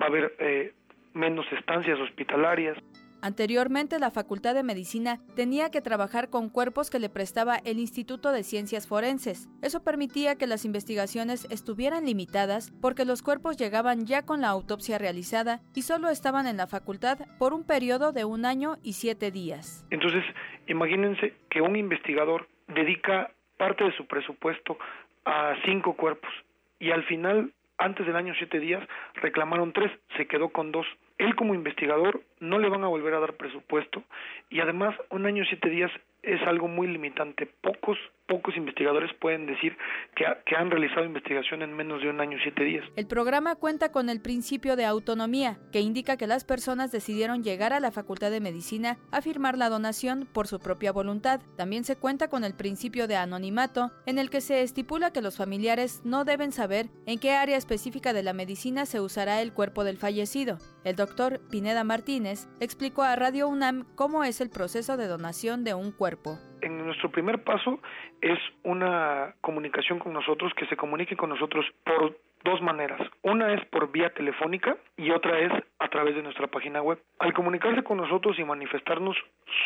[0.00, 0.72] va a haber eh,
[1.14, 2.78] menos estancias hospitalarias.
[3.22, 8.32] Anteriormente, la Facultad de Medicina tenía que trabajar con cuerpos que le prestaba el Instituto
[8.32, 9.48] de Ciencias Forenses.
[9.62, 14.98] Eso permitía que las investigaciones estuvieran limitadas porque los cuerpos llegaban ya con la autopsia
[14.98, 19.30] realizada y solo estaban en la facultad por un periodo de un año y siete
[19.30, 19.86] días.
[19.90, 20.24] Entonces,
[20.66, 24.78] imagínense que un investigador dedica parte de su presupuesto
[25.26, 26.30] a cinco cuerpos
[26.78, 28.82] y al final, antes del año siete días,
[29.16, 30.86] reclamaron tres, se quedó con dos
[31.20, 34.02] él como investigador no le van a volver a dar presupuesto
[34.48, 35.92] y además un año y siete días
[36.22, 37.46] es algo muy limitante.
[37.60, 37.98] Pocos
[38.30, 39.76] pocos investigadores pueden decir
[40.14, 42.84] que, han realizado investigación en menos de un año y siete días.
[42.94, 47.72] El programa cuenta con el principio de autonomía, que indica que las personas decidieron llegar
[47.72, 51.40] a la Facultad de Medicina a firmar la donación por su propia voluntad.
[51.56, 55.36] También se cuenta con el principio de anonimato, en el que se estipula que los
[55.36, 59.82] familiares no deben saber en qué área específica de la medicina se usará el cuerpo
[59.82, 60.58] del fallecido.
[60.84, 65.74] El doctor Pineda Martínez explicó a Radio UNAM cómo es el proceso de donación de
[65.74, 67.80] un cuerpo en nuestro primer paso
[68.20, 73.00] es una comunicación con nosotros, que se comunique con nosotros por dos maneras.
[73.22, 76.98] Una es por vía telefónica y otra es a través de nuestra página web.
[77.18, 79.16] Al comunicarse con nosotros y manifestarnos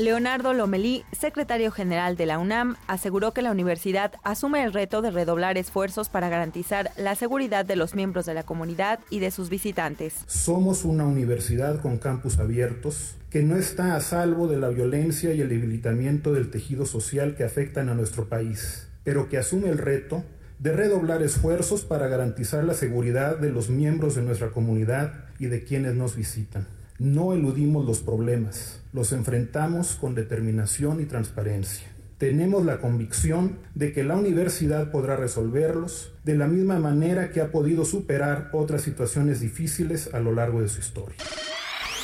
[0.00, 5.10] Leonardo Lomelí, secretario general de la UNAM, aseguró que la universidad asume el reto de
[5.10, 9.50] redoblar esfuerzos para garantizar la seguridad de los miembros de la comunidad y de sus
[9.50, 10.14] visitantes.
[10.26, 15.42] Somos una universidad con campus abiertos que no está a salvo de la violencia y
[15.42, 20.24] el debilitamiento del tejido social que afectan a nuestro país, pero que asume el reto
[20.58, 25.62] de redoblar esfuerzos para garantizar la seguridad de los miembros de nuestra comunidad y de
[25.62, 26.66] quienes nos visitan.
[27.00, 31.86] No eludimos los problemas, los enfrentamos con determinación y transparencia.
[32.18, 37.50] Tenemos la convicción de que la universidad podrá resolverlos de la misma manera que ha
[37.50, 41.16] podido superar otras situaciones difíciles a lo largo de su historia.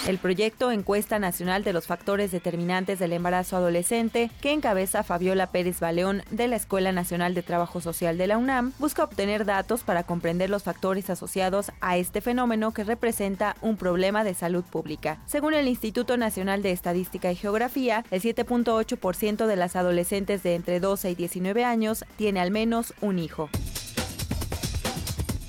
[0.06, 5.80] El proyecto Encuesta Nacional de los Factores Determinantes del Embarazo Adolescente, que encabeza Fabiola Pérez
[5.80, 10.04] Baleón de la Escuela Nacional de Trabajo Social de la UNAM, busca obtener datos para
[10.04, 15.18] comprender los factores asociados a este fenómeno que representa un problema de salud pública.
[15.26, 20.78] Según el Instituto Nacional de Estadística y Geografía, el 7.8% de las adolescentes de entre
[20.78, 23.50] 12 y 19 años tiene al menos un hijo.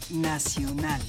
[0.09, 1.01] Nacional.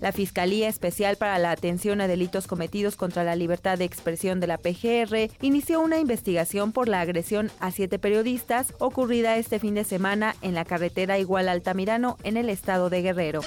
[0.00, 4.46] La Fiscalía Especial para la Atención a Delitos Cometidos contra la Libertad de Expresión de
[4.46, 9.84] la PGR inició una investigación por la agresión a siete periodistas ocurrida este fin de
[9.84, 13.40] semana en la carretera Igual Altamirano en el estado de Guerrero.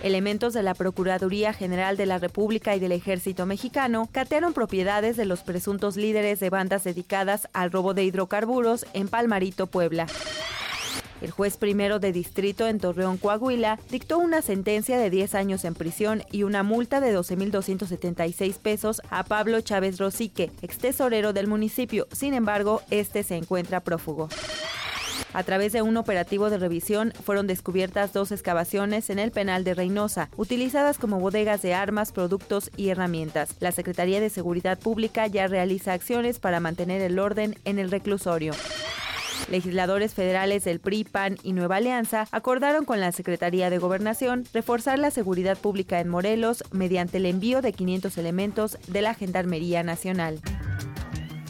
[0.00, 5.24] Elementos de la Procuraduría General de la República y del Ejército Mexicano catearon propiedades de
[5.24, 10.06] los presuntos líderes de bandas dedicadas al robo de hidrocarburos en Palmarito, Puebla.
[11.20, 15.74] El juez primero de distrito en Torreón, Coahuila, dictó una sentencia de 10 años en
[15.74, 22.06] prisión y una multa de 12.276 pesos a Pablo Chávez Rosique, ex tesorero del municipio.
[22.12, 24.28] Sin embargo, este se encuentra prófugo.
[25.34, 29.74] A través de un operativo de revisión fueron descubiertas dos excavaciones en el penal de
[29.74, 33.50] Reynosa, utilizadas como bodegas de armas, productos y herramientas.
[33.60, 38.52] La Secretaría de Seguridad Pública ya realiza acciones para mantener el orden en el reclusorio.
[39.50, 44.98] Legisladores federales del PRI, PAN y Nueva Alianza acordaron con la Secretaría de Gobernación reforzar
[44.98, 50.40] la seguridad pública en Morelos mediante el envío de 500 elementos de la Gendarmería Nacional.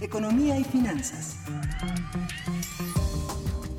[0.00, 1.38] Economía y finanzas.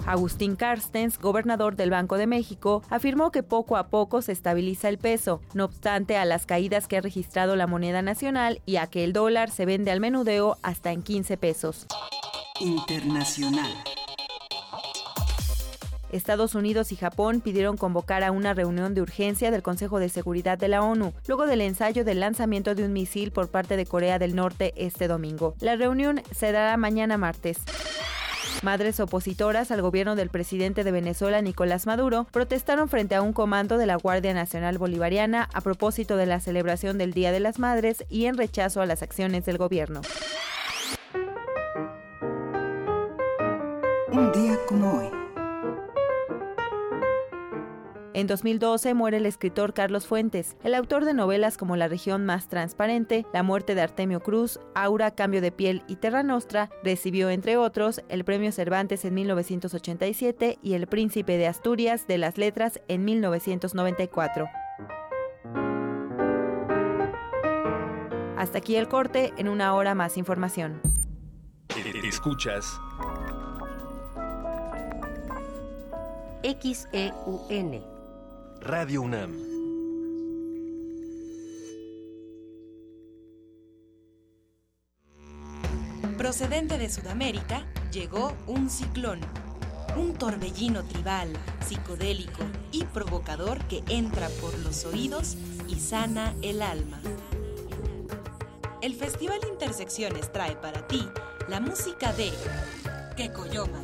[0.06, 4.98] Agustín Carstens, gobernador del Banco de México, afirmó que poco a poco se estabiliza el
[4.98, 9.04] peso, no obstante a las caídas que ha registrado la moneda nacional y a que
[9.04, 11.86] el dólar se vende al menudeo hasta en 15 pesos.
[12.60, 13.72] Internacional.
[16.12, 20.58] Estados Unidos y Japón pidieron convocar a una reunión de urgencia del Consejo de Seguridad
[20.58, 24.20] de la ONU, luego del ensayo del lanzamiento de un misil por parte de Corea
[24.20, 25.56] del Norte este domingo.
[25.60, 27.60] La reunión se dará mañana martes.
[28.62, 33.78] Madres opositoras al gobierno del presidente de Venezuela, Nicolás Maduro, protestaron frente a un comando
[33.78, 38.04] de la Guardia Nacional Bolivariana a propósito de la celebración del Día de las Madres
[38.10, 40.02] y en rechazo a las acciones del gobierno.
[44.12, 45.19] Un día como hoy.
[48.14, 52.48] En 2012 muere el escritor Carlos Fuentes, el autor de novelas como La región más
[52.48, 57.58] transparente, La muerte de Artemio Cruz, Aura, Cambio de piel y Terra Nostra, recibió entre
[57.58, 63.06] otros el Premio Cervantes en 1987 y el Príncipe de Asturias de las Letras en
[63.06, 64.48] 1994.
[68.38, 70.82] Hasta aquí el corte, en una hora más información.
[72.04, 72.80] Escuchas
[76.42, 77.89] XEUN
[78.62, 79.34] Radio UNAM.
[86.18, 89.22] Procedente de Sudamérica, llegó un ciclón,
[89.98, 91.32] un torbellino tribal,
[91.66, 95.38] psicodélico y provocador que entra por los oídos
[95.68, 97.00] y sana el alma.
[98.82, 101.08] El Festival Intersecciones trae para ti
[101.48, 102.32] la música de
[103.16, 103.82] Kekoyoma.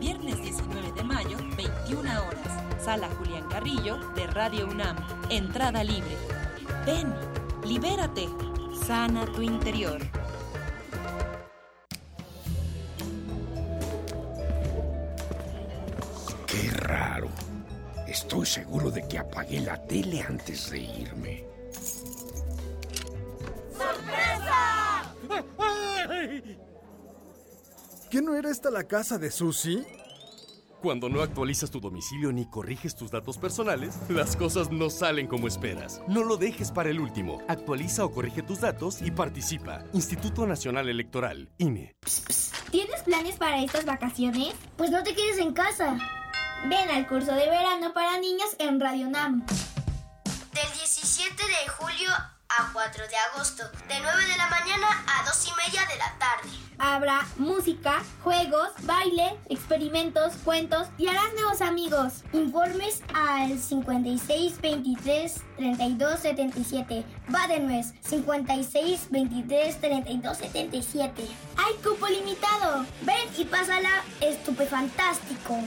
[0.00, 2.63] Viernes 19 de mayo, 21 horas.
[2.84, 4.94] Sala Julián Carrillo de Radio UNAM.
[5.30, 6.18] Entrada libre.
[6.84, 7.14] Ven,
[7.64, 8.28] libérate,
[8.86, 10.02] sana tu interior.
[16.46, 17.30] Qué raro.
[18.06, 21.46] Estoy seguro de que apagué la tele antes de irme.
[23.72, 25.14] ¡Sorpresa!
[28.10, 30.03] ¿Qué no era esta la casa de Susie?
[30.84, 35.48] Cuando no actualizas tu domicilio ni corriges tus datos personales, las cosas no salen como
[35.48, 36.02] esperas.
[36.08, 37.40] No lo dejes para el último.
[37.48, 39.82] Actualiza o corrige tus datos y participa.
[39.94, 41.96] Instituto Nacional Electoral, INE.
[42.70, 44.52] ¿Tienes planes para estas vacaciones?
[44.76, 45.96] Pues no te quedes en casa.
[46.68, 49.42] Ven al curso de verano para niños en Radio NAM.
[49.46, 52.10] Del 17 de julio
[52.58, 56.18] a 4 de agosto, de 9 de la mañana a 2 y media de la
[56.18, 56.64] tarde.
[56.78, 62.24] Habrá música, juegos, baile, experimentos, cuentos y harás nuevos amigos.
[62.32, 67.04] Informes al 56 23 32 77.
[67.32, 71.22] Va de nuez 56 23 32 77.
[71.56, 72.84] ¡Hay cupo limitado!
[73.02, 75.58] Ven y pásala estupefantástico.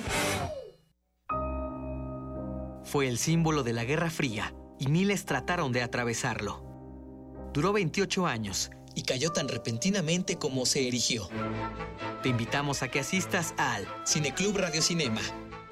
[2.84, 6.67] Fue el símbolo de la Guerra Fría y miles trataron de atravesarlo.
[7.58, 11.28] Duró 28 años y cayó tan repentinamente como se erigió.
[12.22, 15.22] Te invitamos a que asistas al Cineclub Radio Cinema.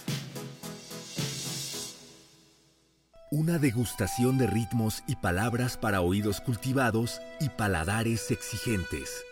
[3.33, 9.23] Una degustación de ritmos y palabras para oídos cultivados y paladares exigentes.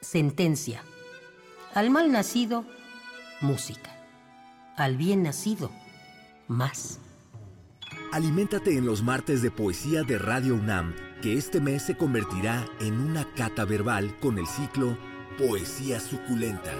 [0.00, 0.82] Sentencia.
[1.72, 2.64] Al mal nacido,
[3.40, 3.96] música.
[4.76, 5.70] Al bien nacido,
[6.48, 6.98] más.
[8.10, 10.92] Aliméntate en los martes de poesía de Radio UNAM,
[11.22, 14.98] que este mes se convertirá en una cata verbal con el ciclo
[15.38, 16.72] Poesía Suculenta.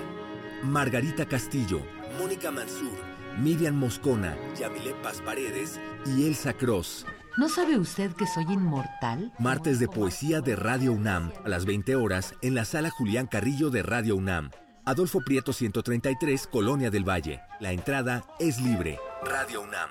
[0.64, 1.82] Margarita Castillo,
[2.18, 7.06] Mónica Mansur, Miriam Moscona, Yamile Paz Paredes y Elsa Cross.
[7.36, 9.32] ¿No sabe usted que soy inmortal?
[9.38, 13.70] Martes de poesía de Radio UNAM, a las 20 horas, en la sala Julián Carrillo
[13.70, 14.50] de Radio UNAM.
[14.84, 17.40] Adolfo Prieto 133, Colonia del Valle.
[17.58, 18.98] La entrada es libre.
[19.24, 19.90] Radio UNAM.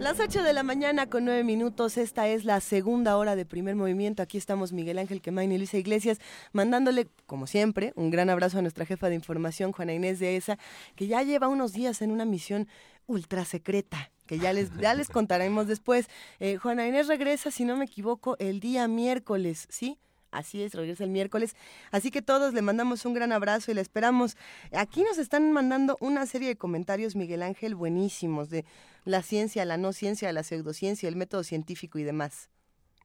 [0.06, 3.76] Las 8 de la mañana con 9 minutos, esta es la segunda hora de primer
[3.76, 4.22] movimiento.
[4.22, 6.20] Aquí estamos Miguel Ángel Quemain y Luisa Iglesias,
[6.54, 10.60] mandándole, como siempre, un gran abrazo a nuestra jefa de información, Juana Inés de ESA,
[10.96, 12.68] que ya lleva unos días en una misión
[13.08, 16.08] ultra secreta que ya les, ya les contaremos después.
[16.40, 19.98] Eh, Juana Inés regresa, si no me equivoco, el día miércoles, ¿sí?
[20.32, 21.56] Así es, regresa el miércoles.
[21.92, 24.36] Así que todos le mandamos un gran abrazo y le esperamos.
[24.74, 28.66] Aquí nos están mandando una serie de comentarios, Miguel Ángel, buenísimos, de
[29.06, 32.50] la ciencia, la no ciencia, la pseudociencia, el método científico y demás.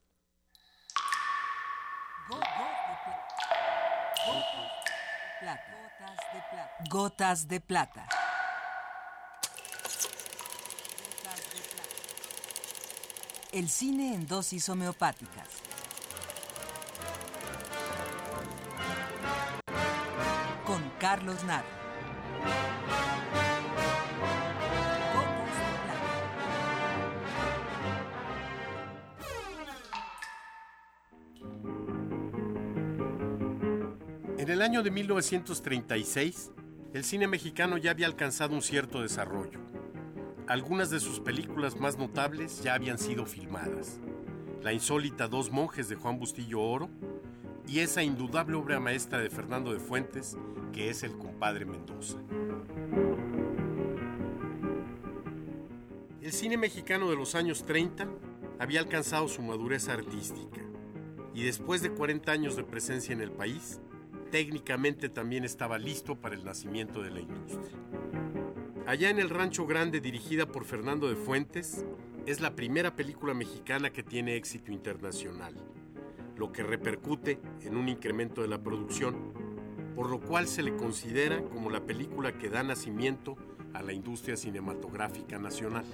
[6.88, 8.06] Gotas de plata.
[13.52, 15.48] El cine en dosis homeopáticas.
[20.64, 21.82] Con Carlos Narro.
[34.42, 36.50] En el año de 1936,
[36.94, 39.60] el cine mexicano ya había alcanzado un cierto desarrollo.
[40.48, 44.00] Algunas de sus películas más notables ya habían sido filmadas.
[44.60, 46.90] La insólita Dos monjes de Juan Bustillo Oro
[47.68, 50.36] y esa indudable obra maestra de Fernando de Fuentes,
[50.72, 52.18] que es El compadre Mendoza.
[56.20, 58.08] El cine mexicano de los años 30
[58.58, 60.62] había alcanzado su madurez artística
[61.32, 63.80] y después de 40 años de presencia en el país,
[64.32, 67.76] técnicamente también estaba listo para el nacimiento de la industria.
[68.86, 71.84] Allá en el Rancho Grande, dirigida por Fernando de Fuentes,
[72.24, 75.54] es la primera película mexicana que tiene éxito internacional,
[76.36, 79.34] lo que repercute en un incremento de la producción,
[79.94, 83.36] por lo cual se le considera como la película que da nacimiento
[83.74, 85.84] a la industria cinematográfica nacional.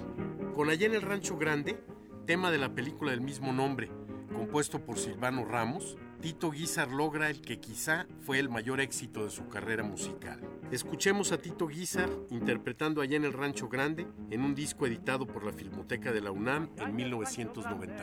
[0.55, 1.80] Con Allá en el Rancho Grande,
[2.24, 3.91] tema de la película del mismo nombre,
[4.32, 9.30] compuesto por Silvano Ramos, Tito Guizar logra el que quizá fue el mayor éxito de
[9.30, 10.40] su carrera musical.
[10.72, 15.44] Escuchemos a Tito Guizar interpretando allá en el Rancho Grande en un disco editado por
[15.44, 17.94] la Filmoteca de la UNAM en 1991.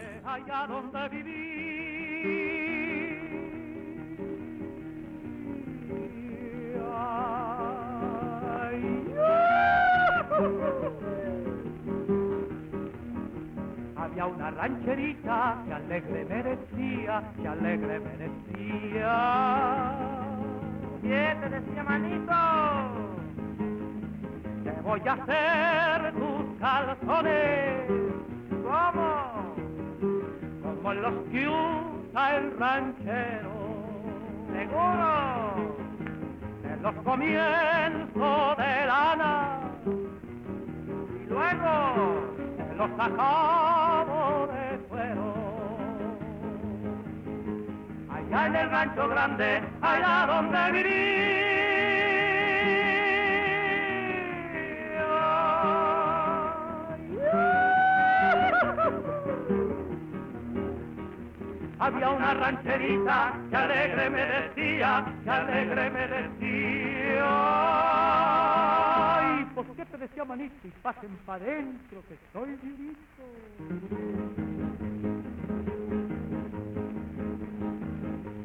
[14.16, 19.12] Había una rancherita que alegre me decía, que alegre me decía.
[21.02, 22.34] ¿Qué te decía, manito?
[24.64, 27.92] Te voy a hacer tus calzones.
[28.64, 29.54] ¿Cómo?
[30.64, 33.52] Como los que usa el ranchero.
[34.54, 35.76] Seguro.
[36.64, 39.60] En los comienzos de lana.
[41.22, 42.35] Y luego
[42.78, 45.34] los acabo de fuero.
[48.10, 51.36] Allá en el rancho grande, allá donde viví.
[61.78, 67.36] Había una rancherita que alegre me decía, que alegre me decía.
[69.56, 73.24] Pues qué te decía manito y pasen para adentro que estoy vivito.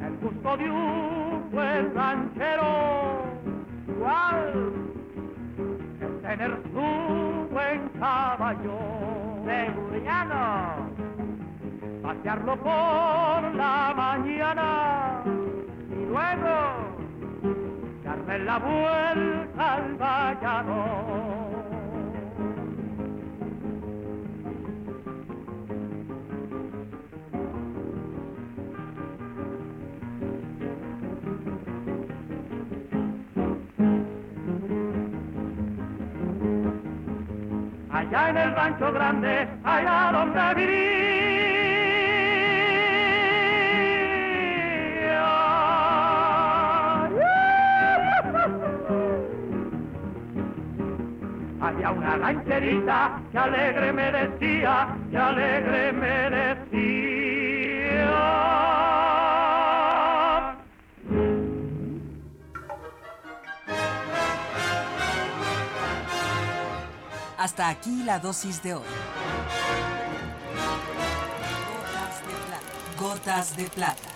[0.06, 3.24] El gusto de un buen ranchero,
[3.88, 4.72] igual
[6.00, 8.78] es tener su buen caballo
[9.46, 10.90] de Buriano,
[12.02, 15.24] pasearlo por la mañana
[15.90, 16.99] y luego
[18.26, 20.84] darme la vuelta al vallado.
[37.92, 41.69] Allá en el rancho grande, allá donde vivía.
[51.70, 57.20] había una rancherita que alegre me decía, que alegre me decía.
[67.38, 68.82] Hasta aquí la dosis de hoy.
[71.70, 72.74] Gotas de plata.
[72.98, 74.10] Gotas de plata.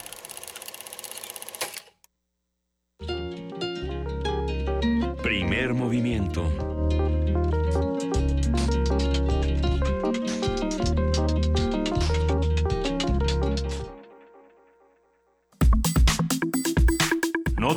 [5.23, 6.74] Primer movimiento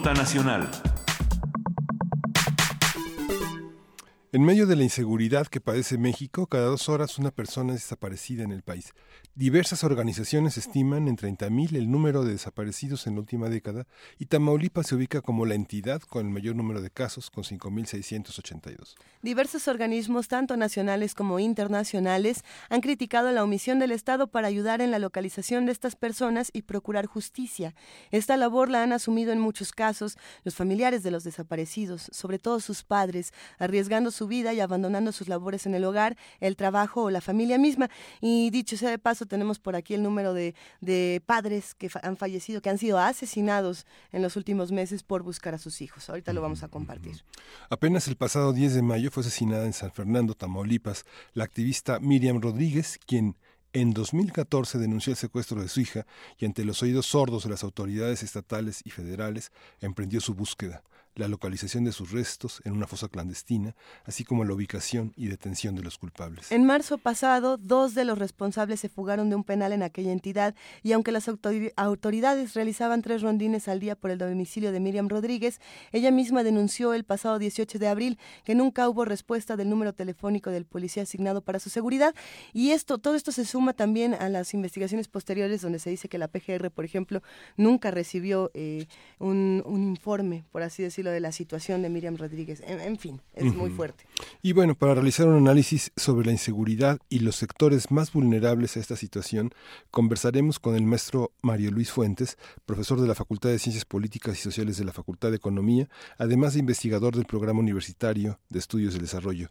[0.06, 0.97] Nacional.
[4.38, 8.44] En medio de la inseguridad que padece México, cada dos horas una persona es desaparecida
[8.44, 8.94] en el país.
[9.34, 13.88] Diversas organizaciones estiman en 30.000 el número de desaparecidos en la última década
[14.20, 18.94] y Tamaulipas se ubica como la entidad con el mayor número de casos, con 5.682.
[19.24, 24.92] Diversos organismos, tanto nacionales como internacionales, han criticado la omisión del Estado para ayudar en
[24.92, 27.74] la localización de estas personas y procurar justicia.
[28.12, 32.60] Esta labor la han asumido en muchos casos los familiares de los desaparecidos, sobre todo
[32.60, 37.10] sus padres, arriesgando su vida y abandonando sus labores en el hogar, el trabajo o
[37.10, 37.90] la familia misma.
[38.22, 42.18] Y dicho sea de paso, tenemos por aquí el número de, de padres que han
[42.18, 46.10] fallecido, que han sido asesinados en los últimos meses por buscar a sus hijos.
[46.10, 47.24] Ahorita lo vamos a compartir.
[47.70, 52.42] Apenas el pasado 10 de mayo fue asesinada en San Fernando, Tamaulipas, la activista Miriam
[52.42, 53.36] Rodríguez, quien
[53.74, 56.06] en 2014 denunció el secuestro de su hija
[56.38, 59.52] y ante los oídos sordos de las autoridades estatales y federales
[59.82, 60.84] emprendió su búsqueda
[61.18, 63.76] la localización de sus restos en una fosa clandestina,
[64.06, 66.52] así como la ubicación y detención de los culpables.
[66.52, 70.56] En marzo pasado, dos de los responsables se fugaron de un penal en aquella entidad
[70.84, 75.60] y aunque las autoridades realizaban tres rondines al día por el domicilio de Miriam Rodríguez,
[75.92, 80.52] ella misma denunció el pasado 18 de abril que nunca hubo respuesta del número telefónico
[80.52, 82.14] del policía asignado para su seguridad
[82.54, 86.18] y esto, todo esto se suma también a las investigaciones posteriores donde se dice que
[86.18, 87.22] la PGR, por ejemplo,
[87.56, 88.88] nunca recibió eh,
[89.20, 92.62] un, un informe, por así decirlo, de la situación de Miriam Rodríguez.
[92.66, 94.06] En, fin, es muy fuerte.
[94.42, 98.80] Y bueno, para realizar un análisis sobre la inseguridad y los sectores más vulnerables a
[98.80, 99.52] esta situación,
[99.92, 104.42] conversaremos con el maestro Mario Luis Fuentes, profesor de la Facultad de Ciencias Políticas y
[104.42, 109.04] Sociales de la Facultad de Economía, además de investigador del Programa Universitario de Estudios del
[109.04, 109.50] Desarrollo.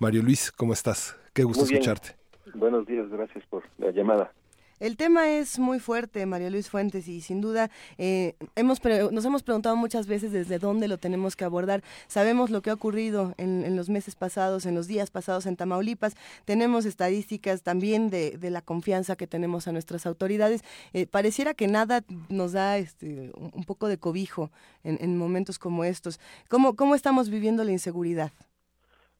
[0.00, 1.16] Mario Luis, ¿cómo estás?
[1.32, 2.16] Qué gusto escucharte.
[2.54, 4.32] Buenos días, gracias por la llamada.
[4.80, 7.68] El tema es muy fuerte, María Luis Fuentes, y sin duda
[7.98, 11.82] eh, hemos nos hemos preguntado muchas veces desde dónde lo tenemos que abordar.
[12.06, 16.16] Sabemos lo que ha ocurrido en, los meses pasados, en los días pasados en Tamaulipas.
[16.44, 20.62] Tenemos estadísticas también de, la confianza que tenemos a nuestras autoridades.
[20.92, 24.50] Eh, pareciera que nada nos da este, un poco de cobijo
[24.84, 26.20] en, momentos como estos.
[26.48, 28.30] ¿Cómo, ¿Cómo estamos viviendo la inseguridad?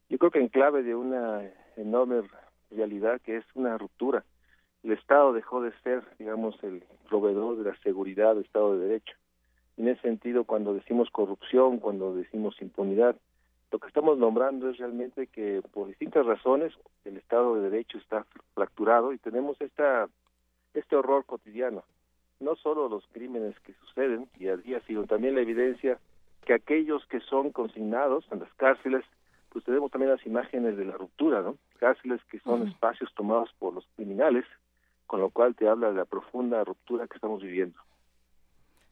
[0.09, 1.43] Yo creo que en clave de una
[1.77, 2.23] enorme
[2.71, 4.25] realidad que es una ruptura
[4.85, 9.15] el Estado dejó de ser, digamos, el proveedor de la seguridad del Estado de Derecho.
[9.77, 13.17] En ese sentido, cuando decimos corrupción, cuando decimos impunidad,
[13.71, 16.73] lo que estamos nombrando es realmente que por distintas razones
[17.05, 18.25] el Estado de Derecho está
[18.55, 20.09] fracturado y tenemos esta
[20.75, 21.85] este horror cotidiano.
[22.41, 25.99] No solo los crímenes que suceden día a día, sino también la evidencia
[26.45, 29.05] que aquellos que son consignados en las cárceles,
[29.51, 31.57] pues tenemos también las imágenes de la ruptura, ¿no?
[31.79, 34.45] Cárceles que son espacios tomados por los criminales,
[35.09, 37.81] con lo cual te habla de la profunda ruptura que estamos viviendo.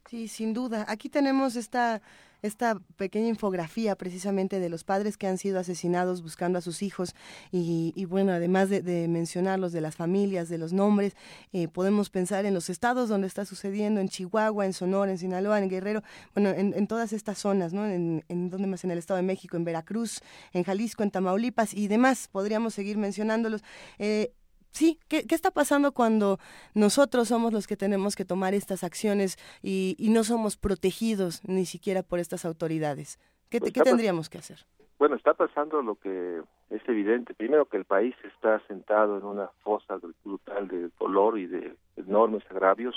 [0.07, 0.85] Sí, sin duda.
[0.89, 2.01] Aquí tenemos esta
[2.43, 7.15] esta pequeña infografía precisamente de los padres que han sido asesinados buscando a sus hijos
[7.51, 11.17] y, bueno, además de, mencionarlos, de las familias, de los nombres,
[11.53, 15.59] eh, podemos pensar en los estados donde está sucediendo, en Chihuahua, en Sonora, en Sinaloa,
[15.59, 16.03] en Guerrero,
[16.35, 17.85] bueno, en, todas estas zonas, ¿no?
[17.87, 20.21] En, en donde más en el Estado de México, en Veracruz,
[20.53, 23.65] en Jalisco, en Tamaulipas y demás, podríamos seguir mencionándolos.
[23.99, 24.33] Eh,
[24.77, 26.39] sí, ¿qué, está pasando cuando
[26.74, 32.03] nosotros somos los que tenemos que tomar estas acciones y, no somos protegidos ni siquiera
[32.03, 33.19] por estas autoridades?
[33.48, 34.66] ¿Qué, pues tendríamos que hacer?
[34.98, 36.40] Bueno, está pasando lo que
[36.70, 37.35] es evidente.
[37.35, 42.44] Primero que el país está sentado en una fosa brutal de dolor y de enormes
[42.51, 42.94] agravios.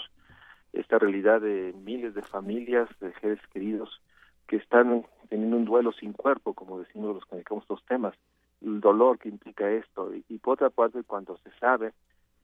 [0.72, 4.02] Esta realidad de miles de familias, de seres queridos
[4.48, 8.16] que están teniendo un duelo sin cuerpo, como decimos los que dedicamos estos temas
[8.62, 10.12] el dolor que implica esto.
[10.14, 11.94] Y, por otra parte cuando se sabe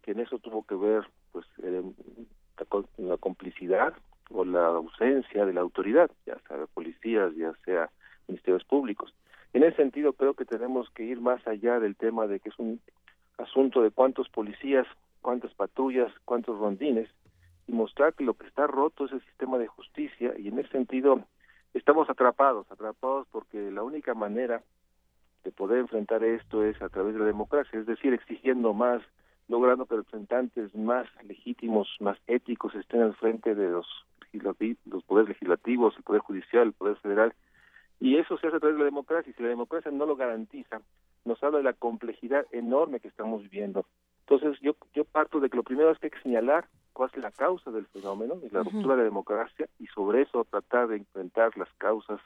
[0.01, 1.83] que en eso tuvo que ver pues eh,
[2.97, 3.93] la, complicidad
[4.29, 7.89] o la ausencia de la autoridad ya sea policías ya sea
[8.27, 9.13] ministerios públicos.
[9.53, 12.59] En ese sentido creo que tenemos que ir más allá del tema de que es
[12.59, 12.79] un
[13.37, 14.87] asunto de cuántos policías
[15.21, 17.09] cuántas patrullas cuántos rondines
[17.67, 20.33] y mostrar que lo que está roto es el sistema de justicia.
[20.37, 21.23] Y en ese sentido
[21.73, 24.61] estamos atrapados atrapados porque la única manera
[25.45, 29.01] de poder enfrentar esto es a través de la democracia, es decir, exigiendo más,
[29.47, 33.87] logrando que representantes más legítimos, más éticos estén al frente de los,
[34.33, 37.33] los poderes legislativos, el poder judicial, el poder federal,
[37.99, 40.15] y eso se hace a través de la democracia, y si la democracia no lo
[40.15, 40.81] garantiza,
[41.23, 43.85] nos habla de la complejidad enorme que estamos viviendo.
[44.27, 47.21] Entonces, yo, yo parto de que lo primero es que hay que señalar cuál es
[47.21, 50.97] la causa del fenómeno y la ruptura de la democracia y sobre eso tratar de
[50.97, 52.19] enfrentar las causas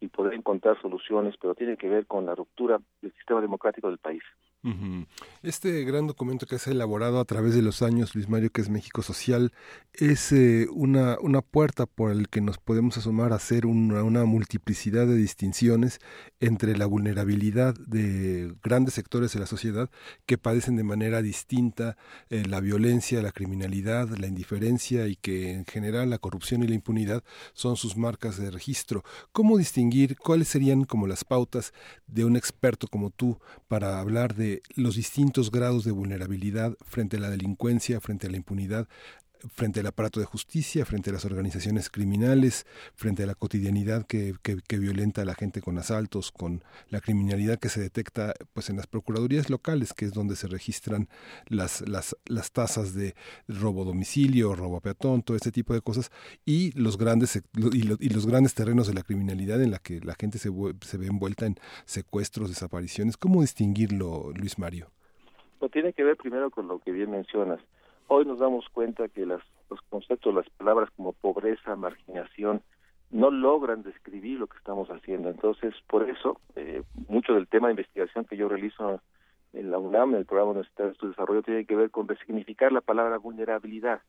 [0.00, 3.98] y poder encontrar soluciones, pero tiene que ver con la ruptura del sistema democrático del
[3.98, 4.22] país.
[5.42, 8.60] Este gran documento que se ha elaborado a través de los años, Luis Mario, que
[8.60, 9.52] es México Social,
[9.92, 14.24] es eh, una, una puerta por el que nos podemos asomar a hacer una, una,
[14.24, 16.00] multiplicidad de distinciones
[16.40, 19.88] entre la vulnerabilidad de grandes sectores de la sociedad
[20.26, 21.96] que padecen de manera distinta
[22.28, 26.74] eh, la violencia, la criminalidad, la indiferencia y que en general la corrupción y la
[26.74, 27.22] impunidad
[27.52, 29.04] son sus marcas de registro.
[29.30, 31.72] ¿Cómo distinguir cuáles serían como las pautas
[32.08, 33.38] de un experto como tú
[33.68, 38.36] para hablar de los distintos grados de vulnerabilidad frente a la delincuencia, frente a la
[38.36, 38.88] impunidad,
[39.54, 44.34] frente al aparato de justicia, frente a las organizaciones criminales, frente a la cotidianidad que,
[44.42, 48.76] que, violenta a la gente con asaltos, con la criminalidad que se detecta pues en
[48.76, 51.08] las procuradurías locales, que es donde se registran
[51.48, 53.14] las, las, las tasas de
[53.48, 56.10] robo domicilio, robo a peatón, todo este tipo de cosas,
[56.44, 60.38] y los grandes y, los grandes terrenos de la criminalidad en la que la gente
[60.38, 60.50] se,
[60.80, 63.16] se ve envuelta en secuestros, desapariciones.
[63.16, 64.90] ¿Cómo distinguirlo, Luis Mario?
[65.60, 67.60] No tiene que ver primero con lo que bien mencionas
[68.08, 72.62] Hoy nos damos cuenta que las, los conceptos, las palabras como pobreza, marginación,
[73.10, 75.28] no logran describir lo que estamos haciendo.
[75.28, 79.00] Entonces, por eso, eh, mucho del tema de investigación que yo realizo
[79.52, 82.80] en la UNAM, en el programa Universitario de Desarrollo, tiene que ver con resignificar la
[82.80, 84.00] palabra vulnerabilidad.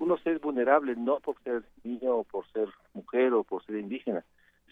[0.00, 3.76] Uno se es vulnerable no por ser niño o por ser mujer o por ser
[3.76, 4.22] indígena.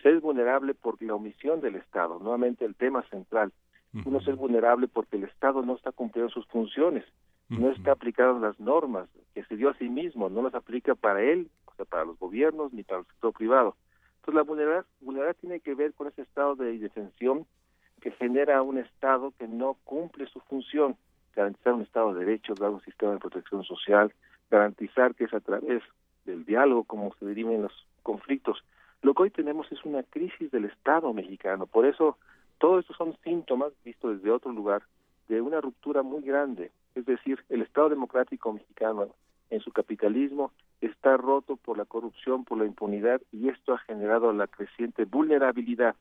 [0.03, 3.51] Se es vulnerable por la omisión del Estado, nuevamente el tema central.
[4.05, 7.05] Uno se es vulnerable porque el Estado no está cumpliendo sus funciones
[7.51, 11.23] no está aplicando las normas que se dio a sí mismo, no las aplica para
[11.23, 13.77] él, o sea, para los gobiernos ni para el sector privado.
[14.17, 17.47] Entonces la vulnerabilidad, vulnerabilidad tiene que ver con ese estado de indefensión
[18.01, 20.97] que genera un Estado que no cumple su función,
[21.35, 24.13] garantizar un Estado de derechos, dar un sistema de protección social,
[24.51, 25.83] garantizar que es a través
[26.25, 28.65] del diálogo como se dirimen los conflictos.
[29.03, 32.17] Lo que hoy tenemos es una crisis del Estado mexicano, por eso
[32.59, 34.83] todos estos son síntomas, vistos desde otro lugar,
[35.29, 39.09] de una ruptura muy grande es decir, el Estado democrático mexicano
[39.51, 44.33] en su capitalismo está roto por la corrupción, por la impunidad y esto ha generado
[44.33, 45.95] la creciente vulnerabilidad,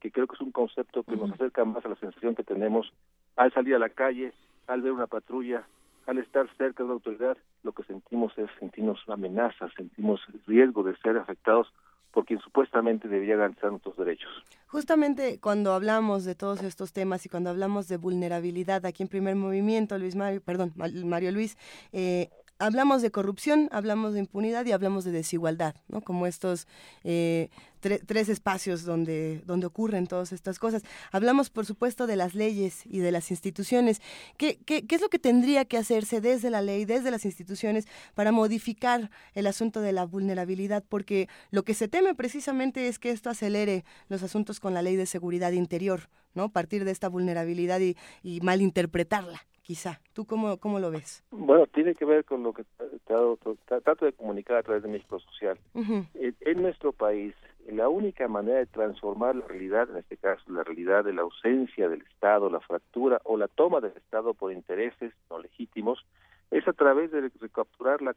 [0.00, 2.92] que creo que es un concepto que nos acerca más a la sensación que tenemos
[3.36, 4.32] al salir a la calle,
[4.66, 5.64] al ver una patrulla,
[6.06, 10.96] al estar cerca de una autoridad, lo que sentimos es sentimos amenazas, sentimos riesgo de
[10.96, 11.72] ser afectados
[12.12, 14.30] por quien supuestamente debía garantizar nuestros derechos.
[14.66, 19.36] Justamente cuando hablamos de todos estos temas y cuando hablamos de vulnerabilidad aquí en Primer
[19.36, 21.56] Movimiento, Luis Mario, perdón, Mario Luis,
[21.92, 26.00] eh, hablamos de corrupción, hablamos de impunidad y hablamos de desigualdad, ¿no?
[26.00, 26.66] Como estos
[27.04, 27.48] eh,
[27.80, 30.82] tres espacios donde, donde ocurren todas estas cosas.
[31.12, 34.00] Hablamos, por supuesto, de las leyes y de las instituciones.
[34.36, 37.86] ¿Qué, qué, qué es lo que tendría que hacerse desde la ley, desde las instituciones,
[38.14, 40.84] para modificar el asunto de la vulnerabilidad?
[40.88, 44.96] Porque lo que se teme precisamente es que esto acelere los asuntos con la ley
[44.96, 46.50] de seguridad interior, ¿no?
[46.50, 50.00] Partir de esta vulnerabilidad y, y malinterpretarla quizá.
[50.14, 51.22] ¿Tú cómo, cómo lo ves?
[51.30, 52.64] Bueno, tiene que ver con lo que
[53.04, 55.58] trato de comunicar a través de México Social.
[55.74, 57.34] en, nuestro país,
[57.66, 61.86] la única manera de transformar la realidad, en este caso la realidad de la ausencia
[61.90, 66.02] del Estado, la fractura o la toma del Estado por intereses no legítimos,
[66.50, 68.16] es a través de recapturar la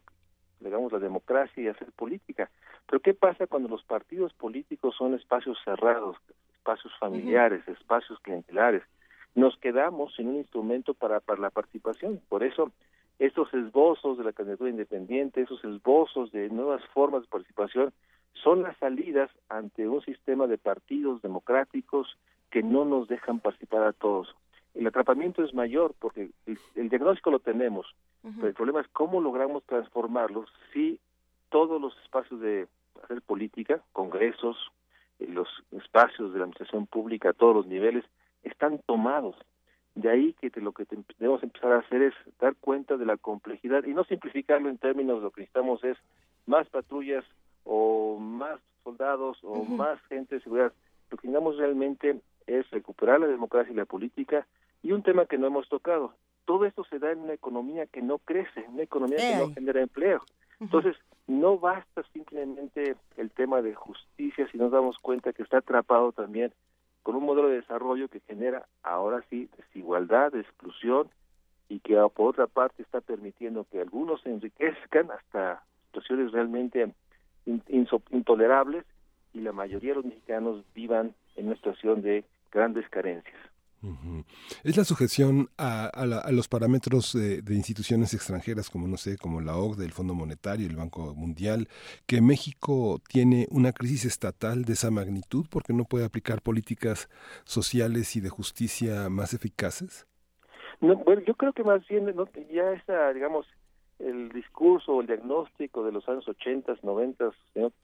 [0.61, 2.49] digamos la democracia y hacer política.
[2.87, 6.15] Pero ¿qué pasa cuando los partidos políticos son espacios cerrados,
[6.53, 8.83] espacios familiares, espacios clientelares?
[9.35, 12.21] Nos quedamos sin un instrumento para, para la participación.
[12.29, 12.71] Por eso,
[13.19, 17.93] estos esbozos de la candidatura independiente, esos esbozos de nuevas formas de participación,
[18.33, 22.17] son las salidas ante un sistema de partidos democráticos
[22.49, 24.35] que no nos dejan participar a todos.
[24.73, 26.31] El atrapamiento es mayor porque
[26.75, 27.87] el, diagnóstico lo tenemos,
[28.21, 30.99] pero el problema es cómo logramos transformarlos si
[31.49, 32.67] todos los espacios de
[33.03, 34.57] hacer política, congresos,
[35.19, 38.05] eh, los espacios de la administración pública a todos los niveles,
[38.43, 39.35] están tomados.
[39.95, 40.85] De ahí que lo que
[41.19, 45.17] debemos empezar a hacer es dar cuenta de la complejidad y no simplificarlo en términos
[45.17, 45.97] de lo que necesitamos es
[46.45, 47.25] más patrullas
[47.65, 50.73] o más soldados o más gente de seguridad.
[51.09, 54.47] Lo que necesitamos realmente es recuperar la democracia y la política
[54.81, 56.13] y un tema que no hemos tocado.
[56.45, 59.81] Todo esto se da en una economía que no crece, una economía que no genera
[59.81, 60.21] empleo.
[60.59, 60.95] Entonces,
[61.27, 66.53] no basta simplemente el tema de justicia si nos damos cuenta que está atrapado también
[67.03, 71.09] con un modelo de desarrollo que genera ahora sí desigualdad, exclusión
[71.69, 76.93] y que por otra parte está permitiendo que algunos se enriquezcan hasta situaciones realmente
[77.45, 78.85] intolerables
[79.33, 83.50] y la mayoría de los mexicanos vivan en una situación de grandes carencias.
[84.63, 89.57] Es la sujeción a, a, los parámetros de, instituciones extranjeras como, no sé, como la
[89.57, 91.67] OCDE, el Fondo Monetario, el Banco Mundial,
[92.05, 97.09] que México tiene una crisis estatal de esa magnitud porque no puede aplicar políticas
[97.43, 100.07] sociales y de justicia más eficaces?
[100.79, 102.13] No, bueno, yo creo que más bien
[102.51, 103.47] ya esa, digamos,
[103.97, 107.31] el discurso o el diagnóstico de los años 80, 90,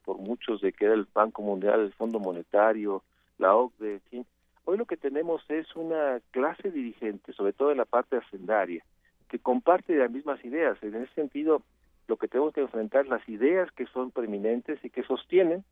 [0.04, 3.02] por muchos de que era el Banco Mundial, el Fondo Monetario,
[3.38, 4.26] la OCDE, fin,
[4.70, 8.84] Hoy lo que tenemos es una clase dirigente, sobre todo en la parte hacendaria,
[9.30, 10.76] que comparte las mismas ideas.
[10.82, 11.62] En ese sentido,
[12.06, 15.64] lo que tenemos que enfrentar las ideas que son preeminentes y que sostienen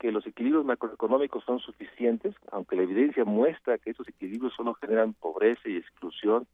[0.00, 5.14] que los equilibrios macroeconómicos son suficientes, aunque la evidencia muestra que esos equilibrios solo generan
[5.14, 6.48] pobreza y exclusión,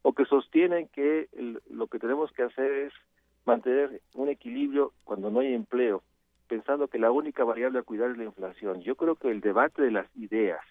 [0.00, 1.28] o que sostienen que
[1.68, 2.94] lo que tenemos que hacer es
[3.44, 6.02] mantener un equilibrio cuando no hay empleo,
[6.48, 8.80] pensando que la única variable a cuidar es la inflación.
[8.80, 10.62] Yo creo que el debate de las ideas,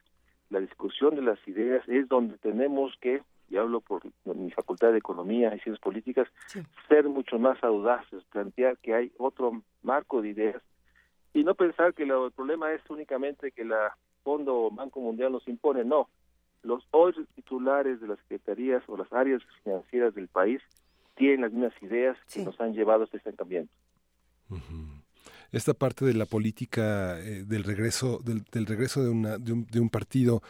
[0.49, 4.99] la discusión de las ideas es donde tenemos que, y hablo por mi facultad de
[4.99, 6.27] Economía y Ciencias Políticas,
[6.87, 10.61] ser mucho más audaces, plantear que hay otro marco de ideas
[11.33, 15.83] y no pensar que el problema es únicamente que la Fondo Banco Mundial nos impone,
[15.83, 16.09] no.
[16.61, 20.61] Los hoy titulares de las secretarías o las áreas financieras del país
[21.15, 23.73] tienen las mismas ideas que nos han llevado a este estancamiento
[25.53, 29.67] esta parte de la política eh, del regreso del, del regreso de, una, de, un,
[29.71, 30.41] de un partido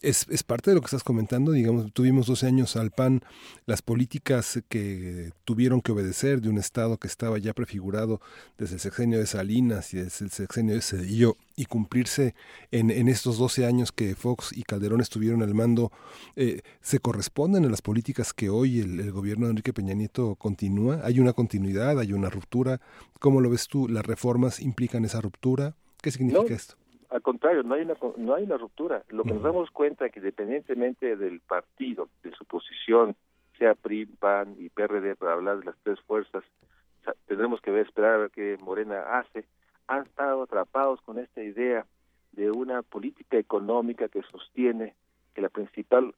[0.00, 3.22] es, es, parte de lo que estás comentando, digamos, tuvimos 12 años al PAN,
[3.66, 8.20] las políticas que tuvieron que obedecer de un Estado que estaba ya prefigurado
[8.58, 12.34] desde el sexenio de Salinas y desde el sexenio de Cedillo y cumplirse
[12.70, 15.90] en, en estos 12 años que Fox y Calderón estuvieron al mando,
[16.36, 21.00] eh, ¿se corresponden a las políticas que hoy el, gobierno de Enrique Peña Nieto continúa?
[21.02, 21.98] ¿Hay una continuidad?
[21.98, 22.80] ¿Hay una ruptura?
[23.18, 23.88] ¿Cómo lo ves tú?
[23.88, 25.74] ¿Las reformas implican esa ruptura?
[26.00, 26.76] ¿Qué significa esto?
[27.10, 29.02] Al contrario, no hay una, no hay una ruptura.
[29.08, 33.16] Lo que nos damos cuenta es que independientemente del partido, de su posición,
[33.58, 36.44] sea PRI, PAN y PRD, para hablar de las tres fuerzas,
[37.26, 39.44] tendremos que ver, esperar a ver qué Morena hace,
[39.86, 41.86] han estado atrapados con esta idea
[42.32, 44.94] de una política económica que sostiene
[45.34, 46.14] que la principal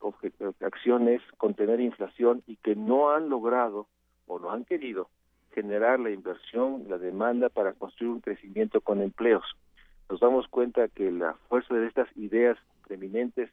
[0.61, 3.87] acción es contener inflación y que no han logrado
[4.27, 5.09] o no han querido
[5.53, 9.45] generar la inversión, la demanda para construir un crecimiento con empleos
[10.11, 13.51] nos damos cuenta que la fuerza de estas ideas preeminentes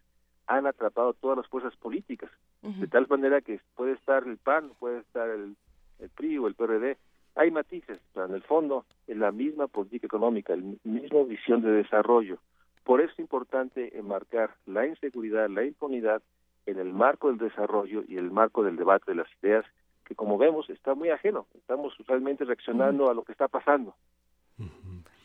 [0.48, 2.32] han atrapado todas las fuerzas políticas,
[2.62, 5.56] de tal manera que puede estar el PAN, puede estar el,
[6.00, 6.98] el PRI o el PRD,
[7.36, 11.72] hay matices, pero en el fondo es la misma política económica, la misma visión de
[11.72, 12.40] desarrollo.
[12.84, 16.22] Por eso es importante enmarcar la inseguridad, la impunidad
[16.66, 19.66] en el marco del desarrollo y el marco del debate de las ideas,
[20.06, 21.46] que como vemos está muy ajeno.
[21.54, 23.94] Estamos realmente reaccionando a lo que está pasando.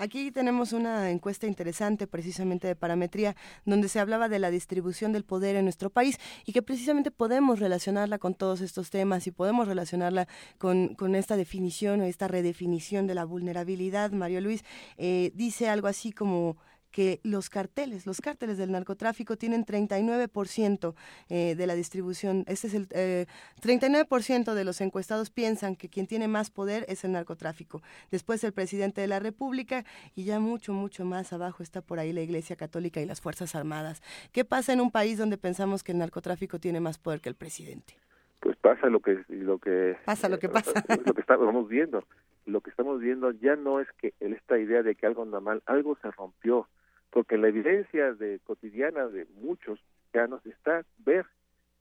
[0.02, 5.22] Aquí tenemos una encuesta interesante precisamente de parametría donde se hablaba de la distribución del
[5.22, 9.68] poder en nuestro país y que precisamente podemos relacionarla con todos estos temas y podemos
[9.68, 10.26] relacionarla
[10.58, 14.10] con, con esta definición o esta redefinición de la vulnerabilidad.
[14.10, 14.64] Mario Luis
[14.98, 16.56] eh, dice algo así como
[16.92, 20.94] que los carteles, los cárteles del narcotráfico tienen 39%
[21.28, 22.44] eh, de la distribución.
[22.46, 23.26] Este es el eh,
[23.60, 27.82] 39% de los encuestados piensan que quien tiene más poder es el narcotráfico.
[28.10, 32.12] Después el presidente de la República y ya mucho, mucho más abajo está por ahí
[32.12, 34.02] la Iglesia Católica y las Fuerzas Armadas.
[34.32, 37.34] ¿Qué pasa en un país donde pensamos que el narcotráfico tiene más poder que el
[37.34, 37.94] presidente?
[38.40, 40.72] Pues pasa lo que lo que pasa lo que pasa
[41.06, 42.04] lo que estamos viendo
[42.44, 45.62] lo que estamos viendo ya no es que esta idea de que algo anda mal
[45.66, 46.66] algo se rompió
[47.12, 49.78] porque la evidencia de cotidiana de muchos
[50.12, 51.26] ya nos está ver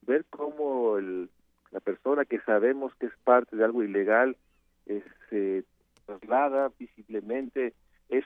[0.01, 1.29] ver cómo el,
[1.71, 4.35] la persona que sabemos que es parte de algo ilegal
[5.29, 5.63] se
[6.05, 7.73] traslada visiblemente
[8.09, 8.25] es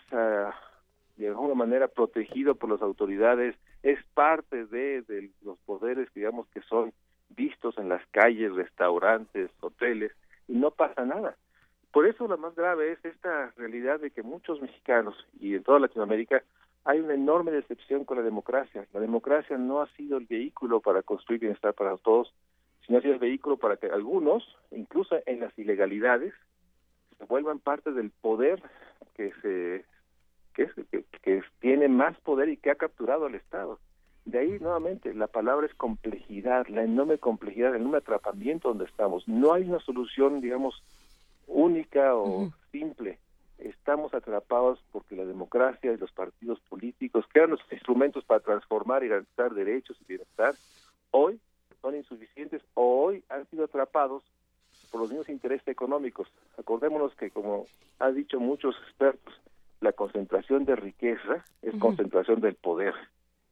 [1.17, 6.61] de alguna manera protegido por las autoridades es parte de, de los poderes digamos que
[6.61, 6.91] son
[7.29, 10.11] vistos en las calles restaurantes hoteles
[10.47, 11.35] y no pasa nada.
[11.91, 15.79] Por eso lo más grave es esta realidad de que muchos mexicanos y en toda
[15.79, 16.43] Latinoamérica
[16.85, 18.85] hay una enorme decepción con la democracia.
[18.93, 22.31] La democracia no ha sido el vehículo para construir bienestar para todos,
[22.85, 26.33] sino ha sido el vehículo para que algunos, incluso en las ilegalidades,
[27.17, 28.61] se vuelvan parte del poder
[29.15, 29.85] que se
[30.53, 30.69] que,
[31.21, 33.79] que, tiene más poder y que ha capturado al Estado.
[34.23, 39.27] De ahí nuevamente la palabra es complejidad, la enorme complejidad, el enorme atrapamiento donde estamos.
[39.27, 40.81] No hay una solución, digamos,
[41.47, 43.19] única o simple
[43.59, 49.03] estamos atrapados porque la democracia y los partidos políticos, que eran los instrumentos para transformar
[49.03, 50.55] y garantizar derechos y bienestar,
[51.11, 51.39] hoy
[51.81, 54.23] son insuficientes o hoy han sido atrapados
[54.91, 56.27] por los mismos intereses económicos.
[56.57, 57.65] Acordémonos que, como
[57.99, 59.33] han dicho muchos expertos,
[59.81, 62.93] la concentración de riqueza es concentración del poder.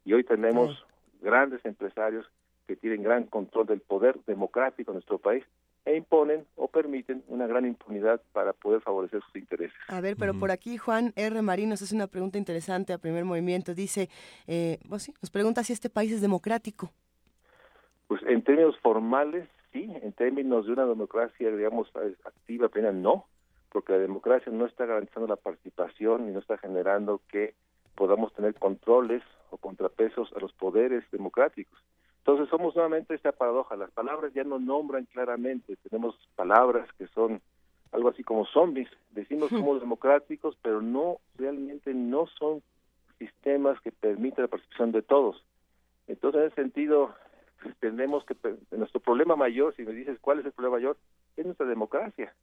[0.06, 0.86] Y hoy tenemos
[1.22, 2.26] grandes empresarios
[2.68, 5.44] que tienen gran control del poder democrático en nuestro país
[5.85, 9.76] e imponen o permiten una gran impunidad para poder favorecer sus intereses.
[9.88, 11.41] A ver, pero por aquí Juan R.
[11.41, 13.73] Marinos hace una pregunta interesante a primer movimiento.
[13.73, 14.10] Dice,
[14.47, 16.91] eh, pues sí, nos pregunta si este país es democrático.
[18.07, 21.91] Pues en términos formales, sí, en términos de una democracia, digamos,
[22.23, 23.26] activa, plena, no,
[23.69, 27.55] porque la democracia no está garantizando la participación y no está generando que
[27.95, 31.77] podamos tener controles o contrapesos a los poderes democráticos.
[32.26, 37.41] Entonces somos nuevamente esta paradoja, las palabras ya no nombran claramente, tenemos palabras que son
[37.91, 42.64] algo así como zombies, decimos somos democráticos, pero no, realmente no son
[43.20, 45.44] sistemas que permiten la participación de todos.
[46.08, 47.14] Entonces en ese sentido
[47.82, 48.38] tenemos que,
[48.72, 50.95] nuestro problema mayor, si me dices cuál es el problema mayor,
[51.36, 52.34] es nuestra democracia,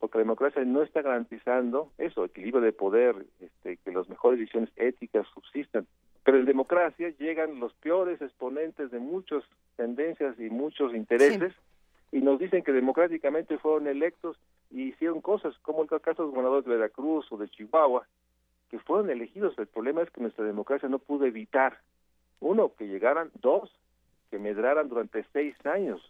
[0.00, 4.70] porque la democracia no está garantizando eso, equilibrio de poder, este, que las mejores decisiones
[4.76, 5.86] éticas subsistan.
[6.30, 9.42] Pero en democracia llegan los peores exponentes de muchas
[9.74, 11.52] tendencias y muchos intereses
[12.12, 14.36] y nos dicen que democráticamente fueron electos
[14.70, 18.06] y hicieron cosas, como el caso de los gobernadores de Veracruz o de Chihuahua,
[18.70, 19.58] que fueron elegidos.
[19.58, 21.78] El problema es que nuestra democracia no pudo evitar,
[22.38, 23.68] uno, que llegaran, dos,
[24.30, 26.00] que medraran durante seis años.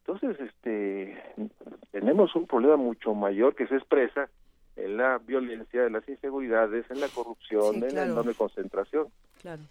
[0.00, 1.22] Entonces, este,
[1.90, 4.28] tenemos un problema mucho mayor que se expresa
[4.76, 9.06] en la violencia, en las inseguridades, en la corrupción, en la enorme concentración.
[9.44, 9.62] Claro.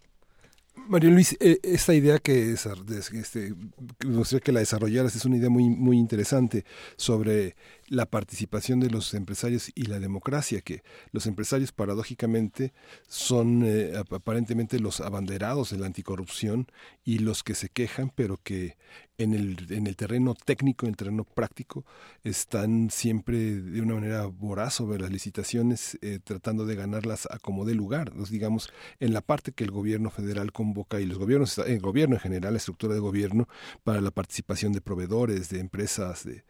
[0.88, 2.68] Mario Luis, eh, esta idea que, es,
[3.12, 3.56] este,
[4.00, 6.64] que que la desarrollaras es una idea muy, muy interesante
[6.95, 7.56] sobre
[7.88, 12.74] la participación de los empresarios y la democracia, que los empresarios paradójicamente
[13.08, 16.68] son eh, aparentemente los abanderados de la anticorrupción
[17.04, 18.78] y los que se quejan, pero que
[19.18, 21.86] en el, en el terreno técnico, en el terreno práctico,
[22.24, 27.66] están siempre de una manera voraz sobre las licitaciones, eh, tratando de ganarlas a como
[27.66, 28.14] de lugar.
[28.30, 28.70] digamos,
[29.00, 32.54] en la parte que el gobierno federal convoca y los gobiernos, el gobierno en general,
[32.54, 33.48] la estructura de gobierno,
[33.84, 36.44] para la participación de proveedores, de empresas, de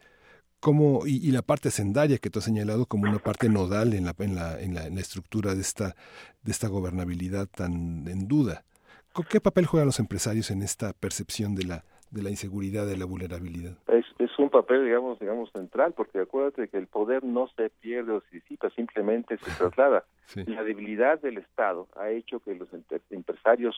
[0.64, 4.14] como, y, la parte sendaria que tú has señalado como una parte nodal en la,
[4.18, 5.94] en la, en la, en la estructura de esta,
[6.42, 8.64] de esta gobernabilidad tan en duda.
[9.28, 13.04] ¿Qué papel juegan los empresarios en esta percepción de la, de la inseguridad, de la
[13.04, 13.76] vulnerabilidad?
[13.88, 18.12] Es, es un papel, digamos, digamos, central, porque acuérdate que el poder no se pierde
[18.12, 20.06] o se disipa, simplemente se traslada.
[20.46, 22.70] La debilidad del Estado ha hecho que los
[23.10, 23.76] empresarios,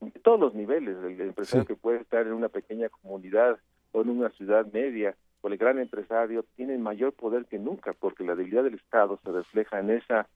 [0.00, 3.58] de todos los niveles, el empresario que puede estar en una pequeña comunidad
[3.92, 8.24] o en una ciudad media, o el gran empresario tienen mayor poder que nunca, porque
[8.24, 10.28] la debilidad del Estado se refleja en esa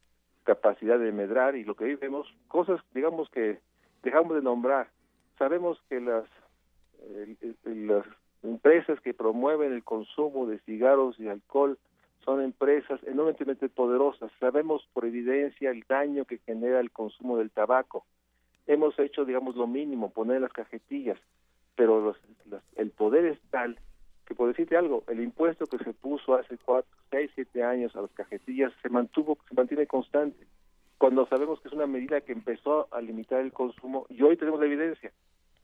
[0.45, 3.61] capacidad de medrar y lo que hoy vemos, cosas, digamos, que
[4.03, 4.89] dejamos de nombrar.
[5.39, 6.25] Sabemos que las,
[7.65, 8.05] las
[8.43, 11.79] empresas que promueven el consumo de cigarros y alcohol
[12.25, 14.33] son empresas enormemente poderosas.
[14.41, 18.05] Sabemos por evidencia el daño que genera el consumo del tabaco.
[18.67, 21.19] Hemos hecho, digamos, lo mínimo, poner las cajetillas,
[21.77, 22.17] pero los,
[22.75, 23.79] el poder es tal
[24.27, 28.03] que por decirte algo, el impuesto que se puso hace cuatro, seis, siete años a
[28.03, 30.47] las cajetillas se mantuvo, se mantiene constante.
[30.99, 34.59] Cuando sabemos que es una medida que empezó a limitar el consumo y hoy tenemos
[34.59, 35.13] la evidencia.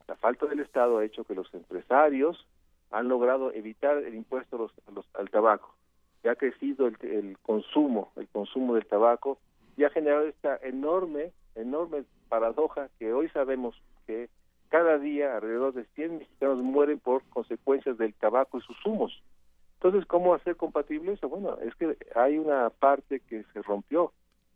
[0.07, 2.47] La falta del Estado ha hecho que los empresarios
[2.91, 4.71] han logrado evitar el impuesto
[5.13, 5.75] al tabaco.
[6.23, 9.39] Ya ha crecido el, el consumo, el consumo del tabaco
[9.75, 13.75] y ha generado esta enorme, enorme paradoja que hoy sabemos
[14.07, 14.29] que
[14.73, 19.21] cada día alrededor de 100 mexicanos mueren por consecuencias del tabaco y sus humos.
[19.75, 21.29] Entonces, ¿cómo hacer compatible eso?
[21.29, 24.13] Bueno, es que hay una parte que se rompió.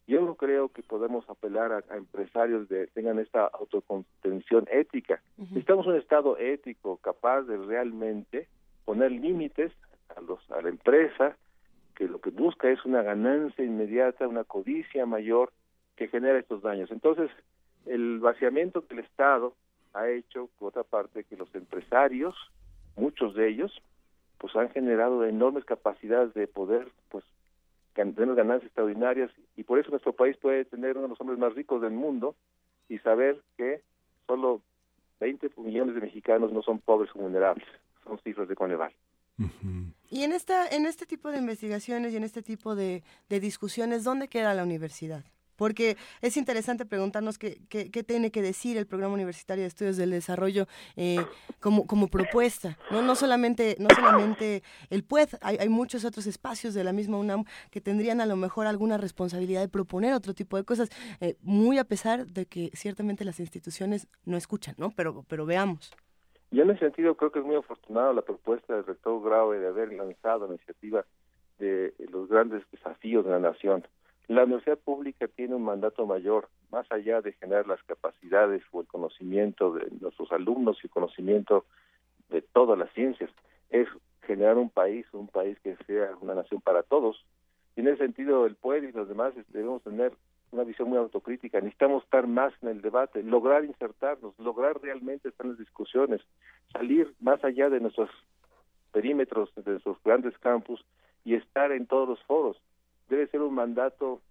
[0.07, 5.21] Yo no creo que podemos apelar a, empresarios de tengan esta autocontención ética.
[5.37, 8.47] Necesitamos un Estado ético capaz de realmente
[8.85, 9.71] poner límites
[10.15, 11.37] a, los, a la empresa
[11.95, 15.51] que lo que busca es una ganancia inmediata, una codicia mayor
[15.95, 16.89] que genera estos daños.
[16.89, 17.29] Entonces,
[17.85, 19.53] el vaciamiento del Estado
[19.97, 22.35] ha hecho, por otra parte, que los empresarios,
[22.95, 23.71] muchos de ellos,
[24.37, 27.23] pues han generado enormes capacidades de poder, pues,
[27.93, 31.55] tener ganancias extraordinarias y por eso nuestro país puede tener uno de los hombres más
[31.55, 32.35] ricos del mundo
[32.89, 33.81] y saber que
[34.27, 34.61] solo
[35.19, 37.67] 20 millones de mexicanos no son pobres o vulnerables,
[38.03, 38.93] son cifras de Coneval.
[40.09, 44.03] Y en esta en este tipo de investigaciones y en este tipo de, de discusiones,
[44.03, 45.23] ¿dónde queda la universidad?
[45.57, 50.11] Porque es interesante preguntarnos qué, qué, tiene que decir el Programa Universitario de Estudios del
[50.11, 51.17] Desarrollo eh,
[51.59, 52.77] como, como propuesta.
[52.91, 53.01] ¿no?
[53.01, 57.43] No, solamente, no solamente el PUED, hay, hay, muchos otros espacios de la misma UNAM
[57.71, 60.89] que tendrían a lo mejor alguna responsabilidad de proponer otro tipo de cosas,
[61.19, 64.91] eh, muy a pesar de que ciertamente las instituciones no escuchan, ¿no?
[64.91, 65.91] Pero, pero veamos.
[66.51, 69.67] Yo en ese sentido creo que es muy afortunada la propuesta del rector Graue de
[69.67, 71.05] haber lanzado la iniciativa
[71.59, 73.83] de los grandes desafíos de la nación
[74.27, 78.87] la universidad pública tiene un mandato mayor, más allá de generar las capacidades o el
[78.87, 81.65] conocimiento de nuestros alumnos y el conocimiento
[82.29, 83.29] de todas las ciencias,
[83.69, 83.87] es
[84.23, 87.25] generar un país, un país que sea una nación para todos.
[87.75, 90.11] Y en ese sentido, el pueblo y los demás este, debemos tener
[90.51, 91.59] una visión muy autocrítica.
[91.59, 96.21] Necesitamos estar más en el debate, lograr insertarnos, lograr realmente estar en las discusiones,
[96.73, 98.09] salir más allá de nuestros
[98.91, 100.83] perímetros, de nuestros grandes campus
[101.23, 102.57] y estar en todos los foros.
[103.09, 104.21] Debe ser un mandato,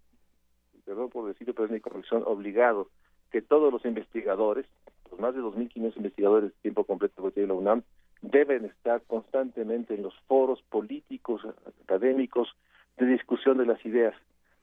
[0.84, 2.88] perdón por decirlo, pero es mi corrección, obligado,
[3.30, 4.66] que todos los investigadores,
[5.10, 7.82] los más de 2.500 investigadores de tiempo completo que tiene la UNAM,
[8.22, 11.42] deben estar constantemente en los foros políticos,
[11.84, 12.54] académicos,
[12.96, 14.14] de discusión de las ideas.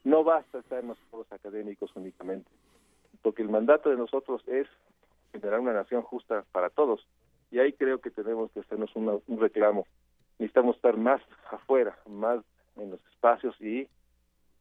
[0.03, 2.49] No basta estar en los foros académicos únicamente,
[3.21, 4.67] porque el mandato de nosotros es
[5.31, 7.07] generar una nación justa para todos.
[7.51, 9.85] Y ahí creo que tenemos que hacernos un reclamo.
[10.39, 11.21] Necesitamos estar más
[11.51, 12.43] afuera, más
[12.75, 13.87] en los espacios y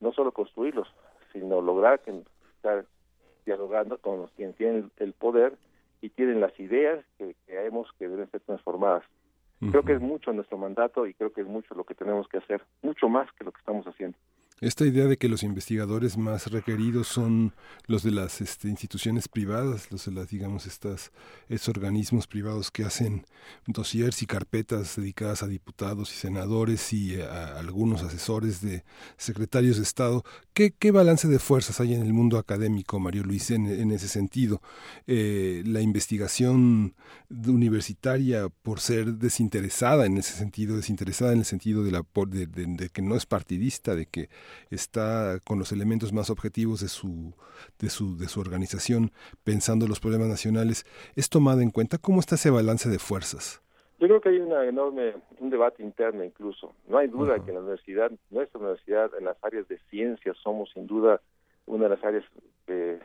[0.02, 0.88] no solo construirlos,
[1.32, 2.22] sino lograr que,
[2.56, 2.84] estar
[3.46, 5.56] dialogando con los quienes tienen el poder
[6.00, 9.04] y tienen las ideas que creemos que deben ser transformadas.
[9.70, 12.38] Creo que es mucho nuestro mandato y creo que es mucho lo que tenemos que
[12.38, 14.18] hacer, mucho más que lo que estamos haciendo.
[14.62, 17.52] Esta idea de que los investigadores más requeridos son
[17.88, 21.10] los de las este, instituciones privadas, los de las, digamos, estas,
[21.48, 23.26] estos organismos privados que hacen
[23.66, 28.84] dossiers y carpetas dedicadas a diputados y senadores y a, algunos asesores de
[29.16, 30.22] secretarios de Estado.
[30.54, 34.62] ¿Qué, ¿Qué, balance de fuerzas hay en el mundo académico, Mario Luis, en, ese sentido?
[35.08, 36.94] Eh, la investigación
[37.30, 42.88] universitaria, por ser desinteresada en ese sentido, desinteresada en el sentido de, la, de, de
[42.90, 44.28] que no es partidista, de que
[44.70, 47.34] está con los elementos más objetivos de su,
[47.78, 49.12] de su, de su organización,
[49.44, 50.84] pensando los problemas nacionales,
[51.16, 51.98] ¿es tomada en cuenta?
[51.98, 53.62] ¿Cómo está ese balance de fuerzas?
[53.98, 56.74] Yo creo que hay una enorme, un debate interno incluso.
[56.88, 60.70] No hay duda que en la universidad, nuestra universidad, en las áreas de ciencias, somos
[60.72, 61.20] sin duda
[61.66, 62.24] una de las áreas
[62.66, 62.98] que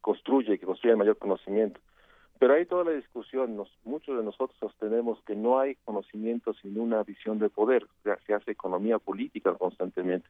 [0.00, 1.78] construye, y que construye el mayor conocimiento.
[2.38, 6.80] Pero hay toda la discusión, nos, muchos de nosotros sostenemos que no hay conocimiento sin
[6.80, 10.28] una visión de poder, o sea, se hace economía política constantemente.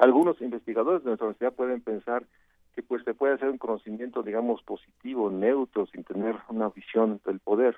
[0.00, 2.24] Algunos investigadores de nuestra universidad pueden pensar
[2.74, 7.38] que pues se puede hacer un conocimiento, digamos, positivo, neutro, sin tener una visión del
[7.38, 7.76] poder.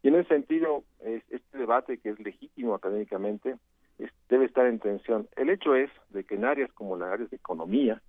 [0.00, 3.56] Y en ese sentido, este debate que es legítimo académicamente
[4.28, 5.26] debe estar en tensión.
[5.34, 8.00] El hecho es de que en áreas como las áreas de economía,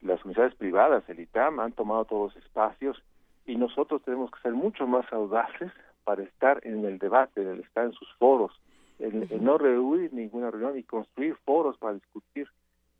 [0.00, 3.02] las universidades privadas, el ITAM, han tomado todos los espacios
[3.44, 5.70] y nosotros tenemos que ser mucho más audaces
[6.04, 8.58] para estar en el debate, en estar en sus foros,
[8.98, 12.48] en, en no rehuir ninguna reunión y construir foros para discutir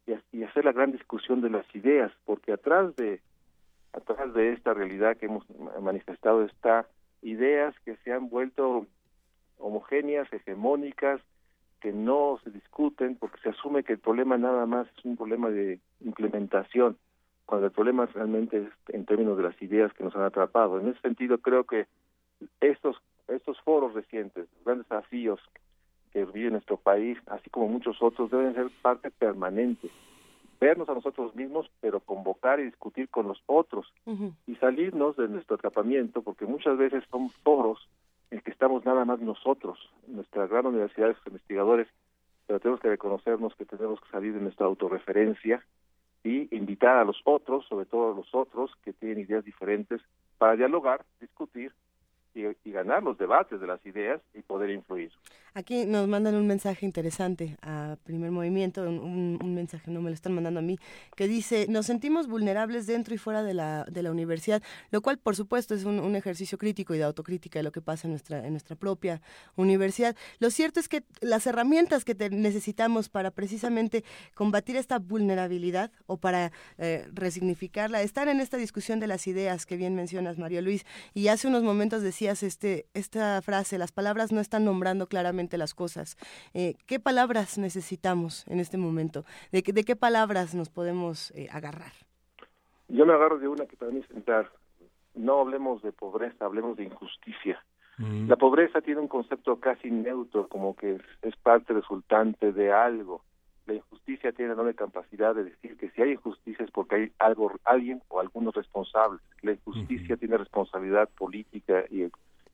[0.06, 3.20] y, hacer la gran discusión de las ideas, porque atrás de
[3.92, 5.44] atrás de esta realidad que hemos
[5.80, 6.86] manifestado está
[7.20, 8.86] ideas que se han vuelto
[9.58, 11.20] homogéneas, hegemónicas,
[11.80, 15.50] que no se discuten porque se asume que el problema nada más es un problema
[15.50, 16.96] de implementación,
[17.44, 20.80] cuando el problema realmente es en términos de las ideas que nos han atrapado.
[20.80, 21.86] En ese sentido creo que
[22.60, 22.96] estos
[23.28, 25.40] estos foros recientes, grandes desafíos
[26.12, 29.88] que vive nuestro país, así como muchos otros, deben ser parte permanente.
[30.60, 33.92] Vernos a nosotros mismos, pero convocar y discutir con los otros
[34.46, 37.88] y salirnos de nuestro atrapamiento, porque muchas veces son foros
[38.30, 41.88] en que estamos nada más nosotros, nuestra gran universidad de investigadores,
[42.46, 45.64] pero tenemos que reconocernos que tenemos que salir de nuestra autorreferencia
[46.24, 50.00] y invitar a los otros, sobre todo a los otros que tienen ideas diferentes,
[50.38, 51.72] para dialogar, discutir
[52.34, 55.12] y, ganar los debates de las ideas y poder influir.
[55.54, 60.34] Aquí nos mandan un mensaje interesante a primer movimiento, un, mensaje, no me lo están
[60.34, 60.78] mandando a mí,
[61.14, 65.18] que dice, nos sentimos vulnerables dentro y fuera de la, de la universidad, lo cual
[65.18, 68.46] por supuesto es un, ejercicio crítico y de autocrítica de lo que pasa en nuestra,
[68.46, 69.20] en nuestra propia
[69.56, 70.16] universidad.
[70.38, 74.04] Lo cierto es que las herramientas que necesitamos para precisamente
[74.34, 79.76] combatir esta vulnerabilidad o para eh, resignificarla están en esta discusión de las ideas que
[79.76, 80.84] bien mencionas, Mario Luis,
[81.14, 85.74] y hace unos momentos decías este, esta frase, las palabras no están nombrando claramente las
[85.74, 86.16] cosas.
[86.54, 89.24] Eh, ¿Qué palabras necesitamos en este momento?
[89.50, 91.92] ¿De, de qué palabras nos podemos eh, agarrar?
[92.86, 94.48] Yo me agarro de una que para mí es central.
[95.14, 97.60] No hablemos de pobreza, hablemos de injusticia.
[97.98, 98.28] Mm.
[98.28, 103.24] La pobreza tiene un concepto casi neutro, como que es, parte resultante de algo.
[103.66, 107.52] La injusticia tiene la capacidad de decir que si hay injusticia es porque hay algo,
[107.64, 109.20] alguien o algunos responsables.
[109.42, 112.10] La injusticia tiene responsabilidad política y,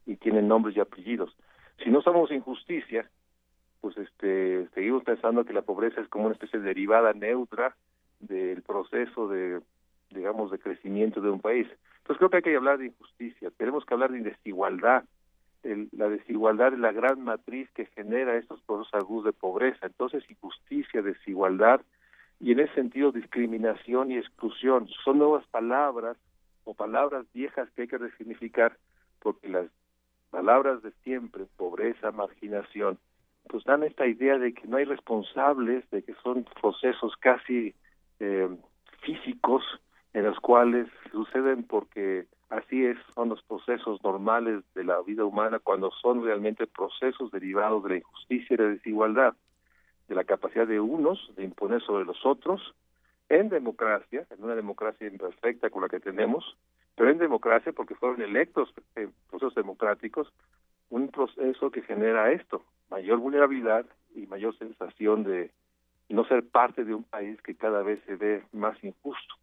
[0.06, 1.34] y tiene nombres y apellidos
[1.82, 3.08] si no somos injusticia,
[3.80, 7.76] pues este seguimos pensando que la pobreza es como una especie de derivada neutra
[8.20, 9.60] del proceso de
[10.10, 11.68] digamos de crecimiento de un país.
[11.98, 15.04] Entonces creo que hay que hablar de injusticia, tenemos que hablar de desigualdad.
[15.62, 19.86] La desigualdad es la gran matriz que genera estos procesos agudos de pobreza.
[19.86, 21.80] Entonces injusticia, desigualdad
[22.40, 26.16] y en ese sentido discriminación y exclusión son nuevas palabras
[26.64, 28.76] o palabras viejas que hay que resignificar
[29.20, 29.66] porque las
[30.30, 32.98] palabras de siempre, pobreza, marginación,
[33.48, 37.74] pues dan esta idea de que no hay responsables, de que son procesos casi
[38.20, 38.48] eh,
[39.00, 39.64] físicos
[40.12, 45.58] en los cuales suceden porque así es, son los procesos normales de la vida humana
[45.58, 49.34] cuando son realmente procesos derivados de la injusticia y la desigualdad,
[50.08, 52.74] de la capacidad de unos de imponer sobre los otros,
[53.28, 56.56] en democracia, en una democracia imperfecta con la que tenemos,
[56.96, 60.32] pero en democracia porque fueron electos en procesos democráticos,
[60.88, 63.84] un proceso que genera esto, mayor vulnerabilidad
[64.14, 65.50] y mayor sensación de
[66.08, 69.34] no ser parte de un país que cada vez se ve más injusto.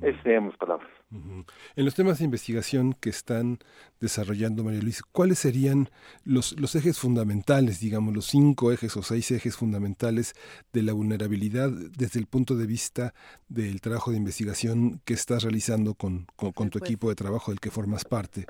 [0.00, 0.88] Esas serían mis palabras.
[1.10, 3.58] En los temas de investigación que están
[4.00, 5.88] desarrollando, María Luis, ¿cuáles serían
[6.24, 10.34] los, los ejes fundamentales, digamos, los cinco ejes o seis ejes fundamentales
[10.72, 13.14] de la vulnerabilidad desde el punto de vista
[13.48, 17.70] del trabajo de investigación que estás realizando con, con, tu equipo de trabajo del que
[17.70, 18.46] formas parte?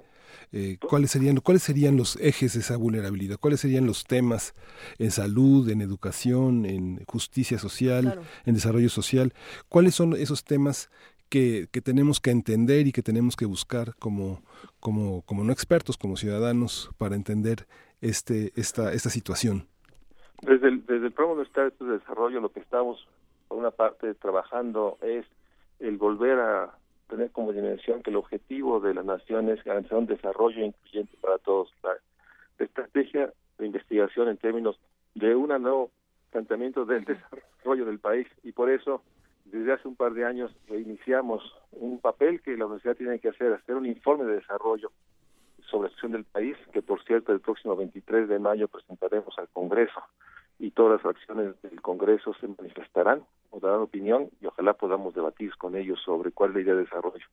[0.53, 3.39] Eh, ¿cuáles, serían, ¿Cuáles serían los ejes de esa vulnerabilidad?
[3.39, 4.55] ¿Cuáles serían los temas
[4.99, 9.35] en salud, en educación, en justicia social, en desarrollo social?
[9.69, 10.91] ¿Cuáles son esos temas
[11.29, 14.43] que, que, tenemos que entender y que tenemos que buscar como,
[14.81, 17.67] como, como no expertos, como ciudadanos, para entender
[18.01, 19.67] este, esta, esta situación?
[20.43, 23.07] Desde el, desde el programa de Desarrollo lo que estamos,
[23.49, 25.25] por una parte, trabajando es
[25.81, 26.75] el volver a
[27.09, 31.39] tener como dimensión que el objetivo de la nación es garantizar un desarrollo incluyente para
[31.39, 31.73] todos.
[31.83, 31.93] La,
[32.59, 34.81] estrategia de investigación en términos
[35.15, 35.91] de un nuevo
[36.31, 39.03] planteamiento del desarrollo del país y por eso
[39.53, 41.43] desde hace un par de años iniciamos
[41.73, 44.91] un papel que la universidad tiene que hacer, hacer un informe de desarrollo
[45.71, 49.49] sobre la situación del país, que por cierto el próximo 23 de mayo presentaremos al
[49.49, 50.01] Congreso
[50.59, 55.55] y todas las acciones del Congreso se manifestarán o darán opinión y ojalá podamos debatir
[55.57, 57.27] con ellos sobre cuál es la idea de desarrollo.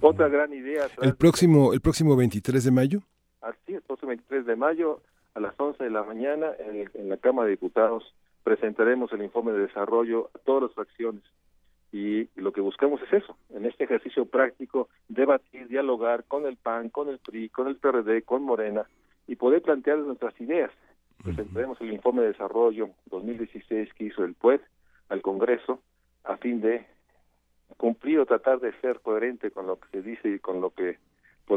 [0.00, 0.86] Otra gran idea...
[1.00, 3.00] ¿El próximo, ¿El próximo 23 de mayo?
[3.40, 5.00] Así, el próximo 23 de mayo
[5.34, 8.14] a las 11 de la mañana en, en la Cámara de Diputados
[8.44, 11.22] presentaremos el informe de desarrollo a todas las fracciones
[11.92, 16.88] y lo que buscamos es eso, en este ejercicio práctico, debatir, dialogar con el PAN,
[16.88, 18.86] con el PRI, con el PRD, con Morena
[19.26, 20.70] y poder plantear nuestras ideas.
[21.22, 24.60] Presentaremos el informe de desarrollo 2016 que hizo el PUED
[25.10, 25.80] al Congreso
[26.24, 26.86] a fin de
[27.76, 30.98] cumplir o tratar de ser coherente con lo que se dice y con lo que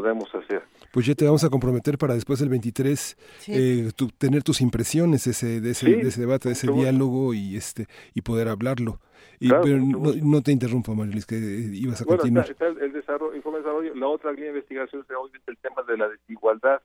[0.00, 0.62] podemos hacer.
[0.92, 3.16] Pues ya te vamos a comprometer para después del 23
[3.48, 7.86] eh, tener tus impresiones ese, de, ese, de ese debate, de ese diálogo y este
[8.14, 9.00] y poder hablarlo.
[9.40, 12.50] Y, pero no, te interrumpa, Marilis, que ibas a bueno, continuar.
[12.50, 13.94] Está, el, desarrollo, informe de desarrollo.
[13.94, 16.82] La otra línea de investigación es el tema de la desigualdad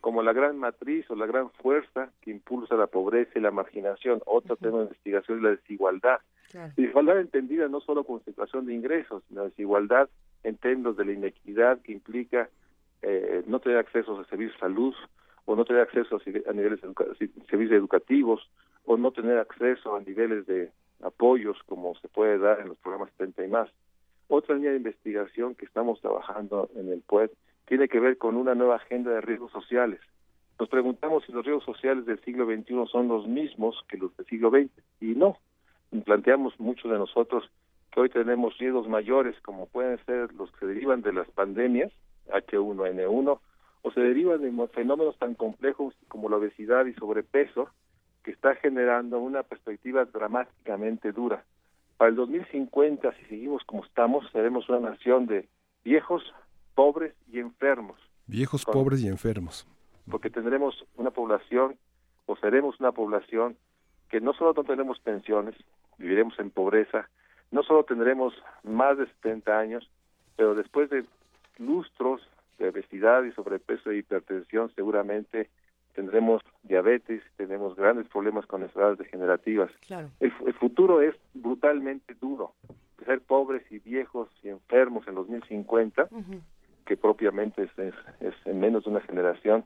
[0.00, 4.20] como la gran matriz o la gran fuerza que impulsa la pobreza y la marginación.
[4.26, 6.18] Otro tema de investigación es la desigualdad.
[6.76, 10.08] Desigualdad entendida no solo como situación de ingresos, sino desigualdad
[10.44, 12.48] en términos de la inequidad que implica
[13.02, 14.94] eh, no tener acceso a servicios de salud
[15.46, 18.48] o no tener acceso a, niveles de servicios educativos
[18.84, 20.70] o no tener acceso a niveles de
[21.02, 23.70] apoyos como se puede dar en los programas 30 y más.
[24.28, 27.30] Otra línea de investigación que estamos trabajando en el PUED
[27.66, 30.00] tiene que ver con una nueva agenda de riesgos sociales.
[30.58, 34.26] Nos preguntamos si los riesgos sociales del siglo XXI son los mismos que los del
[34.26, 35.38] siglo XX y no.
[36.04, 37.50] Planteamos muchos de nosotros
[37.94, 41.92] que hoy tenemos riesgos mayores como pueden ser los que se derivan de las pandemias,
[42.26, 43.38] H1N1,
[43.82, 47.68] o se derivan de fenómenos tan complejos como la obesidad y sobrepeso,
[48.24, 51.44] que está generando una perspectiva dramáticamente dura.
[51.96, 55.48] Para el 2050, si seguimos como estamos, seremos una nación de
[55.84, 56.24] viejos,
[56.74, 58.00] pobres y enfermos.
[58.26, 59.68] Viejos, pobres y enfermos.
[60.10, 61.76] Porque tendremos una población,
[62.26, 63.56] o seremos una población,
[64.08, 65.54] que no solo no tenemos pensiones,
[65.96, 67.08] viviremos en pobreza,
[67.50, 69.90] no solo tendremos más de 70 años,
[70.36, 71.04] pero después de
[71.58, 72.20] lustros
[72.58, 75.48] de obesidad y sobrepeso e hipertensión, seguramente
[75.94, 79.70] tendremos diabetes, tenemos grandes problemas con enfermedades degenerativas.
[80.20, 82.54] El, futuro es brutalmente duro.
[83.04, 86.08] Ser pobres y viejos y enfermos en 2050,
[86.86, 87.70] que propiamente es,
[88.20, 89.64] es, en menos de una generación,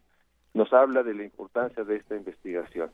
[0.55, 2.91] nos habla de la importancia de esta investigación.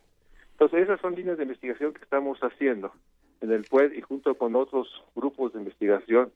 [0.52, 2.92] Entonces, esas son líneas de investigación que estamos haciendo
[3.44, 6.32] en el PUED y junto con otros grupos de investigación,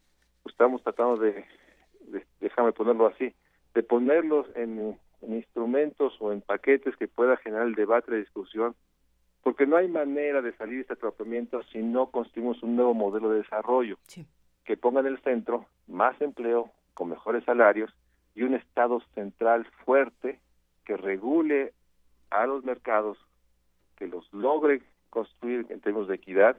[0.47, 1.45] estamos tratando de,
[2.07, 3.35] de déjame ponerlo así,
[3.75, 8.75] de ponerlos en en instrumentos o en paquetes que pueda generar el debate, la discusión,
[9.43, 13.31] porque no hay manera de salir de este atrapamiento si no construimos un nuevo modelo
[13.31, 13.99] de desarrollo.
[14.65, 17.93] Que ponga en el centro más empleo con mejores salarios
[18.35, 20.41] y un Estado central fuerte
[20.85, 21.73] que regule
[22.31, 23.19] a los mercados,
[23.97, 26.59] que los logre construir en términos de equidad,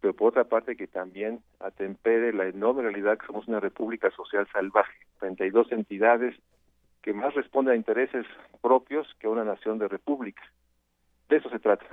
[0.00, 4.46] pero por otra parte que también atempere la enorme realidad que somos una república social
[4.52, 6.34] salvaje, 32 entidades
[7.02, 8.26] que más responde a intereses
[8.60, 10.42] propios que a una nación de república.
[11.28, 11.86] De eso se trata.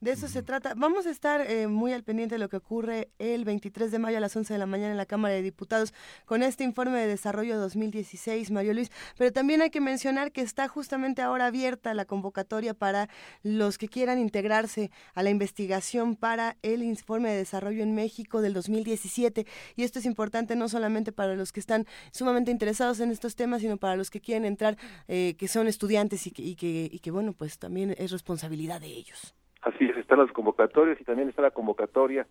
[0.00, 0.74] De eso se trata.
[0.76, 4.18] Vamos a estar eh, muy al pendiente de lo que ocurre el 23 de mayo
[4.18, 5.92] a las 11 de la mañana en la Cámara de Diputados
[6.24, 8.92] con este informe de desarrollo 2016, Mario Luis.
[9.16, 13.08] Pero también hay que mencionar que está justamente ahora abierta la convocatoria para
[13.42, 18.54] los que quieran integrarse a la investigación para el informe de desarrollo en México del
[18.54, 19.48] 2017.
[19.74, 23.62] Y esto es importante no solamente para los que están sumamente interesados en estos temas,
[23.62, 27.00] sino para los que quieren entrar, eh, que son estudiantes y que, y que, y
[27.00, 29.34] que, bueno, pues también es responsabilidad de ellos.
[29.62, 32.26] Así es, están las convocatorias y también está la convocatoria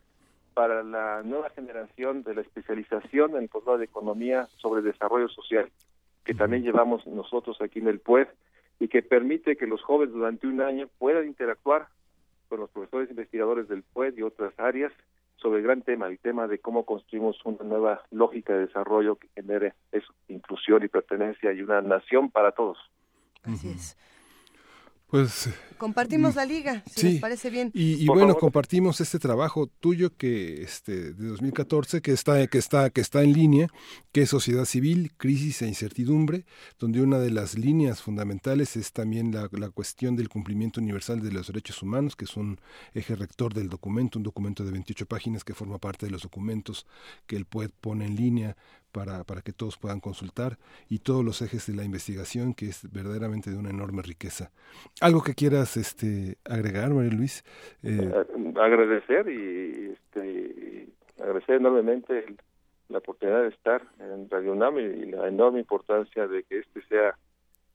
[0.54, 5.70] para la nueva generación de la especialización en el posgrado de Economía sobre Desarrollo Social,
[6.24, 8.28] que también llevamos nosotros aquí en el PUED
[8.80, 11.88] y que permite que los jóvenes durante un año puedan interactuar
[12.50, 14.92] con los profesores investigadores del PUED y otras áreas
[15.36, 19.28] sobre el gran tema, el tema de cómo construimos una nueva lógica de desarrollo que
[19.36, 22.78] genere eso, inclusión y pertenencia y una nación para todos.
[23.44, 23.96] Así es.
[25.08, 27.12] Pues compartimos la liga, si sí.
[27.12, 27.72] les parece bien.
[27.74, 32.90] Y, y bueno, compartimos este trabajo tuyo que este de 2014 que está que está
[32.90, 33.70] que está en línea,
[34.12, 36.46] que es sociedad civil, crisis e incertidumbre,
[36.78, 41.32] donde una de las líneas fundamentales es también la, la cuestión del cumplimiento universal de
[41.32, 42.60] los derechos humanos, que es un
[42.94, 46.86] eje rector del documento, un documento de 28 páginas que forma parte de los documentos
[47.28, 48.58] que el PUED pone en línea
[48.98, 50.58] para, para que todos puedan consultar
[50.90, 54.50] y todos los ejes de la investigación que es verdaderamente de una enorme riqueza.
[55.02, 57.44] ¿Algo que quieras este, agregar, María Luis?
[57.84, 58.12] Eh...
[58.60, 60.88] Agradecer y este,
[61.20, 62.38] agradecer enormemente el,
[62.90, 67.16] la oportunidad de estar en Radio UNAM y la enorme importancia de que este sea,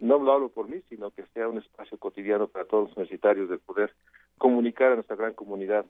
[0.00, 3.48] no lo hablo por mí, sino que sea un espacio cotidiano para todos los universitarios
[3.48, 3.94] de poder
[4.38, 5.86] comunicar a nuestra gran comunidad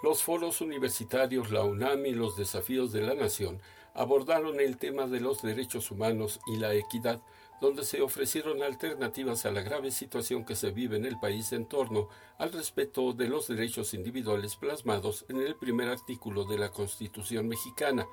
[0.02, 3.60] Los foros universitarios, la UNAM y los desafíos de la nación
[3.94, 7.20] abordaron el tema de los derechos humanos y la equidad,
[7.60, 11.66] donde se ofrecieron alternativas a la grave situación que se vive en el país en
[11.66, 12.08] torno
[12.38, 18.06] al respeto de los derechos individuales plasmados en el primer artículo de la Constitución mexicana.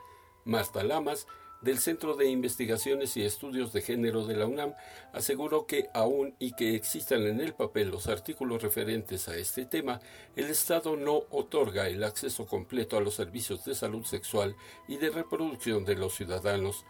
[0.43, 1.26] Marta Lamas,
[1.61, 4.73] del Centro de Investigaciones y Estudios de Género de la UNAM,
[5.13, 9.99] aseguró que aún y que existan en el papel los artículos referentes a este tema,
[10.35, 14.55] el Estado no otorga el acceso completo a los servicios de salud sexual
[14.88, 16.85] y de reproducción de los ciudadanos.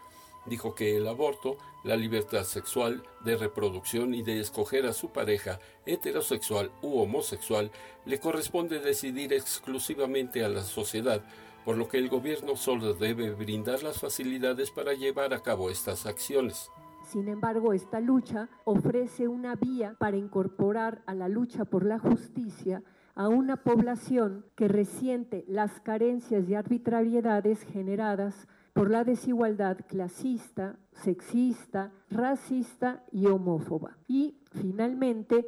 [0.46, 5.60] Dijo que el aborto, la libertad sexual, de reproducción y de escoger a su pareja
[5.84, 7.70] heterosexual u homosexual
[8.06, 11.22] le corresponde decidir exclusivamente a la sociedad
[11.68, 16.06] por lo que el gobierno solo debe brindar las facilidades para llevar a cabo estas
[16.06, 16.70] acciones.
[17.04, 22.82] Sin embargo, esta lucha ofrece una vía para incorporar a la lucha por la justicia
[23.14, 31.92] a una población que resiente las carencias y arbitrariedades generadas por la desigualdad clasista, sexista,
[32.08, 33.98] racista y homófoba.
[34.06, 35.46] Y, finalmente,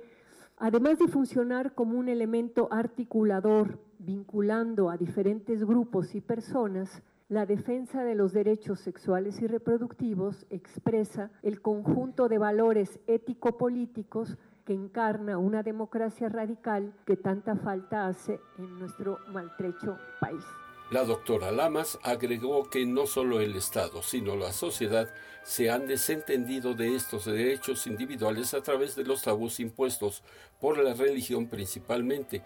[0.59, 8.02] además de funcionar como un elemento articulador vinculando a diferentes grupos y personas, la defensa
[8.02, 15.62] de los derechos sexuales y reproductivos expresa el conjunto de valores ético-políticos que encarna una
[15.62, 20.44] democracia radical que tanta falta hace en nuestro maltrecho país.
[20.90, 25.09] La doctora Lamas agregó que no solo el Estado, sino la sociedad
[25.44, 30.24] se han desentendido de estos derechos individuales a través de los tabús impuestos
[30.60, 32.43] por la religión principalmente.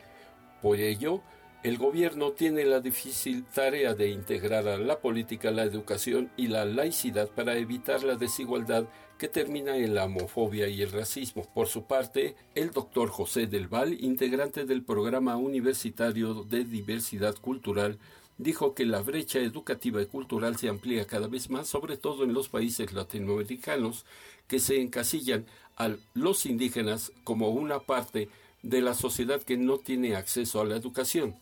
[0.60, 1.22] Por ello,
[1.64, 6.66] el gobierno tiene la difícil tarea de integrar a la política, la educación y la
[6.66, 8.84] laicidad para evitar la desigualdad
[9.16, 11.50] que termina en la homofobia y el racismo.
[11.54, 17.98] Por su parte, el doctor José Del Val, integrante del programa universitario de diversidad cultural,
[18.36, 22.34] dijo que la brecha educativa y cultural se amplía cada vez más, sobre todo en
[22.34, 24.04] los países latinoamericanos,
[24.48, 25.46] que se encasillan
[25.78, 28.28] a los indígenas como una parte
[28.62, 31.34] de la sociedad que no tiene acceso a la educación.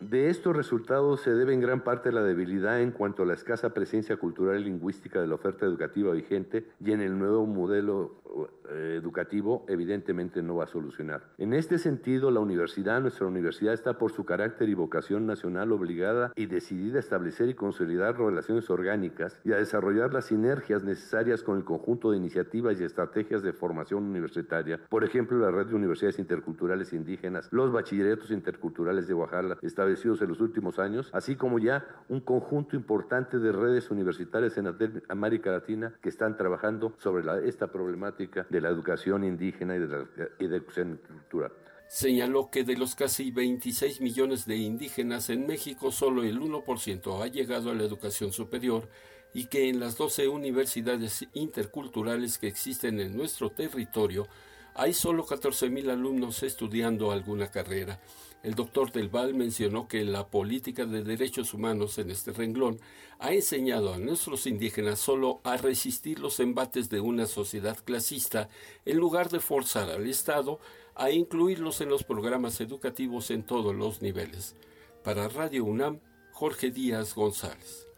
[0.00, 3.74] De estos resultados se debe en gran parte la debilidad en cuanto a la escasa
[3.74, 8.22] presencia cultural y lingüística de la oferta educativa vigente y en el nuevo modelo
[8.70, 11.22] eh, educativo evidentemente no va a solucionar.
[11.38, 16.32] En este sentido, la universidad, nuestra universidad está por su carácter y vocación nacional obligada
[16.36, 21.56] y decidida a establecer y consolidar relaciones orgánicas y a desarrollar las sinergias necesarias con
[21.56, 26.18] el conjunto de iniciativas y estrategias de formación universitaria, por ejemplo, la red de universidades
[26.18, 29.58] interculturales indígenas, los bachilleratos interculturales de Oaxaca
[29.88, 34.66] establecidos en los últimos años, así como ya un conjunto importante de redes universitarias en
[35.08, 40.56] América Latina que están trabajando sobre esta problemática de la educación indígena y de la
[40.56, 41.52] educación cultural.
[41.88, 47.28] Señaló que de los casi 26 millones de indígenas en México, solo el 1% ha
[47.28, 48.88] llegado a la educación superior
[49.32, 54.26] y que en las 12 universidades interculturales que existen en nuestro territorio
[54.74, 57.98] hay solo 14.000 alumnos estudiando alguna carrera.
[58.42, 62.78] El doctor Del Val mencionó que la política de derechos humanos en este renglón
[63.18, 68.48] ha enseñado a nuestros indígenas solo a resistir los embates de una sociedad clasista
[68.84, 70.60] en lugar de forzar al Estado
[70.94, 74.54] a incluirlos en los programas educativos en todos los niveles.
[75.02, 76.00] Para Radio UNAM,
[76.32, 77.88] Jorge Díaz González.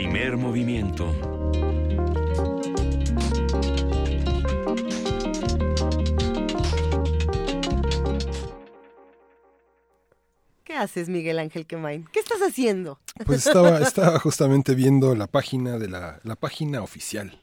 [0.00, 1.12] Primer movimiento.
[10.62, 12.08] ¿Qué haces, Miguel Ángel Quemain?
[12.12, 13.00] ¿Qué estás haciendo?
[13.26, 17.40] Pues estaba, estaba justamente viendo la página de la, la página oficial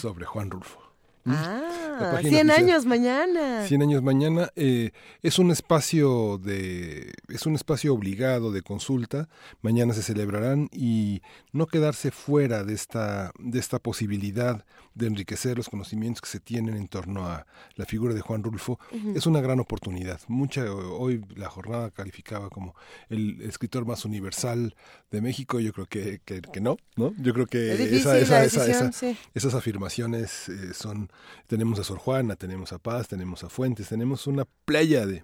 [0.00, 0.85] sobre Juan Rulfo.
[1.26, 3.66] Ah, 100 años mañana.
[3.66, 4.90] 100 años mañana eh,
[5.22, 9.28] es un espacio de es un espacio obligado de consulta.
[9.62, 11.22] Mañana se celebrarán y
[11.52, 14.64] no quedarse fuera de esta de esta posibilidad
[14.96, 18.80] de enriquecer los conocimientos que se tienen en torno a la figura de Juan Rulfo
[19.14, 20.20] es una gran oportunidad.
[20.26, 22.74] Mucha hoy la jornada calificaba como
[23.10, 24.74] el escritor más universal
[25.10, 25.60] de México.
[25.60, 27.14] Yo creo que, que, no, ¿no?
[27.18, 28.90] Yo creo que esa, esa,
[29.34, 31.10] esas afirmaciones eh, son
[31.46, 35.22] tenemos a Sor Juana, tenemos a Paz, tenemos a Fuentes, tenemos una playa de,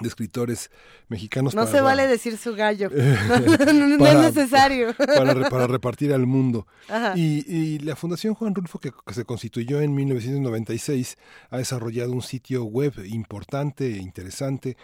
[0.00, 0.70] de escritores
[1.08, 1.54] mexicanos.
[1.54, 4.94] No se vale decir su gallo, no, es necesario.
[4.96, 6.66] Para, repartir al mundo.
[7.14, 11.16] Y, la Fundación Juan Rulfo, que, se constituyó en 1996,
[11.50, 14.76] ha desarrollado un sitio web importante e interesante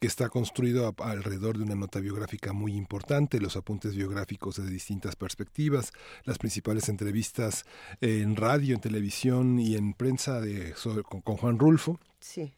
[0.00, 5.16] que está construido alrededor de una nota biográfica muy importante, los apuntes biográficos de distintas
[5.16, 5.92] perspectivas,
[6.24, 7.64] las principales entrevistas
[8.00, 10.74] en radio, en televisión y en prensa de,
[11.08, 11.98] con, con Juan Rulfo.
[12.20, 12.52] Sí.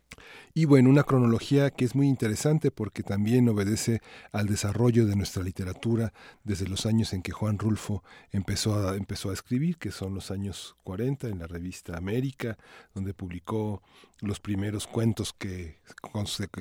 [0.55, 4.01] Y bueno, una cronología que es muy interesante porque también obedece
[4.33, 6.13] al desarrollo de nuestra literatura
[6.45, 10.31] desde los años en que Juan Rulfo empezó a, empezó a escribir, que son los
[10.31, 12.59] años 40 en la revista América,
[12.95, 13.83] donde publicó
[14.21, 15.79] los primeros cuentos que,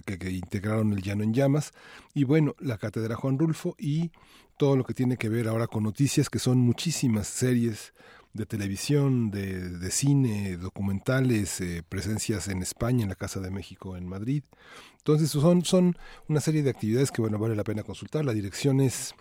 [0.04, 1.72] que integraron el Llano en Llamas.
[2.14, 4.12] Y bueno, la Cátedra Juan Rulfo y
[4.58, 7.94] todo lo que tiene que ver ahora con noticias, que son muchísimas series
[8.34, 14.08] de televisión, de, cine, documentales, eh, presencias en España, en la Casa de México, en
[14.08, 14.44] Madrid.
[14.98, 15.98] Entonces son, son
[16.28, 18.26] una serie de actividades que bueno vale la pena consultar.
[18.26, 19.16] La dirección es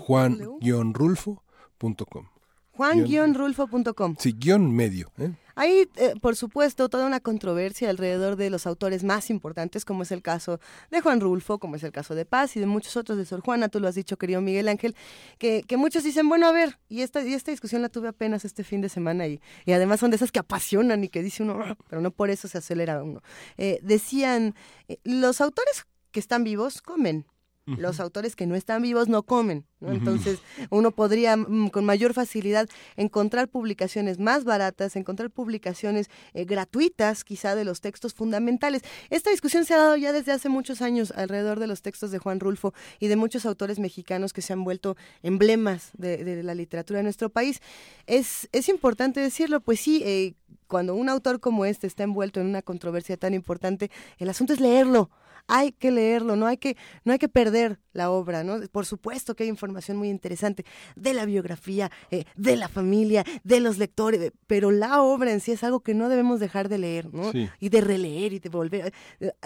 [0.00, 2.28] juan-rulfo.com.
[2.72, 4.16] Juan-rulfo.com.
[4.18, 5.12] Sí, guion medio.
[5.18, 5.32] ¿eh?
[5.60, 10.10] Hay, eh, por supuesto, toda una controversia alrededor de los autores más importantes, como es
[10.10, 10.58] el caso
[10.90, 13.42] de Juan Rulfo, como es el caso de Paz y de muchos otros de Sor
[13.42, 14.96] Juana, tú lo has dicho, querido Miguel Ángel,
[15.36, 18.46] que, que muchos dicen, bueno, a ver, y esta, y esta discusión la tuve apenas
[18.46, 21.42] este fin de semana y, y además son de esas que apasionan y que dice
[21.42, 23.20] uno, ah", pero no por eso se acelera uno.
[23.58, 24.54] Eh, decían,
[24.88, 27.26] eh, los autores que están vivos comen,
[27.66, 29.92] Los autores que no están vivos no comen, ¿no?
[29.92, 37.22] Entonces uno podría mm, con mayor facilidad encontrar publicaciones más baratas, encontrar publicaciones eh, gratuitas
[37.22, 38.82] quizá de los textos fundamentales.
[39.08, 42.18] Esta discusión se ha dado ya desde hace muchos años alrededor de los textos de
[42.18, 46.54] Juan Rulfo y de muchos autores mexicanos que se han vuelto emblemas de, de la
[46.54, 47.60] literatura de nuestro país.
[48.06, 50.34] Es, es importante decirlo, pues sí, eh,
[50.66, 54.60] cuando un autor como este está envuelto en una controversia tan importante, el asunto es
[54.60, 55.10] leerlo.
[55.46, 58.60] Hay que leerlo, no hay que, no hay que perder la obra, ¿no?
[58.70, 60.64] Por supuesto que hay información muy interesante
[60.94, 65.50] de la biografía, eh, de la familia, de los lectores, pero la obra en sí
[65.52, 67.32] es algo que no debemos dejar de leer, ¿no?
[67.32, 67.48] Sí.
[67.58, 68.92] Y de releer y de volver.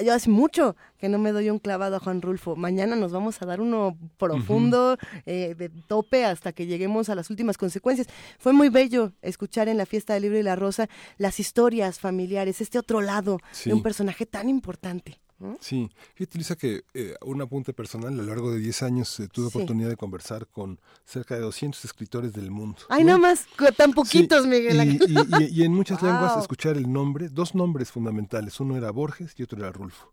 [0.05, 2.55] Yo hace mucho que no me doy un clavado a Juan Rulfo.
[2.55, 7.31] Mañana nos vamos a dar uno profundo, eh, de tope, hasta que lleguemos a las
[7.31, 8.09] últimas consecuencias.
[8.39, 12.61] Fue muy bello escuchar en la fiesta del libro y la rosa las historias familiares,
[12.61, 13.71] este otro lado Sí.
[13.71, 15.21] de un personaje tan importante.
[15.45, 15.59] ¿No?
[15.61, 19.29] Sí, y utiliza que eh, un apunte personal, a lo largo de 10 años eh,
[19.31, 19.57] tuve Sí.
[19.59, 22.79] oportunidad de conversar con cerca de 200 escritores del mundo.
[22.89, 23.09] Ay, ¿no?
[23.09, 24.77] nada más, co- tan poquitos, Sí, Miguel.
[24.77, 25.11] y, Ángel.
[25.41, 29.35] y- y- y en muchas lenguas escuchar el nombre, dos nombres fundamentales, uno era Borges
[29.37, 30.13] y otro era Rulfo.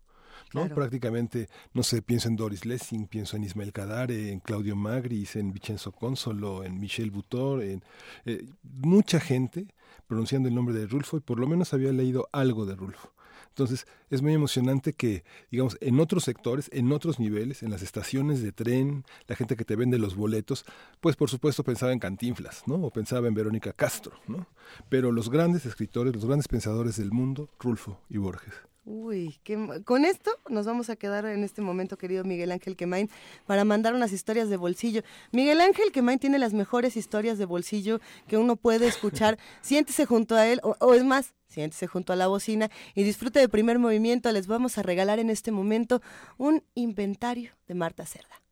[0.54, 0.60] ¿no?
[0.64, 0.74] Claro.
[0.74, 5.50] Prácticamente, no sé, pienso en Doris Lessing, pienso en Ismael Cadare, en Claudio Magris, en
[5.50, 7.82] Vincenzo Consolo, en Michel Butor, en
[8.26, 9.68] eh, mucha gente
[10.06, 13.14] pronunciando el nombre de Rulfo y por lo menos había leído algo de Rulfo.
[13.52, 18.42] Entonces, es muy emocionante que, digamos, en otros sectores, en otros niveles, en las estaciones
[18.42, 20.64] de tren, la gente que te vende los boletos,
[21.02, 22.76] pues por supuesto pensaba en Cantinflas, ¿no?
[22.76, 24.46] O pensaba en Verónica Castro, ¿no?
[24.88, 28.54] Pero los grandes escritores, los grandes pensadores del mundo, Rulfo y Borges.
[28.84, 33.08] Uy, qué con esto nos vamos a quedar en este momento, querido Miguel Ángel Quemain,
[33.46, 35.02] para mandar unas historias de bolsillo.
[35.30, 39.38] Miguel Ángel Quemain tiene las mejores historias de bolsillo que uno puede escuchar.
[39.62, 43.38] Siéntese junto a él, o, o es más, siéntese junto a la bocina y disfrute
[43.38, 44.32] de primer movimiento.
[44.32, 46.02] Les vamos a regalar en este momento
[46.36, 48.42] un inventario de Marta Cerda.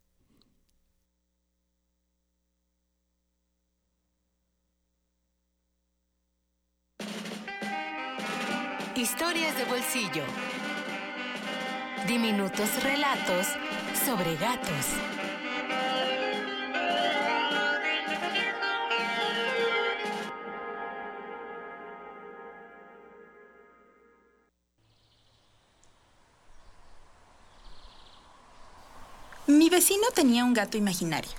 [9.00, 10.24] Historias de bolsillo.
[12.06, 13.46] Diminutos relatos
[14.04, 14.88] sobre gatos.
[29.46, 31.30] Mi vecino tenía un gato imaginario.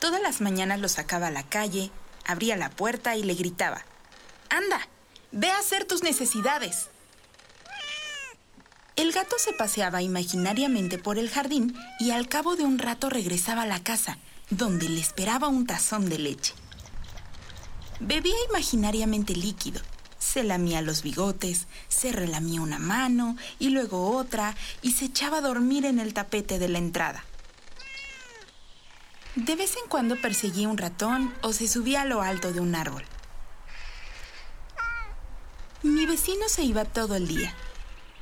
[0.00, 1.92] Todas las mañanas lo sacaba a la calle,
[2.26, 3.84] abría la puerta y le gritaba,
[4.48, 4.88] Anda,
[5.32, 6.88] ve a hacer tus necesidades.
[8.96, 13.62] El gato se paseaba imaginariamente por el jardín y al cabo de un rato regresaba
[13.62, 14.18] a la casa,
[14.50, 16.52] donde le esperaba un tazón de leche.
[18.00, 19.80] Bebía imaginariamente líquido.
[20.18, 25.42] Se lamía los bigotes, se relamía una mano y luego otra y se echaba a
[25.42, 27.24] dormir en el tapete de la entrada.
[29.34, 32.74] De vez en cuando perseguía un ratón o se subía a lo alto de un
[32.74, 33.04] árbol.
[35.82, 37.54] Mi vecino se iba todo el día,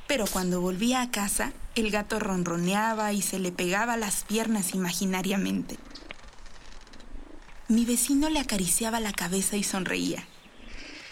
[0.07, 5.77] pero cuando volvía a casa, el gato ronroneaba y se le pegaba las piernas imaginariamente.
[7.67, 10.25] Mi vecino le acariciaba la cabeza y sonreía.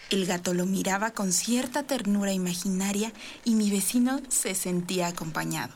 [0.10, 3.12] El gato lo miraba con cierta ternura imaginaria
[3.44, 5.76] y mi vecino se sentía acompañado.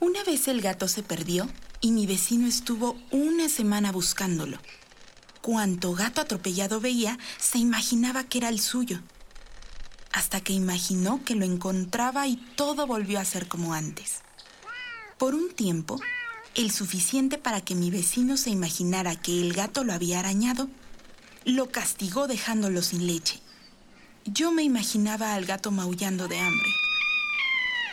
[0.00, 1.48] Una vez el gato se perdió
[1.80, 4.58] y mi vecino estuvo una semana buscándolo.
[5.42, 9.00] Cuanto gato atropellado veía, se imaginaba que era el suyo.
[10.12, 14.20] Hasta que imaginó que lo encontraba y todo volvió a ser como antes.
[15.18, 16.00] Por un tiempo,
[16.54, 20.68] el suficiente para que mi vecino se imaginara que el gato lo había arañado,
[21.44, 23.40] lo castigó dejándolo sin leche.
[24.24, 26.70] Yo me imaginaba al gato maullando de hambre.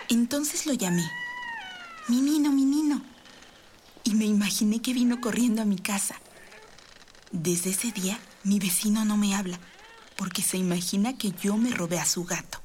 [0.07, 1.09] Entonces lo llamé.
[2.07, 3.01] Minino, Minino.
[4.03, 6.15] Y me imaginé que vino corriendo a mi casa.
[7.31, 9.59] Desde ese día, mi vecino no me habla,
[10.17, 12.59] porque se imagina que yo me robé a su gato.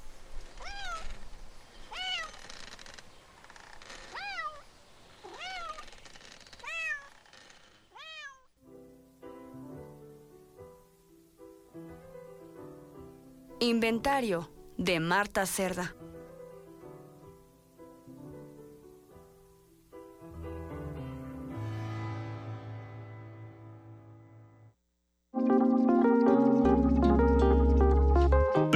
[13.60, 15.94] Inventario de Marta Cerda.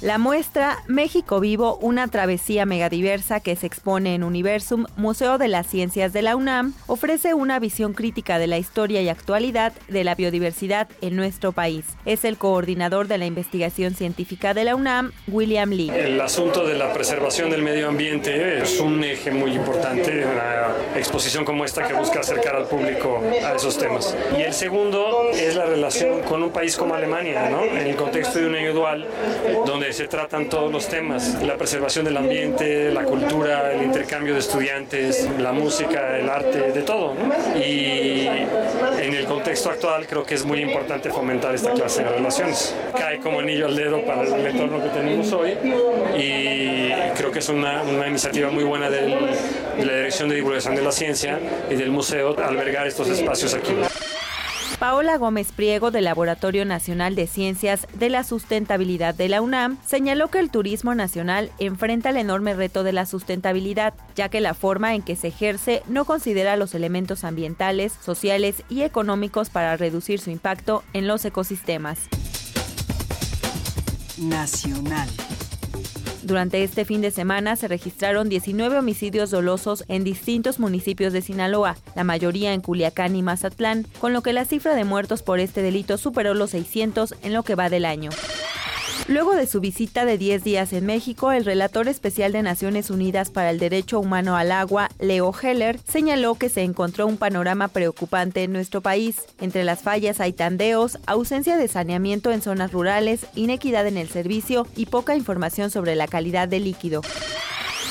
[0.00, 5.66] La muestra México Vivo, una travesía megadiversa que se expone en Universum, Museo de las
[5.66, 10.14] Ciencias de la UNAM, ofrece una visión crítica de la historia y actualidad de la
[10.14, 11.84] biodiversidad en nuestro país.
[12.04, 15.90] Es el coordinador de la investigación científica de la UNAM, William Lee.
[15.90, 21.44] El asunto de la preservación del medio ambiente es un eje muy importante, una exposición
[21.44, 24.16] como esta que busca acercar al público a esos temas.
[24.38, 27.64] Y el segundo es la relación con un país como Alemania, ¿no?
[27.64, 29.04] en el contexto de un año dual,
[29.66, 34.40] donde se tratan todos los temas, la preservación del ambiente, la cultura, el intercambio de
[34.40, 37.14] estudiantes, la música, el arte, de todo.
[37.56, 42.74] Y en el contexto actual creo que es muy importante fomentar esta clase de relaciones.
[42.96, 45.52] Cae como anillo al dedo para el entorno que tenemos hoy
[46.16, 50.82] y creo que es una, una iniciativa muy buena de la Dirección de Divulgación de
[50.82, 51.38] la Ciencia
[51.70, 53.72] y del museo albergar estos espacios aquí.
[54.78, 60.28] Paola Gómez Priego del Laboratorio Nacional de Ciencias de la Sustentabilidad de la UNAM señaló
[60.28, 64.94] que el turismo nacional enfrenta el enorme reto de la sustentabilidad, ya que la forma
[64.94, 70.30] en que se ejerce no considera los elementos ambientales, sociales y económicos para reducir su
[70.30, 71.98] impacto en los ecosistemas.
[74.16, 75.08] Nacional.
[76.28, 81.78] Durante este fin de semana se registraron 19 homicidios dolosos en distintos municipios de Sinaloa,
[81.96, 85.62] la mayoría en Culiacán y Mazatlán, con lo que la cifra de muertos por este
[85.62, 88.10] delito superó los 600 en lo que va del año.
[89.06, 93.30] Luego de su visita de 10 días en México, el relator especial de Naciones Unidas
[93.30, 98.42] para el Derecho Humano al Agua, Leo Heller, señaló que se encontró un panorama preocupante
[98.42, 99.22] en nuestro país.
[99.40, 104.66] Entre las fallas hay tandeos, ausencia de saneamiento en zonas rurales, inequidad en el servicio
[104.76, 107.00] y poca información sobre la calidad del líquido.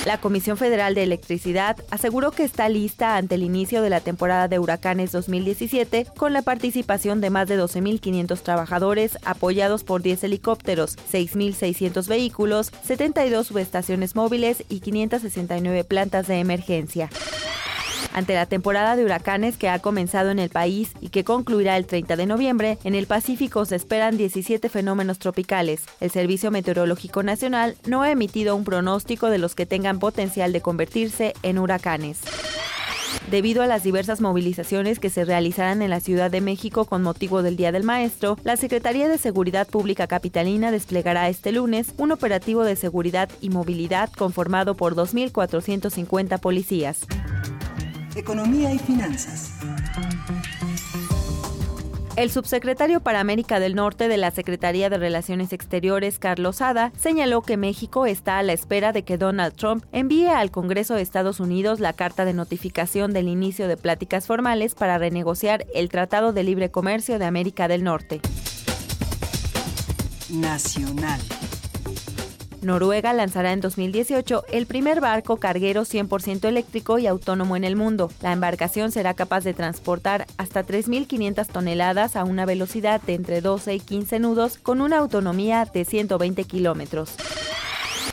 [0.07, 4.47] La Comisión Federal de Electricidad aseguró que está lista ante el inicio de la temporada
[4.47, 10.95] de huracanes 2017 con la participación de más de 12.500 trabajadores apoyados por 10 helicópteros,
[11.11, 17.09] 6.600 vehículos, 72 subestaciones móviles y 569 plantas de emergencia.
[18.17, 21.85] Ante la temporada de huracanes que ha comenzado en el país y que concluirá el
[21.85, 25.83] 30 de noviembre, en el Pacífico se esperan 17 fenómenos tropicales.
[25.99, 30.61] El Servicio Meteorológico Nacional no ha emitido un pronóstico de los que tengan potencial de
[30.61, 32.21] convertirse en huracanes.
[33.29, 37.43] Debido a las diversas movilizaciones que se realizarán en la Ciudad de México con motivo
[37.43, 42.63] del Día del Maestro, la Secretaría de Seguridad Pública Capitalina desplegará este lunes un operativo
[42.63, 47.05] de seguridad y movilidad conformado por 2.450 policías.
[48.17, 49.51] Economía y finanzas.
[52.15, 57.43] El subsecretario para América del Norte de la Secretaría de Relaciones Exteriores, Carlos Ada, señaló
[57.43, 61.39] que México está a la espera de que Donald Trump envíe al Congreso de Estados
[61.39, 66.43] Unidos la carta de notificación del inicio de pláticas formales para renegociar el Tratado de
[66.43, 68.21] Libre Comercio de América del Norte.
[70.31, 71.21] Nacional.
[72.61, 78.11] Noruega lanzará en 2018 el primer barco carguero 100% eléctrico y autónomo en el mundo.
[78.21, 83.75] La embarcación será capaz de transportar hasta 3.500 toneladas a una velocidad de entre 12
[83.75, 87.15] y 15 nudos con una autonomía de 120 kilómetros.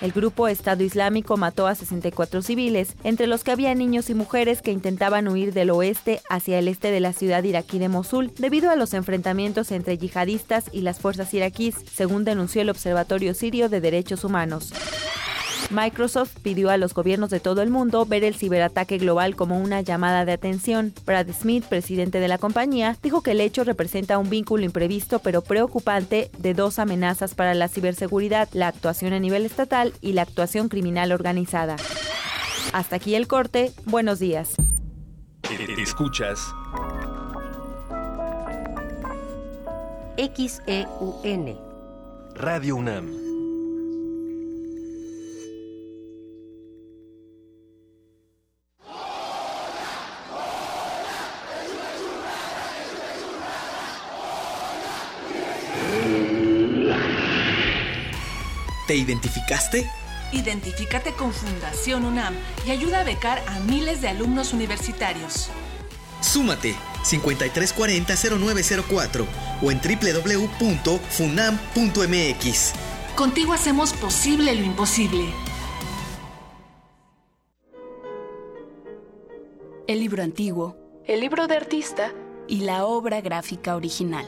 [0.05, 4.61] El grupo Estado Islámico mató a 64 civiles, entre los que había niños y mujeres
[4.61, 8.71] que intentaban huir del oeste hacia el este de la ciudad iraquí de Mosul debido
[8.71, 13.81] a los enfrentamientos entre yihadistas y las fuerzas iraquíes, según denunció el Observatorio Sirio de
[13.81, 14.75] Derechos Humanos.
[15.71, 19.81] Microsoft pidió a los gobiernos de todo el mundo ver el ciberataque global como una
[19.81, 20.93] llamada de atención.
[21.05, 25.43] Brad Smith, presidente de la compañía, dijo que el hecho representa un vínculo imprevisto pero
[25.43, 30.69] preocupante de dos amenazas para la ciberseguridad, la actuación a nivel estatal y la actuación
[30.69, 31.77] criminal organizada.
[32.73, 33.73] Hasta aquí el corte.
[33.87, 34.55] Buenos días.
[35.79, 36.41] Escuchas
[40.17, 41.59] XEUN
[42.35, 43.34] Radio UNAM.
[58.87, 59.91] ¿Te identificaste?
[60.33, 62.35] Identifícate con Fundación UNAM
[62.67, 65.49] y ayuda a becar a miles de alumnos universitarios.
[66.21, 66.75] Súmate
[67.05, 69.27] 5340-0904
[69.63, 72.73] o en www.funam.mx.
[73.15, 75.27] Contigo hacemos posible lo imposible.
[79.87, 82.15] El libro antiguo, el libro de artista
[82.49, 84.25] y la obra gráfica original.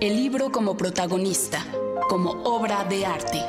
[0.00, 1.62] El libro como protagonista
[2.08, 3.44] como obra de arte.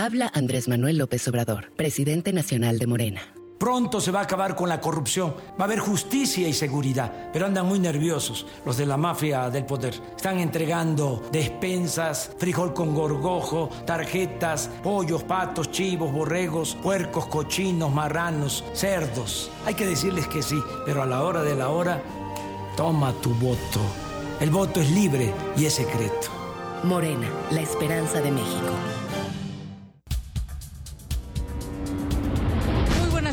[0.00, 3.20] Habla Andrés Manuel López Obrador, presidente nacional de Morena.
[3.58, 7.44] Pronto se va a acabar con la corrupción, va a haber justicia y seguridad, pero
[7.44, 9.92] andan muy nerviosos los de la mafia del poder.
[10.16, 19.50] Están entregando despensas, frijol con gorgojo, tarjetas, pollos, patos, chivos, borregos, puercos, cochinos, marranos, cerdos.
[19.66, 22.00] Hay que decirles que sí, pero a la hora de la hora,
[22.74, 23.80] toma tu voto.
[24.40, 26.28] El voto es libre y es secreto.
[26.84, 28.99] Morena, la esperanza de México.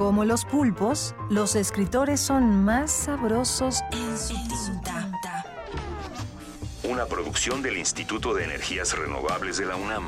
[0.00, 4.32] Como los pulpos, los escritores son más sabrosos en su
[4.80, 5.12] tinta.
[6.84, 10.04] Una producción del Instituto de Energías Renovables de la UNAM.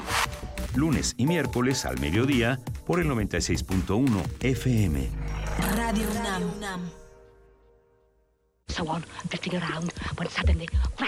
[0.77, 4.09] Lunes y miércoles al mediodía por el 96.1
[4.41, 5.11] FM.
[5.77, 6.09] Radio
[6.57, 6.91] UNAM.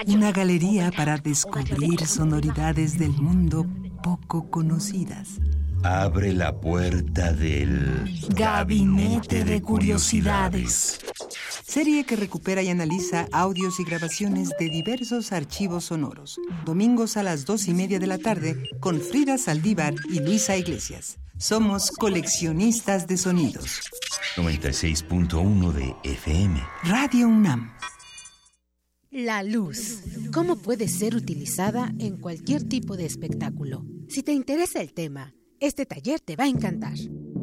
[0.09, 3.65] Una galería para descubrir sonoridades del mundo
[4.03, 5.41] poco conocidas.
[5.85, 11.01] Abre la puerta del Gabinete de Curiosidades.
[11.63, 16.41] Serie que recupera y analiza audios y grabaciones de diversos archivos sonoros.
[16.65, 21.19] Domingos a las dos y media de la tarde con Frida Saldívar y Luisa Iglesias.
[21.37, 23.83] Somos coleccionistas de sonidos.
[24.37, 26.63] 96.1 de FM.
[26.85, 27.75] Radio UNAM.
[29.11, 29.99] La luz.
[30.33, 33.85] ¿Cómo puede ser utilizada en cualquier tipo de espectáculo?
[34.09, 35.35] Si te interesa el tema,
[35.67, 36.95] este taller te va a encantar.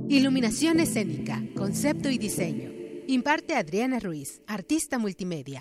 [0.07, 2.72] Iluminación escénica, concepto y diseño.
[3.07, 5.60] Imparte Adriana Ruiz, artista multimedia.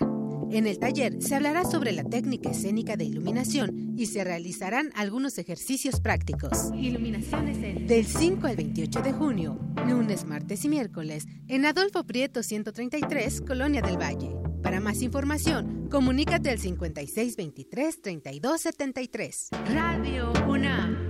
[0.50, 5.38] En el taller se hablará sobre la técnica escénica de iluminación y se realizarán algunos
[5.38, 6.72] ejercicios prácticos.
[6.74, 7.86] Iluminación escénica.
[7.86, 13.80] Del 5 al 28 de junio, lunes, martes y miércoles, en Adolfo Prieto 133, Colonia
[13.80, 14.32] del Valle.
[14.62, 19.50] Para más información, comunícate al 5623-3273.
[19.72, 21.09] Radio UNAM.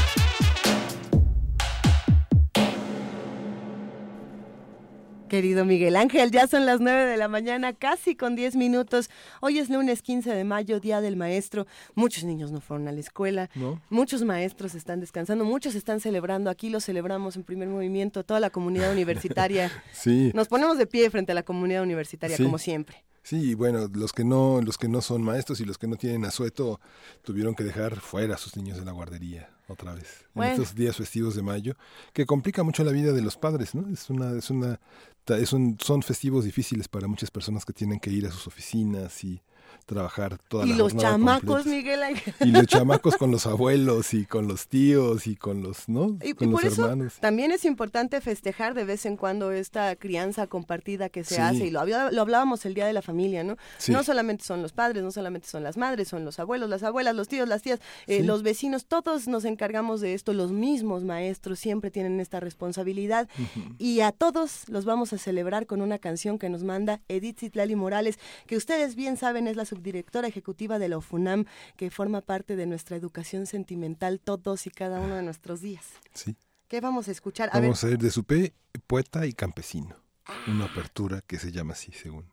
[5.31, 9.09] Querido Miguel Ángel, ya son las 9 de la mañana, casi con 10 minutos.
[9.39, 11.67] Hoy es lunes 15 de mayo, Día del Maestro.
[11.95, 13.49] Muchos niños no fueron a la escuela,
[13.89, 16.49] muchos maestros están descansando, muchos están celebrando.
[16.49, 19.71] Aquí lo celebramos en primer movimiento, toda la comunidad universitaria.
[19.93, 20.33] sí.
[20.35, 22.43] Nos ponemos de pie frente a la comunidad universitaria, Sí.
[22.43, 23.05] como siempre.
[23.23, 25.95] Sí, y bueno, los que no, los que no son maestros y los que no
[25.95, 26.81] tienen asueto
[27.23, 30.53] tuvieron que dejar fuera a sus niños de la guardería otra vez Bueno.
[30.55, 31.75] en estos días festivos de mayo,
[32.13, 33.87] que complica mucho la vida de los padres, ¿no?
[33.93, 34.79] Es una, es una,
[35.53, 39.41] un, son festivos difíciles para muchas personas que tienen que ir a sus oficinas y
[39.85, 41.69] trabajar toda y la los jornada chamacos, completa.
[41.69, 42.33] Miguel Ángel.
[42.41, 46.17] Y los chamacos con los abuelos y con los tíos y con los, ¿no?
[46.23, 47.15] Y, y los por eso hermanos.
[47.19, 51.41] también es importante festejar de vez en cuando esta crianza compartida que se Sí.
[51.41, 53.57] hace y lo, hablábamos el día de la familia, ¿no?
[53.77, 53.91] Sí.
[53.91, 57.15] No solamente son los padres, no solamente son las madres, son los abuelos, las abuelas,
[57.15, 58.23] los tíos, las tías, eh, Sí.
[58.23, 63.27] los vecinos, todos nos encargamos de esto, los mismos maestros siempre tienen esta responsabilidad
[63.77, 67.75] y a todos los vamos a celebrar con una canción que nos manda Edith Zitlali
[67.75, 71.45] Morales, que ustedes bien saben es la subdirectora ejecutiva de la UFUNAM,
[71.77, 75.85] que forma parte de nuestra educación sentimental todos y cada uno de nuestros días.
[76.13, 76.35] Sí.
[76.67, 77.49] ¿Qué vamos a escuchar?
[77.51, 78.53] A ver, Vamos a ir de Supé,
[78.85, 79.95] poeta y campesino.
[80.47, 82.25] Una apertura que se llama así, según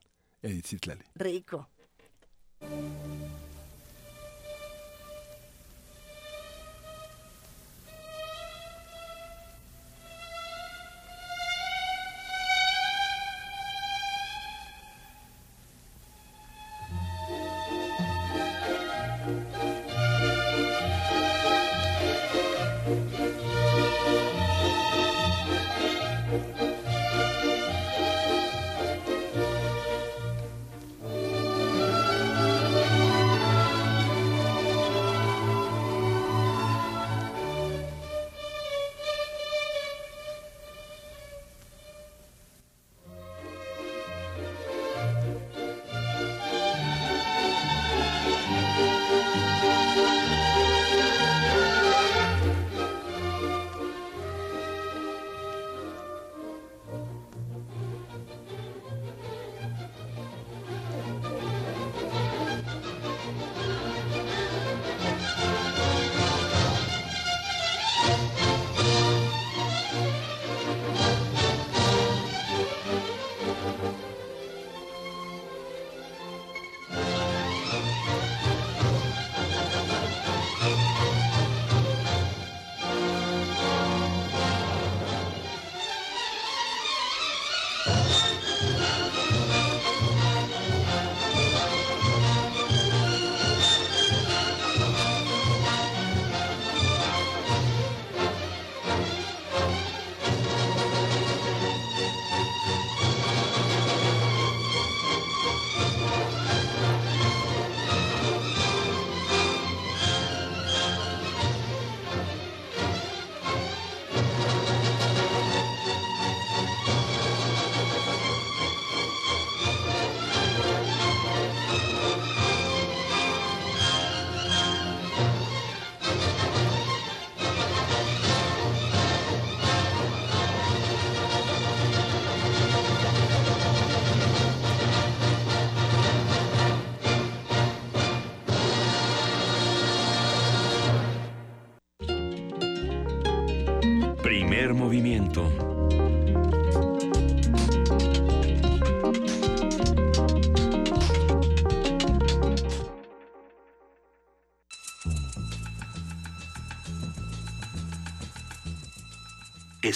[0.43, 1.05] Edith Zitlali.
[1.15, 1.69] rico.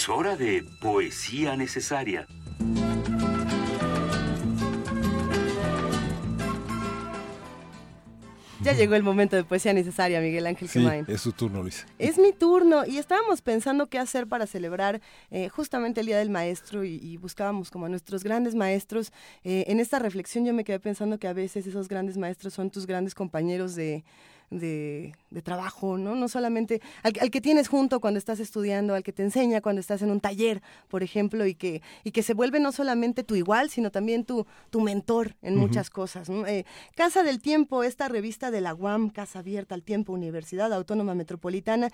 [0.03, 2.27] Es hora de poesía necesaria.
[8.63, 11.87] Ya llegó el momento de poesía necesaria, Miguel Ángel Sí, es su turno, Luisa.
[12.01, 15.01] Es mi turno y estábamos pensando qué hacer para celebrar
[15.31, 19.13] eh, justamente el Día del Maestro y, y buscábamos como a nuestros grandes maestros.
[19.45, 22.71] Eh, en esta reflexión yo me quedé pensando que a veces esos grandes maestros son
[22.71, 24.03] tus grandes compañeros de,
[24.51, 26.15] de, de trabajo, ¿no?
[26.15, 29.81] No solamente al, al que tienes junto cuando estás estudiando, al que te enseña cuando
[29.81, 33.35] estás en un taller, por ejemplo, y que, y que se vuelve no solamente tu
[33.35, 36.29] igual, sino también tu, tu mentor en muchas cosas.
[36.29, 36.47] ¿no?
[36.47, 36.65] Eh,
[36.95, 41.89] Casa del Tiempo, esta revista de la UAM, Casa Abierta al Tiempo, Universidad Autónoma Metropolitana,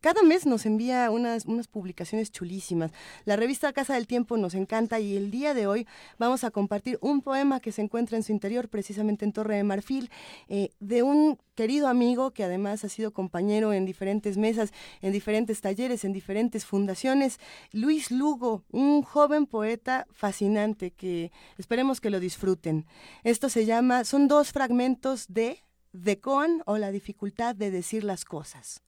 [0.00, 2.90] cada mes nos envía unas, unas publicaciones chulísimas.
[3.26, 5.86] La revista Casa del Tiempo nos encanta y el día de hoy
[6.18, 9.64] vamos a compartir un poema que se encuentra en su interior, precisamente en Torre de
[9.64, 10.10] Marfil,
[10.48, 15.60] eh, de un querido amigo que además ha sido compañero en diferentes mesas, en diferentes
[15.60, 17.38] talleres, en diferentes fundaciones,
[17.72, 22.86] Luis Lugo, un joven poeta fascinante que esperemos que lo disfruten.
[23.24, 28.24] Esto se llama, son dos fragmentos de The Koan o la dificultad de decir las
[28.24, 28.82] cosas.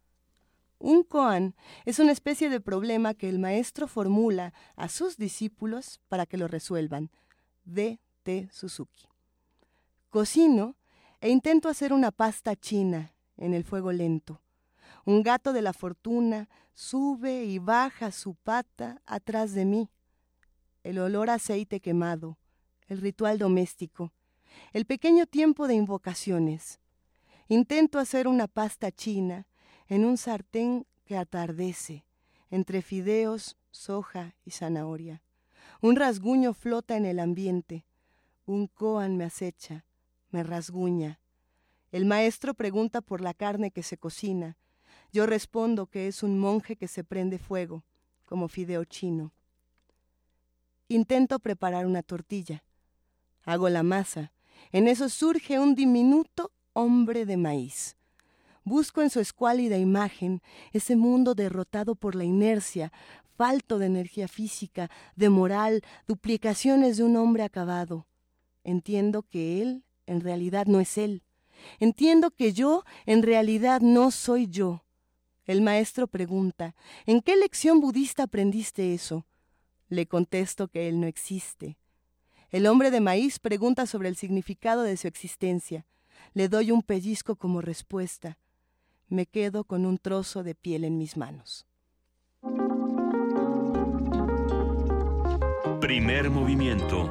[0.82, 1.54] Un koan
[1.84, 6.48] es una especie de problema que el maestro formula a sus discípulos para que lo
[6.48, 7.10] resuelvan.
[7.64, 8.00] D.
[8.24, 8.48] T.
[8.50, 9.06] Suzuki.
[10.10, 10.76] Cocino
[11.20, 14.40] e intento hacer una pasta china en el fuego lento.
[15.04, 19.90] Un gato de la fortuna sube y baja su pata atrás de mí.
[20.82, 22.38] El olor a aceite quemado,
[22.88, 24.12] el ritual doméstico,
[24.72, 26.80] el pequeño tiempo de invocaciones.
[27.48, 29.46] Intento hacer una pasta china
[29.88, 32.06] en un sartén que atardece,
[32.50, 35.22] entre fideos, soja y zanahoria.
[35.80, 37.86] Un rasguño flota en el ambiente.
[38.46, 39.84] Un koan me acecha,
[40.30, 41.21] me rasguña.
[41.92, 44.56] El maestro pregunta por la carne que se cocina.
[45.12, 47.84] Yo respondo que es un monje que se prende fuego,
[48.24, 49.32] como fideo chino.
[50.88, 52.64] Intento preparar una tortilla.
[53.44, 54.32] Hago la masa.
[54.72, 57.96] En eso surge un diminuto hombre de maíz.
[58.64, 60.40] Busco en su escuálida imagen
[60.72, 62.90] ese mundo derrotado por la inercia,
[63.36, 68.06] falto de energía física, de moral, duplicaciones de un hombre acabado.
[68.64, 71.22] Entiendo que él en realidad no es él.
[71.80, 74.84] Entiendo que yo en realidad no soy yo.
[75.44, 76.74] El maestro pregunta,
[77.04, 79.26] ¿en qué lección budista aprendiste eso?
[79.88, 81.76] Le contesto que él no existe.
[82.50, 85.86] El hombre de maíz pregunta sobre el significado de su existencia.
[86.34, 88.38] Le doy un pellizco como respuesta.
[89.08, 91.66] Me quedo con un trozo de piel en mis manos.
[95.80, 97.10] Primer movimiento.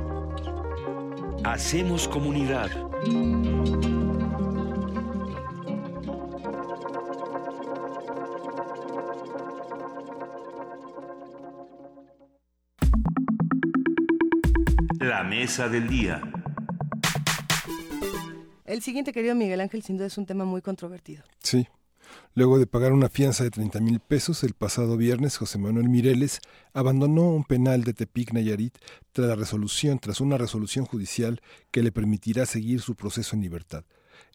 [1.43, 2.69] Hacemos comunidad.
[15.01, 16.21] La mesa del día.
[18.65, 21.23] El siguiente, querido Miguel Ángel, sin duda es un tema muy controvertido.
[21.39, 21.67] Sí.
[22.35, 26.39] Luego de pagar una fianza de 30 mil pesos, el pasado viernes José Manuel Mireles
[26.71, 28.77] abandonó un penal de Tepic Nayarit
[29.11, 31.41] tras la resolución, tras una resolución judicial
[31.71, 33.83] que le permitirá seguir su proceso en libertad.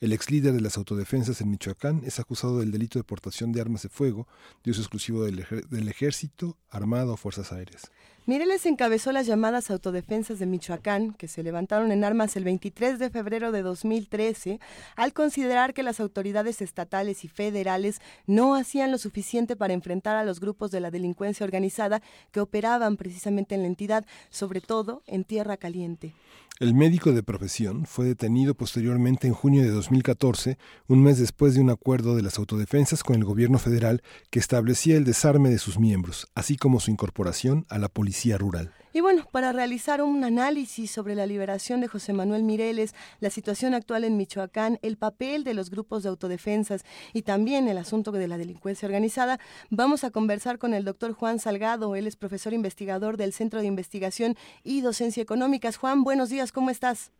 [0.01, 3.61] El ex líder de las autodefensas en Michoacán es acusado del delito de portación de
[3.61, 4.27] armas de fuego,
[4.65, 7.91] de uso exclusivo del, del ejército, armado o fuerzas aéreas.
[8.29, 13.09] Mireles encabezó las llamadas autodefensas de Michoacán, que se levantaron en armas el 23 de
[13.09, 14.59] febrero de 2013,
[14.97, 20.25] al considerar que las autoridades estatales y federales no hacían lo suficiente para enfrentar a
[20.25, 22.03] los grupos de la delincuencia organizada
[22.33, 26.13] que operaban precisamente en la entidad, sobre todo en Tierra Caliente.
[26.59, 30.57] El médico de profesión fue detenido posteriormente en junio de 2014,
[30.87, 34.97] un mes después de un acuerdo de las autodefensas con el gobierno federal que establecía
[34.97, 38.73] el desarme de sus miembros, así como su incorporación a la policía rural.
[38.97, 43.75] Y bueno, para realizar un análisis sobre la liberación de José Manuel Mireles, la situación
[43.75, 46.83] actual en Michoacán, el papel de los grupos de autodefensas
[47.13, 51.41] y también el asunto de la delincuencia organizada, vamos a conversar con el doctor Juan
[51.41, 51.95] Salgado.
[51.95, 55.77] Él es profesor investigador del Centro de Investigación y Docencia Económicas.
[55.77, 57.13] Juan, buenos días, ¿cómo estás?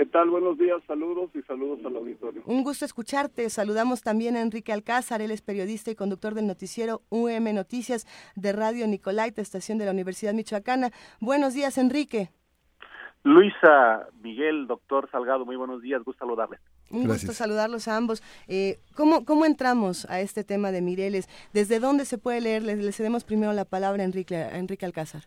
[0.00, 0.30] ¿Qué tal?
[0.30, 2.42] Buenos días, saludos y saludos al auditorio.
[2.46, 3.50] Un gusto escucharte.
[3.50, 8.54] Saludamos también a Enrique Alcázar, él es periodista y conductor del noticiero UM Noticias de
[8.54, 10.88] Radio Nicolaita, estación de la Universidad Michoacana.
[11.20, 12.30] Buenos días, Enrique.
[13.24, 16.60] Luisa, Miguel, doctor Salgado, muy buenos días, gusto saludarles.
[16.90, 18.22] Un gusto saludarlos a ambos.
[18.48, 21.28] Eh, ¿cómo, ¿Cómo entramos a este tema de Mireles?
[21.52, 22.62] ¿Desde dónde se puede leer?
[22.62, 25.24] Le, cedemos primero la palabra a Enrique, a Enrique Alcázar.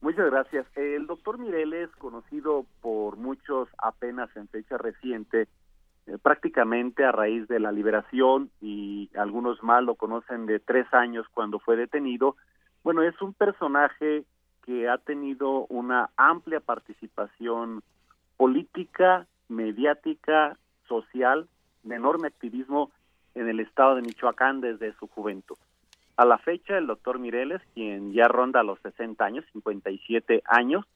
[0.00, 0.66] Muchas gracias.
[0.76, 5.48] El doctor Mireles, conocido por muchos apenas en fecha reciente,
[6.06, 11.26] eh, prácticamente a raíz de la liberación y algunos más lo conocen de tres años
[11.32, 12.36] cuando fue detenido,
[12.84, 14.24] bueno, es un personaje
[14.64, 17.82] que ha tenido una amplia participación
[18.36, 20.56] política, mediática,
[20.86, 21.48] social,
[21.82, 22.90] de enorme activismo
[23.34, 25.56] en el estado de Michoacán desde su juventud.
[26.16, 30.86] A la fecha, el doctor Mireles, quien ya ronda los 60 años, 57 años,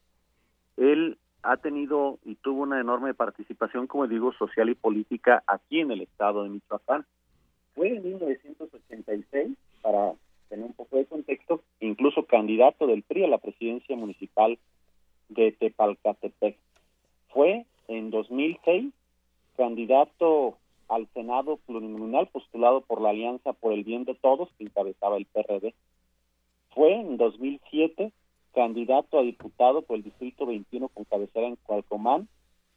[0.77, 5.91] él ha tenido y tuvo una enorme participación, como digo, social y política aquí en
[5.91, 7.05] el estado de Michoacán.
[7.75, 10.13] Fue en 1986, para
[10.49, 14.59] tener un poco de contexto, incluso candidato del PRI a la presidencia municipal
[15.29, 16.57] de Tepalcatepec.
[17.29, 18.93] Fue en 2006
[19.57, 20.57] candidato
[20.91, 25.27] al Senado plurinominal postulado por la Alianza por el Bien de Todos, que encabezaba el
[25.27, 25.75] PRD.
[26.75, 28.13] Fue en 2007
[28.53, 32.29] candidato a diputado por el Distrito 21 con cabecera en Cualcomán,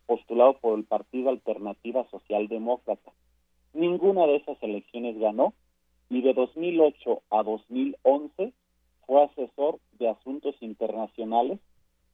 [0.06, 3.12] postulado por el Partido Alternativa Socialdemócrata.
[3.74, 5.54] Ninguna de esas elecciones ganó
[6.10, 8.54] y de 2008 a 2011
[9.08, 11.60] fue asesor de asuntos internacionales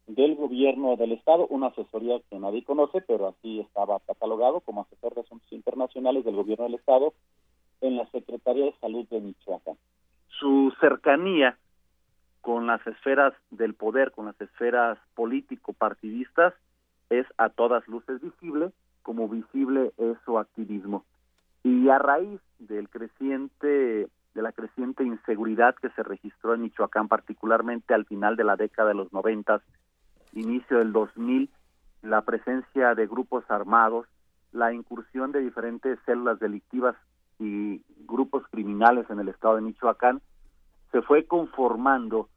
[0.10, 5.14] del gobierno del Estado, una asesoría que nadie conoce, pero así estaba catalogado como asesor
[5.14, 7.14] de asuntos internacionales del gobierno del Estado
[7.82, 9.76] en la Secretaría de Salud de Michoacán.
[10.40, 11.58] Su cercanía
[12.42, 16.56] con las esferas del poder, con las esferas político-partidistas,
[17.12, 18.72] es a todas luces visible,
[19.04, 21.06] como visible es su activismo.
[21.64, 27.94] Y a raíz del creciente de la creciente inseguridad que se registró en Michoacán, particularmente
[27.94, 29.62] al final de la década de los noventas
[30.34, 31.50] inicio del 2000,
[32.02, 34.08] la presencia de grupos armados,
[34.52, 36.96] la incursión de diferentes células delictivas
[37.40, 40.22] y grupos criminales en el estado de Michoacán,
[40.92, 42.30] se fue conformando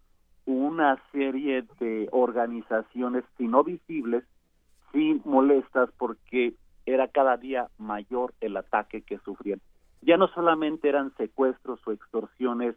[0.45, 4.25] una serie de organizaciones, si no visibles,
[4.93, 6.55] sí molestas, porque
[6.85, 9.61] era cada día mayor el ataque que sufrían.
[10.03, 12.75] Ya no solamente eran secuestros o extorsiones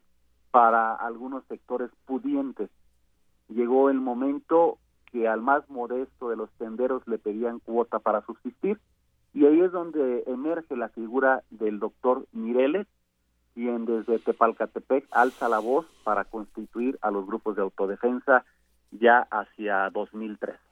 [0.51, 2.69] para algunos sectores pudientes,
[3.49, 4.77] llegó el momento
[5.15, 8.81] que al más modesto de los tenderos le pedían cuota para subsistir
[9.33, 12.85] y ahí es donde emerge la figura del doctor Mireles,
[13.53, 18.43] quien desde Tepalcatepec alza la voz para constituir a los grupos de autodefensa
[18.91, 20.64] ya hacia 2003.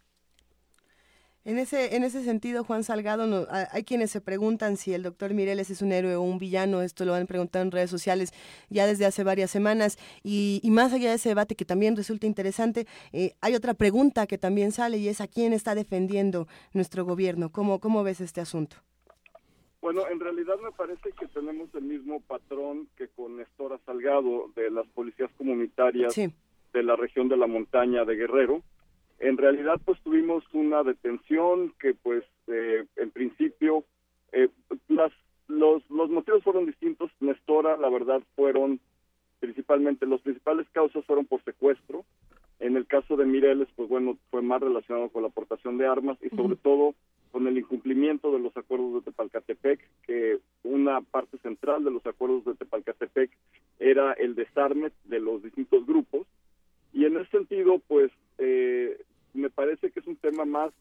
[1.46, 5.34] En ese, en ese sentido, Juan Salgado, no, hay quienes se preguntan si el doctor
[5.34, 6.82] Mireles es un héroe o un villano.
[6.82, 8.32] Esto lo han preguntado en redes sociales
[8.70, 9.98] ya desde hace varias semanas.
[10.24, 14.38] Y, más allá de ese debate que también resulta interesante, eh, hay otra pregunta que
[14.38, 17.52] también sale y es a quién está defendiendo nuestro gobierno.
[17.52, 18.78] ¿Cómo, cómo ves este asunto?
[19.82, 24.72] Bueno, en realidad me parece que tenemos el mismo patrón que con Nestora Salgado de
[24.72, 28.64] las policías comunitarias de la región de la montaña de Guerrero
[29.24, 33.86] en realidad pues tuvimos una detención que pues eh, en principio
[34.34, 34.50] eh,
[34.90, 35.12] las
[35.48, 38.82] los, los motivos fueron distintos Nestora la verdad fueron
[39.40, 42.06] principalmente los principales causas fueron por secuestro.
[42.60, 46.18] En el caso de Mireles pues bueno fue más relacionado con la aportación de armas
[46.22, 46.94] y sobre todo
[47.32, 52.44] con el incumplimiento de los acuerdos de Tepalcatepec que una parte central de los acuerdos
[52.44, 53.32] de Tepalcatepec
[53.80, 56.28] era el desarme de los distintos grupos.
[56.94, 59.02] Y en ese sentido, pues, eh,
[59.34, 60.72] me parece que es un tema más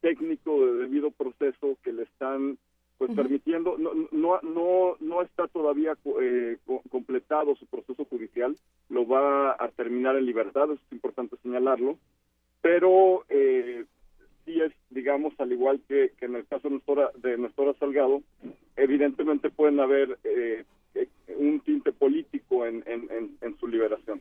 [0.00, 2.58] técnico de debido proceso que le están
[2.98, 3.78] pues permitiendo.
[3.78, 6.56] No no no no está todavía eh,
[6.90, 8.56] completado su proceso judicial.
[8.88, 11.96] Lo va a terminar en libertad eso es importante señalarlo.
[12.60, 13.84] Pero eh,
[14.44, 18.22] sí es digamos al igual que, en el caso de Nestora, de Nestora Salgado
[18.76, 20.64] evidentemente pueden haber eh,
[21.36, 24.20] un tinte político en, en, en su liberación.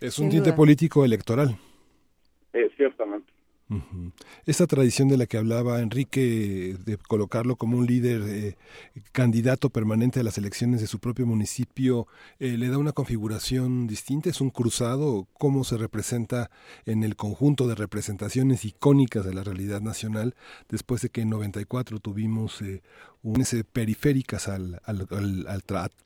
[0.00, 1.56] Es un tinte político electoral.
[2.54, 3.32] Eh, ciertamente.
[4.46, 8.56] Esta tradición de la que hablaba Enrique, de colocarlo como un líder eh,
[9.12, 12.06] candidato permanente a las elecciones de su propio municipio,
[12.38, 14.28] eh, ¿le da una configuración distinta?
[14.28, 15.26] ¿Es un cruzado?
[15.38, 16.50] ¿Cómo se representa
[16.84, 20.34] en el conjunto de representaciones icónicas de la realidad nacional
[20.68, 22.82] después de que en 94 tuvimos eh,
[23.22, 24.80] unas periféricas al,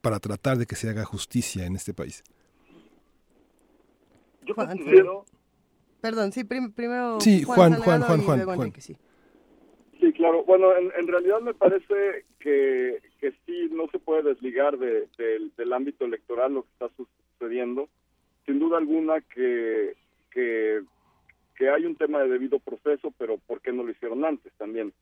[0.00, 2.22] para tratar de que se haga justicia en este país?
[4.46, 5.24] Yo considero...
[6.00, 7.20] Perdón, sí, primero...
[7.20, 8.96] Sí, Juan, Juan, Juan, Juan, sí.
[10.18, 10.44] claro.
[10.44, 15.08] Bueno, en, realidad me parece que, que sí, no se puede desligar de,
[15.56, 17.88] del ámbito electoral lo que está sucediendo.
[18.46, 19.94] Sin duda alguna que,
[20.30, 20.82] que,
[21.56, 24.92] que hay un tema de debido proceso, pero ¿por qué no lo hicieron antes también?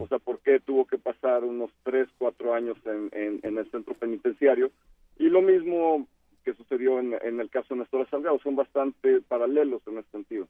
[0.00, 3.70] O sea, ¿por qué tuvo que pasar unos tres, cuatro años en, en, en el
[3.70, 4.72] centro penitenciario?
[5.18, 6.08] Y lo mismo
[6.48, 8.38] que sucedió en, el caso de Néstor Salgado.
[8.38, 10.48] Son bastante paralelos en ese sentido.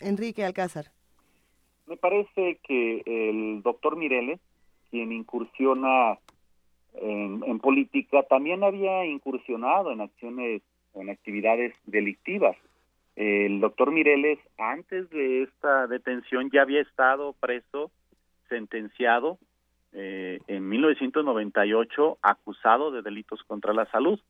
[0.00, 0.86] Enrique Alcázar.
[1.86, 4.38] Me parece que el doctor Mireles,
[4.90, 6.18] quien incursiona
[7.00, 10.60] en, política, también había incursionado en acciones,
[10.94, 12.56] en actividades delictivas.
[13.16, 17.90] El doctor Mireles, antes de esta detención, ya había estado preso,
[18.50, 19.38] sentenciado
[19.92, 24.20] eh, en 1998 acusado de delitos contra la salud.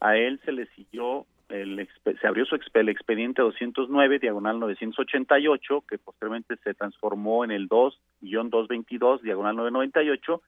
[0.00, 1.88] A él se le siguió, el,
[2.20, 9.20] se abrió su el expediente 209, diagonal 988, que posteriormente se transformó en el 2-222,
[9.20, 10.42] diagonal 998,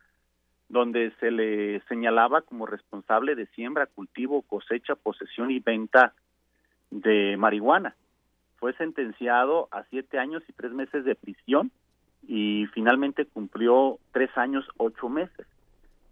[0.68, 6.14] donde se le señalaba como responsable de siembra, cultivo, cosecha, posesión y venta
[6.90, 7.94] de marihuana.
[8.56, 11.72] Fue sentenciado a siete años y tres meses de prisión
[12.26, 15.46] y finalmente cumplió tres años, ocho meses.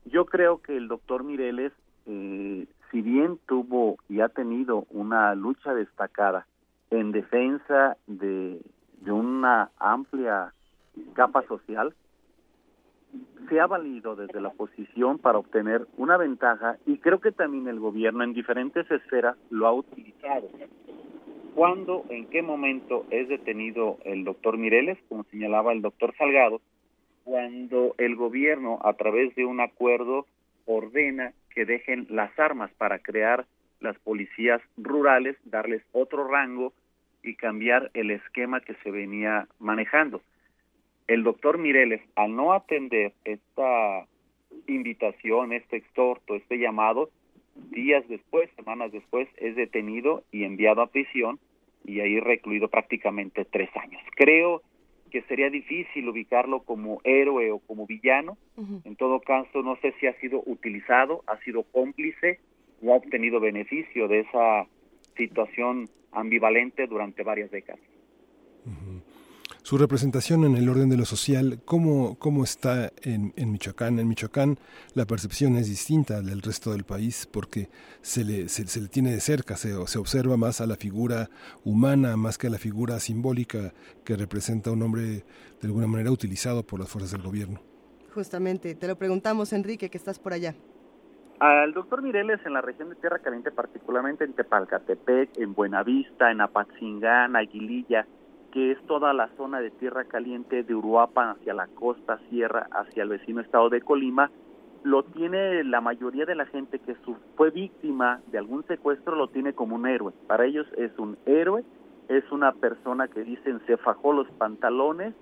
[0.04, 1.72] Yo creo que el doctor Mireles,
[2.06, 6.46] eh, si bien tuvo y ha tenido una lucha destacada
[6.90, 8.60] en defensa de,
[9.00, 10.52] de una amplia
[11.14, 11.94] capa social,
[13.48, 17.80] se ha valido desde la oposición para obtener una ventaja y creo que también el
[17.80, 20.48] gobierno en diferentes esferas lo ha utilizado
[21.54, 26.60] cuándo, en qué momento es detenido el doctor Mireles, como señalaba el doctor Salgado,
[27.24, 30.26] cuando el gobierno, a través de un acuerdo,
[30.66, 33.46] ordena que dejen las armas para crear
[33.80, 36.72] las policías rurales, darles otro rango
[37.22, 40.22] y cambiar el esquema que se venía manejando.
[41.06, 44.06] El doctor Mireles, al no atender esta
[44.66, 47.10] invitación, este extorto, este llamado,
[47.70, 51.38] días después, semanas después, es detenido y enviado a prisión
[51.84, 54.02] y ahí recluido prácticamente tres años.
[54.16, 54.62] Creo
[55.10, 58.38] que sería difícil ubicarlo como héroe o como villano.
[58.84, 62.38] En todo caso, no sé si ha sido utilizado, ha sido cómplice
[62.82, 64.66] o ha obtenido beneficio de esa
[65.16, 67.80] situación ambivalente durante varias décadas.
[69.70, 74.00] Su representación en el orden de lo social, ¿cómo, cómo está en, en, Michoacán?
[74.00, 74.58] En Michoacán
[74.94, 77.68] la percepción es distinta del resto del país porque
[78.00, 81.28] se le, se, le tiene de cerca, se, se, observa más a la figura
[81.62, 83.72] humana más que a la figura simbólica
[84.04, 85.22] que representa un hombre de
[85.62, 87.60] alguna manera utilizado por las fuerzas del gobierno.
[88.12, 90.56] Justamente, te lo preguntamos Enrique, que estás por allá.
[91.38, 96.40] Al doctor Mireles en la región de Tierra Caliente, particularmente en Tepalcatepec, en Buenavista, en
[96.40, 98.04] Apatzingán, Aguililla,
[98.52, 103.02] que es toda la zona de tierra caliente de Uruapan hacia la costa sierra, hacia
[103.02, 104.30] el vecino estado de Colima,
[104.82, 106.96] lo tiene la mayoría de la gente que
[107.36, 110.12] fue víctima de algún secuestro, lo tiene como un héroe.
[110.26, 111.64] Para ellos es un héroe,
[112.08, 115.14] es una persona que dicen se fajó los pantalones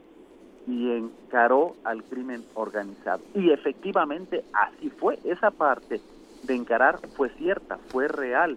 [0.67, 3.23] y encaró al crimen organizado.
[3.35, 6.01] Y efectivamente así fue, esa parte
[6.45, 8.57] de encarar fue cierta, fue real.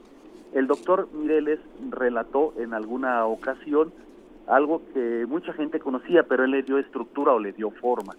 [0.53, 1.59] El doctor Mireles
[1.89, 3.91] relató en alguna ocasión
[4.47, 8.15] algo que mucha gente conocía, pero él le dio estructura o le dio forma.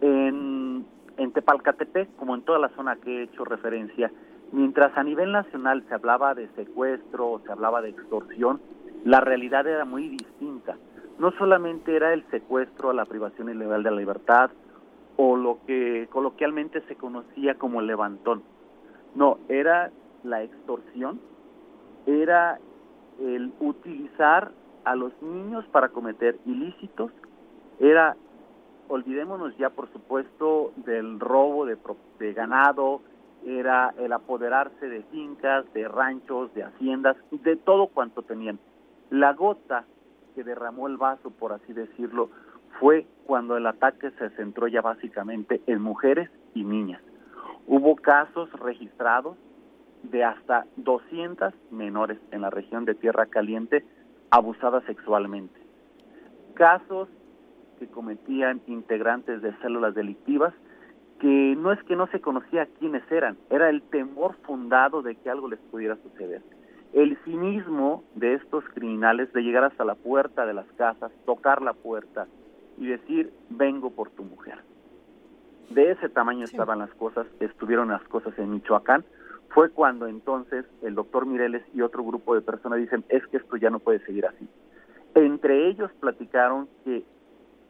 [0.00, 0.84] En,
[1.16, 4.10] en Tepalcatepec, como en toda la zona que he hecho referencia,
[4.52, 8.60] mientras a nivel nacional se hablaba de secuestro o se hablaba de extorsión,
[9.04, 10.76] la realidad era muy distinta.
[11.18, 14.50] No solamente era el secuestro a la privación ilegal de la libertad
[15.16, 18.42] o lo que coloquialmente se conocía como el levantón.
[19.14, 19.90] No, era
[20.24, 21.20] la extorsión,
[22.06, 22.58] era
[23.18, 24.50] el utilizar
[24.86, 27.10] a los niños para cometer ilícitos
[27.80, 28.16] era,
[28.88, 31.76] olvidémonos ya por supuesto del robo de,
[32.20, 33.02] de ganado,
[33.44, 38.60] era el apoderarse de fincas, de ranchos, de haciendas, de todo cuanto tenían.
[39.10, 39.84] La gota
[40.36, 42.30] que derramó el vaso, por así decirlo,
[42.78, 47.02] fue cuando el ataque se centró ya básicamente en mujeres y niñas.
[47.66, 49.36] Hubo casos registrados
[50.04, 53.84] de hasta 200 menores en la región de Tierra Caliente
[54.30, 55.60] abusada sexualmente.
[56.54, 57.08] Casos
[57.78, 60.54] que cometían integrantes de células delictivas
[61.20, 65.30] que no es que no se conocía quiénes eran, era el temor fundado de que
[65.30, 66.42] algo les pudiera suceder.
[66.92, 71.72] El cinismo de estos criminales de llegar hasta la puerta de las casas, tocar la
[71.72, 72.26] puerta
[72.78, 74.58] y decir, vengo por tu mujer.
[75.70, 79.04] De ese tamaño estaban las cosas, estuvieron las cosas en Michoacán,
[79.50, 83.56] fue cuando entonces el doctor Mireles y otro grupo de personas dicen, es que esto
[83.56, 84.48] ya no puede seguir así.
[85.14, 87.04] Entre ellos platicaron que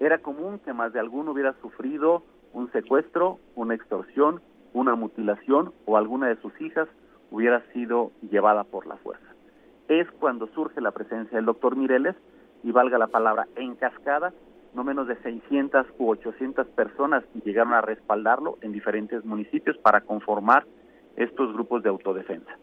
[0.00, 2.22] era común que más de alguno hubiera sufrido
[2.52, 4.40] un secuestro, una extorsión,
[4.72, 6.88] una mutilación o alguna de sus hijas
[7.30, 9.26] hubiera sido llevada por la fuerza.
[9.88, 12.16] Es cuando surge la presencia del doctor Mireles
[12.62, 14.32] y valga la palabra en cascada,
[14.74, 20.66] no menos de 600 u 800 personas llegaron a respaldarlo en diferentes municipios para conformar
[21.16, 22.58] estos grupos de autodefensa.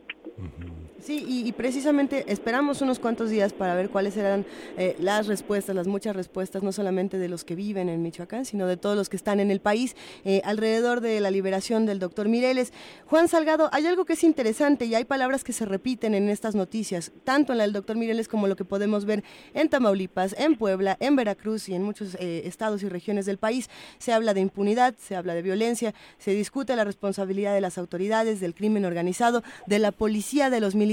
[1.04, 4.46] Sí, y, precisamente esperamos unos cuantos días para ver cuáles eran
[4.78, 8.68] eh, las respuestas, las muchas respuestas, no solamente de los que viven en Michoacán, sino
[8.68, 12.30] de todos los que están en el país eh, alrededor de la liberación del doctor
[12.30, 12.72] Mireles.
[13.08, 16.56] Juan Salgado, hay algo que es interesante y hay palabras que se repiten en estas
[16.56, 20.56] noticias, tanto en la del doctor Mireles como lo que podemos ver en Tamaulipas, en
[20.56, 23.70] Puebla, en Veracruz y en muchos eh, estados y regiones del país.
[23.98, 28.40] Se habla de impunidad, se habla de violencia, se discute la responsabilidad de las autoridades,
[28.40, 30.93] del crimen organizado, de la policía, de los militares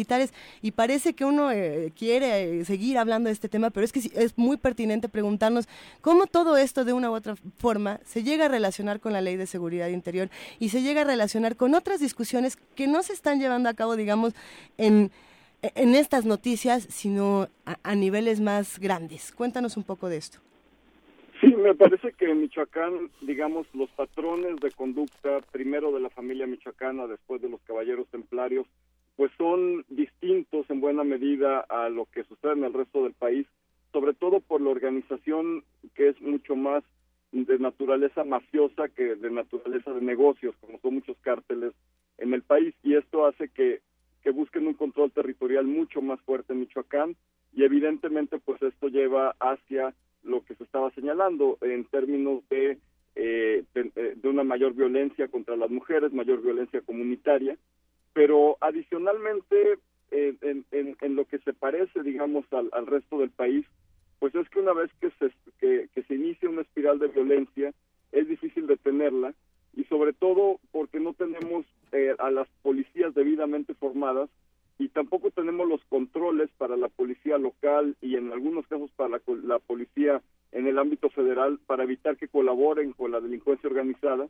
[0.63, 4.01] y parece que uno eh, quiere eh, seguir hablando de este tema, pero es que
[4.01, 5.69] es muy pertinente preguntarnos
[6.01, 9.37] cómo todo esto de una u otra forma se llega a relacionar con la ley
[9.37, 13.41] de seguridad interior y se llega a relacionar con otras discusiones que no se están
[13.41, 14.35] llevando a cabo, digamos,
[14.79, 15.11] en
[15.63, 19.33] en estas noticias, sino a, niveles más grandes.
[19.33, 20.39] Cuéntanos un poco de esto.
[21.41, 26.47] Sí, me parece que en Michoacán, digamos, los patrones de conducta, primero de la familia
[26.47, 28.67] michoacana, después de los caballeros templarios,
[29.21, 33.47] pues son distintos en buena medida a lo que sucede en el resto del país,
[33.93, 35.63] sobre todo por la organización
[35.95, 36.83] que es mucho más
[37.31, 41.75] de naturaleza mafiosa que de naturaleza de negocios, como son muchos cárteles
[42.17, 43.83] en el país, y esto hace que,
[44.23, 47.15] que busquen un control territorial mucho más fuerte en Michoacán,
[47.53, 49.93] y evidentemente pues esto lleva hacia
[50.23, 52.79] lo que se estaba señalando en términos de,
[53.17, 57.59] eh, de, eh, de una mayor violencia contra las mujeres, mayor violencia comunitaria,
[58.13, 59.79] pero adicionalmente
[60.11, 63.65] eh, en, lo que se parece, digamos, al, resto del país,
[64.19, 67.73] pues es que una vez que se, que, se inicia una espiral de violencia,
[68.13, 69.35] es difícil detenerla
[69.75, 74.29] y sobre todo porque no tenemos eh, a las policías debidamente formadas
[74.79, 79.21] y tampoco tenemos los controles para la policía local y en algunos casos para la,
[79.45, 80.23] la, policía
[80.53, 84.29] en el ámbito federal para evitar que colaboren con la delincuencia organizada.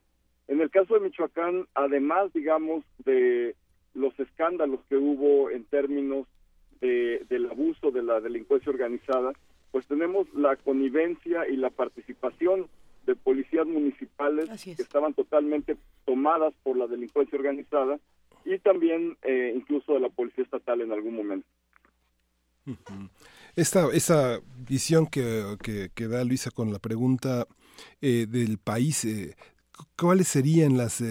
[0.48, 3.54] En el caso de Michoacán, además, digamos, de
[3.94, 6.26] los escándalos que hubo en términos
[6.80, 9.32] de, del abuso de la delincuencia organizada,
[9.70, 12.66] pues tenemos la connivencia y la participación
[13.06, 17.98] de policías municipales que estaban totalmente tomadas por la delincuencia organizada
[18.44, 21.46] y también eh, incluso de la policía estatal en algún momento.
[23.56, 25.56] Esta, esa visión que,
[25.94, 27.46] que, da Luisa con la pregunta
[28.00, 29.34] eh, del país, eh,
[29.96, 31.02] ¿cuáles serían las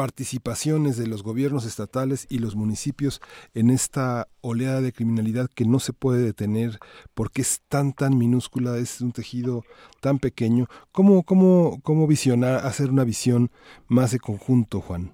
[0.00, 3.20] participaciones de los gobiernos estatales y los municipios
[3.52, 6.78] en esta oleada de criminalidad que no se puede detener
[7.12, 9.62] porque es tan tan minúscula, es un tejido
[10.00, 10.68] tan pequeño.
[10.90, 13.50] ¿Cómo, cómo, cómo visionar, hacer una visión
[13.88, 15.12] más de conjunto, Juan?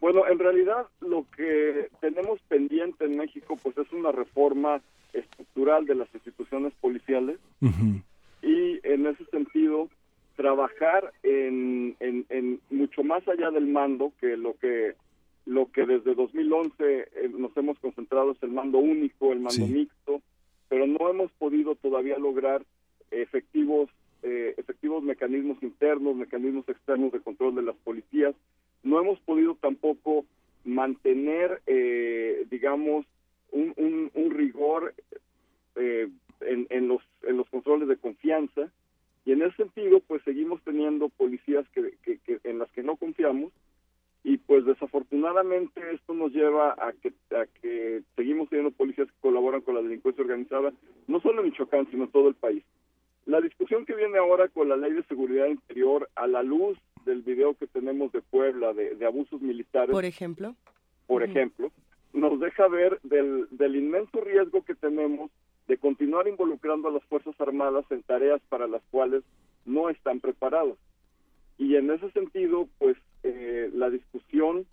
[0.00, 4.80] Bueno, en realidad lo que tenemos pendiente en México pues es una reforma
[5.12, 7.40] estructural de las instituciones policiales
[8.42, 9.88] y en ese sentido
[10.40, 14.94] trabajar en, en, mucho más allá del mando que lo que
[15.44, 20.22] lo que desde 2011 eh, nos hemos concentrado es el mando único, el mando mixto,
[20.70, 22.64] pero no hemos podido todavía lograr
[23.10, 23.90] efectivos
[24.22, 28.34] eh, efectivos mecanismos internos, mecanismos externos de control de las policías.
[28.82, 30.24] No hemos podido tampoco
[30.64, 33.04] mantener, eh, digamos,
[33.52, 33.74] un,
[34.14, 34.94] un, rigor
[35.76, 38.70] en, en, los, en los controles de confianza
[39.24, 41.92] y en ese sentido, pues seguimos teniendo policías que,
[42.44, 43.52] en las que no confiamos
[44.22, 49.62] y pues desafortunadamente esto nos lleva a que, a que seguimos teniendo policías que colaboran
[49.62, 50.72] con la delincuencia organizada,
[51.06, 52.64] no solo en Michoacán, sino en todo el país.
[53.26, 57.22] La discusión que viene ahora con la ley de seguridad interior a la luz del
[57.22, 59.90] video que tenemos de Puebla de, abusos militares.
[59.90, 60.54] Por ejemplo.
[61.06, 61.70] Por ejemplo,
[62.12, 65.30] nos deja ver del, del inmenso riesgo que tenemos
[65.70, 69.22] de continuar involucrando a las Fuerzas Armadas en tareas para las cuales
[69.64, 70.76] no están preparados.
[71.58, 74.66] Y en ese sentido, pues eh, la discusión,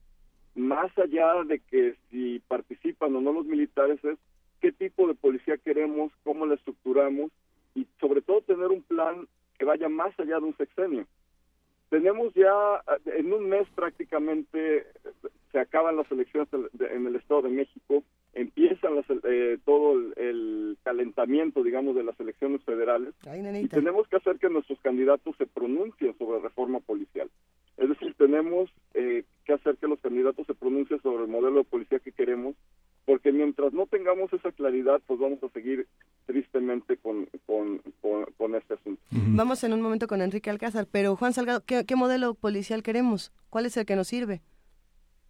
[0.55, 4.17] más allá de que si participan o no los militares, es
[4.59, 7.29] qué tipo de policía queremos, cómo la estructuramos
[7.75, 9.27] y sobre todo tener un plan
[9.59, 11.05] que vaya más allá de un sexenio.
[11.91, 14.87] Tenemos ya, en un mes prácticamente,
[15.51, 18.01] se acaban las elecciones en el Estado de México,
[18.37, 18.93] empiezan
[19.23, 23.13] eh, todo el, calentamiento, digamos, de las elecciones federales
[23.61, 27.29] y tenemos que hacer que nuestros candidatos se pronuncien sobre reforma policial.
[27.77, 31.63] Es decir, tenemos eh, que hacer que los candidatos se pronuncien sobre el modelo de
[31.65, 32.55] policía que queremos,
[33.05, 35.87] porque mientras no tengamos esa claridad, pues vamos a seguir
[36.25, 37.81] tristemente con, con,
[38.37, 39.01] con, este asunto.
[39.11, 43.31] Vamos en un momento con Enrique Alcázar, pero Juan Salgado, ¿qué, ¿qué modelo policial queremos?
[43.49, 44.41] ¿Cuál es el que nos sirve?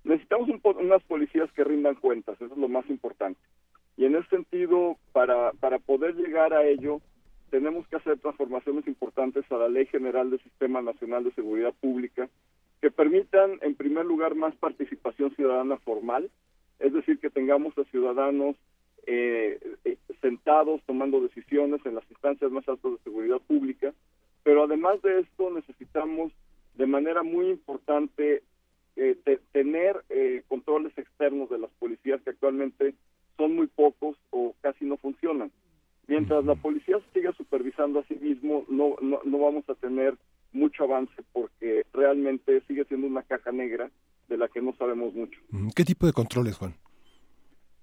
[0.08, 3.40] Necesitamos unas policías que rindan cuentas, eso es lo más importante.
[3.98, 7.02] Y en ese sentido, para, para poder llegar a ello,
[7.50, 12.30] tenemos que hacer transformaciones importantes a la Ley General del Sistema Nacional de Seguridad Pública
[12.82, 16.30] que permitan, en primer lugar, más participación ciudadana formal,
[16.80, 18.56] es decir, que tengamos a ciudadanos
[19.08, 23.94] eh, eh, sentados tomando decisiones en las instancias más altas de seguridad pública,
[24.44, 26.32] pero además de esto necesitamos
[26.76, 28.44] de manera muy importante
[28.98, 32.96] eh, tener eh, controles externos de las policías que actualmente
[33.38, 35.52] son muy pocos o casi no funcionan.
[36.08, 40.16] Mientras la policía siga supervisando a sí mismo, no, no, no vamos a tener
[40.54, 43.92] mucho avance porque realmente sigue siendo una caja negra
[44.28, 45.40] de la que no sabemos mucho.
[45.76, 46.76] ¿Qué tipo de controles, Juan?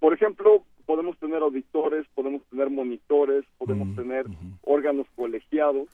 [0.00, 4.26] Por ejemplo, podemos tener auditores, podemos tener monitores, podemos tener
[4.62, 5.88] órganos colegiados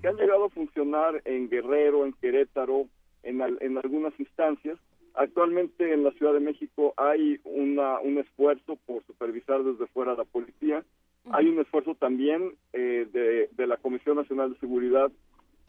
[0.00, 2.86] que han llegado a funcionar en Guerrero, en Querétaro,
[3.24, 4.78] en, en algunas instancias.
[5.14, 10.24] Actualmente en la Ciudad de México hay una, un esfuerzo por supervisar desde fuera la
[10.24, 10.84] policía.
[11.30, 15.10] Hay un esfuerzo también eh, de, de, la Comisión Nacional de Seguridad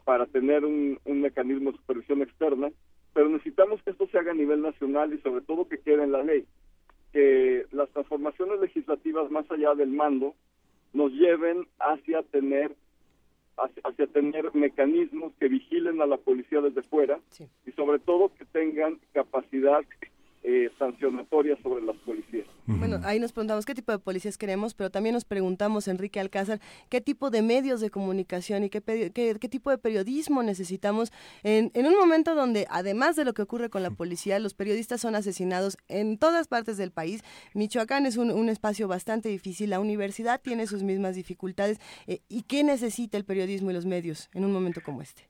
[0.04, 2.70] para tener un, un mecanismo de supervisión externa,
[3.14, 6.12] pero necesitamos que esto se haga a nivel nacional y sobre todo que quede en
[6.12, 6.44] la ley,
[7.12, 10.34] que las transformaciones legislativas más allá del mando
[10.92, 12.74] nos lleven hacia tener
[13.56, 17.18] hacia, tener mecanismos que vigilen a la policía desde fuera
[17.66, 19.80] y sobre todo que tengan capacidad
[20.48, 22.46] eh, sancionatoria sobre las policías.
[22.66, 26.60] Bueno, ahí nos preguntamos qué tipo de policías queremos, pero también nos preguntamos, Enrique Alcázar,
[26.88, 31.86] qué tipo de medios de comunicación y qué, qué, tipo de periodismo necesitamos en, en,
[31.86, 35.78] un momento donde, además de lo que ocurre con la policía, los periodistas son asesinados
[35.88, 37.24] en todas partes del país.
[37.54, 41.80] Michoacán es un, un espacio bastante difícil, la universidad tiene sus mismas dificultades.
[42.06, 45.22] Eh, ¿Y qué necesita el periodismo y los medios en un momento como este?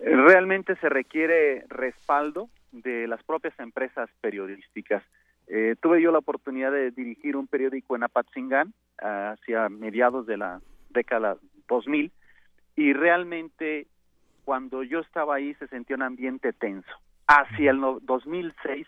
[0.00, 2.48] Realmente se requiere respaldo
[2.82, 5.02] de las propias empresas periodísticas
[5.46, 10.62] Eh, tuve yo la oportunidad de dirigir un periódico en Apatzingán hacia mediados de la
[10.88, 11.36] década
[11.68, 12.10] 2000
[12.76, 13.86] y realmente
[14.46, 16.88] cuando yo estaba ahí se sentía un ambiente tenso.
[17.26, 18.86] Hacia el 2006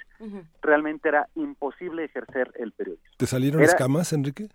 [0.62, 3.10] realmente era imposible ejercer el periodismo.
[3.18, 4.48] ¿Te salieron escamas, Enrique?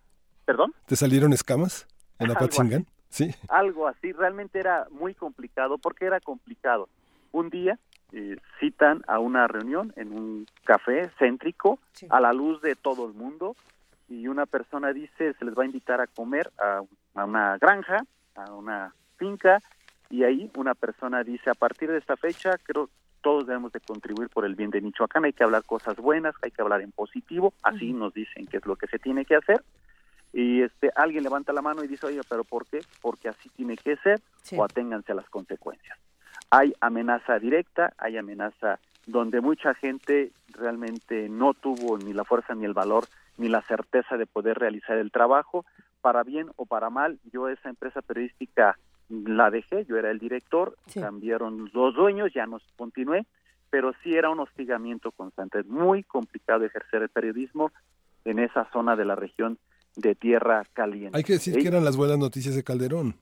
[0.45, 0.73] ¿Perdón?
[0.87, 1.87] ¿Te salieron escamas
[2.17, 2.87] en Apatzingán?
[3.09, 3.29] Sí.
[3.47, 5.77] Algo así, realmente era muy complicado.
[5.77, 6.89] porque era complicado?
[7.31, 7.77] Un día
[8.13, 13.13] eh, citan a una reunión en un café céntrico a la luz de todo el
[13.13, 13.55] mundo
[14.09, 16.81] y una persona dice se les va a invitar a comer a,
[17.23, 18.03] una granja,
[18.35, 19.59] a una finca
[20.09, 22.89] y ahí una persona dice a partir de esta fecha creo
[23.21, 26.51] todos debemos de contribuir por el bien de Michoacán, hay que hablar cosas buenas, hay
[26.51, 29.63] que hablar en positivo, así nos dicen que es lo que se tiene que hacer.
[30.33, 32.79] Y este alguien levanta la mano y dice, oye, pero ¿por qué?
[32.99, 34.19] Porque así tiene que ser
[34.57, 35.99] o aténganse a las consecuencias
[36.51, 42.65] hay amenaza directa, hay amenaza donde mucha gente realmente no tuvo ni la fuerza ni
[42.65, 43.05] el valor
[43.37, 45.65] ni la certeza de poder realizar el trabajo,
[46.01, 48.77] para bien o para mal, yo esa empresa periodística
[49.09, 53.25] la dejé, yo era el director, cambiaron los dueños, ya no continué,
[53.69, 57.71] pero sí era un hostigamiento constante, es muy complicado ejercer el periodismo
[58.25, 59.57] en esa zona de la región
[59.95, 61.17] de Tierra Caliente.
[61.17, 63.15] Hay que decir que eran las buenas noticias de Calderón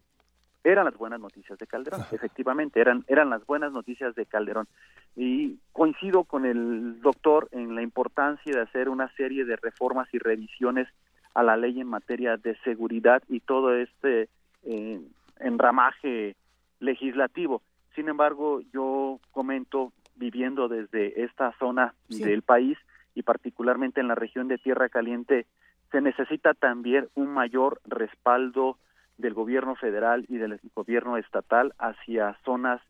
[0.63, 4.67] eran las buenas noticias de Calderón, efectivamente, eran, eran las buenas noticias de Calderón.
[5.15, 10.17] Y coincido con el doctor en la importancia de hacer una serie de reformas y
[10.17, 10.87] revisiones
[11.33, 14.29] a la ley en materia de seguridad y todo este
[14.63, 15.01] eh,
[15.39, 16.35] enramaje
[16.79, 17.61] legislativo.
[17.95, 22.77] Sin embargo, yo comento, viviendo desde esta zona del país
[23.15, 25.45] y particularmente en la región de Tierra Caliente,
[25.91, 28.77] se necesita también un mayor respaldo
[29.19, 32.81] del gobierno federal y del gobierno estatal hacia zonas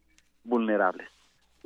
[0.43, 1.09] vulnerables.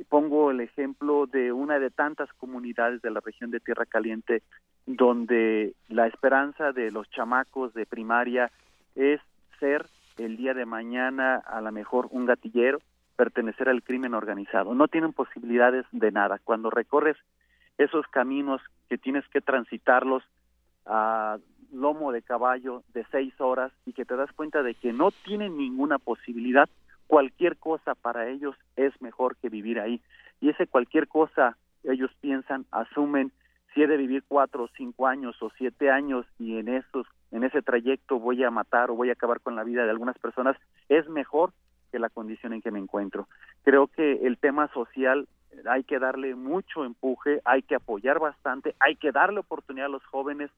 [0.08, 4.42] Pongo el ejemplo de una de tantas comunidades de la región de Tierra Caliente
[4.86, 8.50] donde la esperanza de los chamacos de primaria
[8.96, 9.20] es
[9.60, 9.86] ser
[10.18, 12.80] el día de mañana a lo mejor un gatillero,
[13.16, 14.74] pertenecer al crimen organizado.
[14.74, 16.40] No tienen posibilidades de nada.
[16.42, 17.16] Cuando recorres
[17.78, 20.22] esos caminos que tienes que transitarlos
[20.86, 21.38] a
[21.72, 25.56] lomo de caballo de seis horas y que te das cuenta de que no tienen
[25.56, 26.68] ninguna posibilidad,
[27.06, 30.00] cualquier cosa para ellos es mejor que vivir ahí.
[30.40, 33.32] Y ese cualquier cosa ellos piensan, asumen,
[33.74, 37.44] si he de vivir cuatro o cinco años o siete años y en esos, en
[37.44, 40.56] ese trayecto voy a matar o voy a acabar con la vida de algunas personas,
[40.88, 41.52] es mejor
[41.90, 43.28] que la condición en que me encuentro.
[43.62, 45.28] Creo que el tema social
[45.66, 50.04] hay que darle mucho empuje, hay que apoyar bastante, hay que darle oportunidad a los
[50.06, 50.50] jóvenes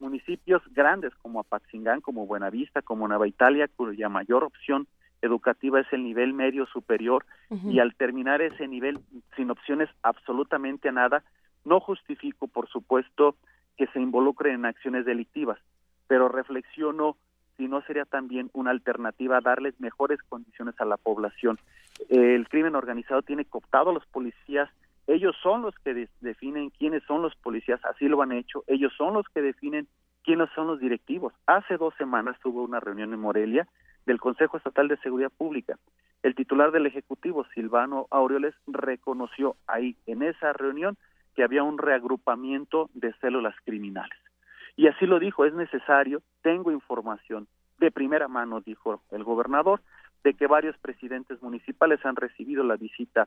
[0.00, 4.86] municipios grandes como Apatzingán, como Buenavista, como Nueva Italia, cuya mayor opción
[5.20, 7.26] educativa es el nivel medio superior
[7.64, 9.00] y al terminar ese nivel
[9.36, 11.24] sin opciones absolutamente a nada,
[11.64, 13.34] no justifico, por supuesto,
[13.76, 15.58] que se involucren en acciones delictivas,
[16.06, 17.16] pero reflexiono
[17.56, 21.58] si no sería también una alternativa darles mejores condiciones a la población.
[22.08, 24.70] El crimen organizado tiene cooptado a los policías
[25.08, 28.62] ellos son los que definen quiénes son los policías, así lo han hecho.
[28.66, 29.88] Ellos son los que definen
[30.22, 31.32] quiénes son los directivos.
[31.46, 33.66] Hace dos semanas tuvo una reunión en Morelia
[34.04, 35.78] del Consejo Estatal de Seguridad Pública.
[36.22, 40.98] El titular del Ejecutivo, Silvano Aureoles, reconoció ahí en esa reunión
[41.34, 44.18] que había un reagrupamiento de células criminales.
[44.76, 49.80] Y así lo dijo, es necesario, tengo información de primera mano, dijo el gobernador,
[50.22, 53.26] de que varios presidentes municipales han recibido la visita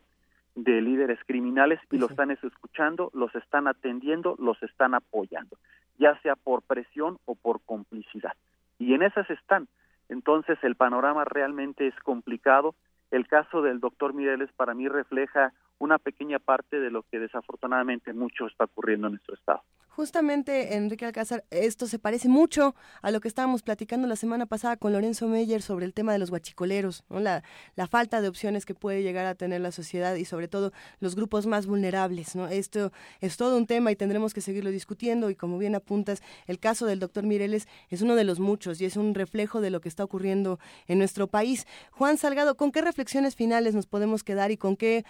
[0.55, 5.57] de líderes criminales y los están escuchando, los están atendiendo, los están apoyando,
[5.97, 8.33] ya sea por presión o por complicidad.
[8.79, 9.67] Y en esas están.
[10.09, 12.75] Entonces el panorama realmente es complicado.
[13.11, 18.13] El caso del doctor Mireles para mí refleja una pequeña parte de lo que desafortunadamente
[18.13, 19.63] mucho está ocurriendo en nuestro estado.
[19.93, 24.77] Justamente, Enrique Alcázar, esto se parece mucho a lo que estábamos platicando la semana pasada
[24.77, 27.43] con Lorenzo Meyer sobre el tema de los guachicoleros, la,
[27.89, 31.45] falta de opciones que puede llegar a tener la sociedad y sobre todo los grupos
[31.45, 32.37] más vulnerables.
[32.37, 36.57] Esto es todo un tema y tendremos que seguirlo discutiendo y como bien apuntas, el
[36.57, 39.81] caso del doctor Mireles es uno de los muchos y es un reflejo de lo
[39.81, 41.67] que está ocurriendo en nuestro país.
[41.91, 45.03] Juan Salgado, ¿con qué reflexiones finales nos podemos quedar y con qué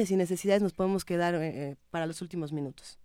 [0.00, 2.98] urgencias y necesidades nos podemos quedar eh, eh, para los últimos minutos?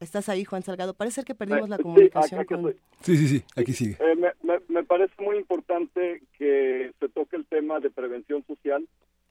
[0.00, 0.94] ¿Estás ahí, Juan Salgado?
[0.94, 2.44] Parece que perdimos la comunicación.
[3.00, 3.96] Sí, sí, sí, aquí sigue.
[4.00, 8.86] Eh, me, me, parece muy importante que se toque el tema de prevención social,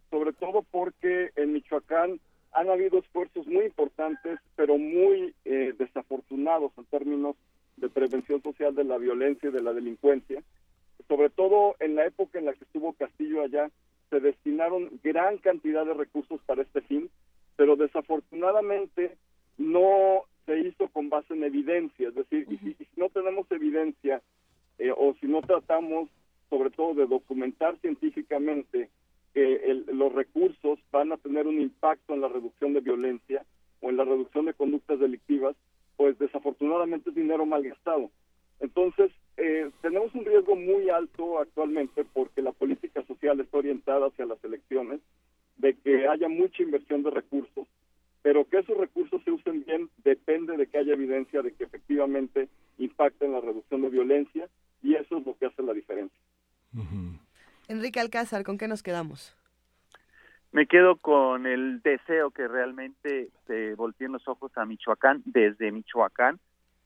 [0.10, 2.20] sobre todo porque en Michoacán
[2.54, 7.36] han habido esfuerzos muy importantes, pero muy eh, desafortunados en términos
[7.78, 10.42] de prevención social de la violencia y de la delincuencia.
[11.08, 13.70] Sobre todo en la época en la que estuvo Castillo allá,
[14.10, 17.10] se destinaron gran cantidad de recursos para este fin,
[17.56, 19.18] pero desafortunadamente
[19.58, 24.22] no se hizo con base en evidencia, es decir, si, y, si, no tenemos evidencia
[24.78, 26.10] eh, o si no tratamos
[26.50, 28.90] sobre todo de documentar científicamente
[29.34, 33.44] que el, los recursos van a tener un impacto en la reducción de violencia
[33.82, 35.56] o en la reducción de conductas delictivas,
[35.98, 38.12] pues desafortunadamente es dinero malgastado.
[38.60, 44.26] Entonces, eh, tenemos un riesgo muy alto actualmente porque la política social está orientada hacia
[44.26, 45.02] las elecciones,
[45.58, 47.68] de que haya mucha inversión de recursos,
[48.22, 52.50] pero que esos recursos se usen bien depende de que haya evidencia de que efectivamente
[52.78, 54.50] impacten la reducción de violencia
[54.84, 56.20] y eso es lo que hace la diferencia.
[57.68, 59.36] Enrique Alcázar, ¿con qué nos quedamos?
[60.52, 66.40] Me quedo con el deseo que realmente se volteen los ojos a Michoacán desde Michoacán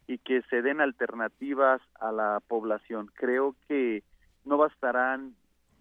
[0.10, 3.12] y que se den alternativas a la población.
[3.14, 4.02] Creo que
[4.44, 5.36] no bastarán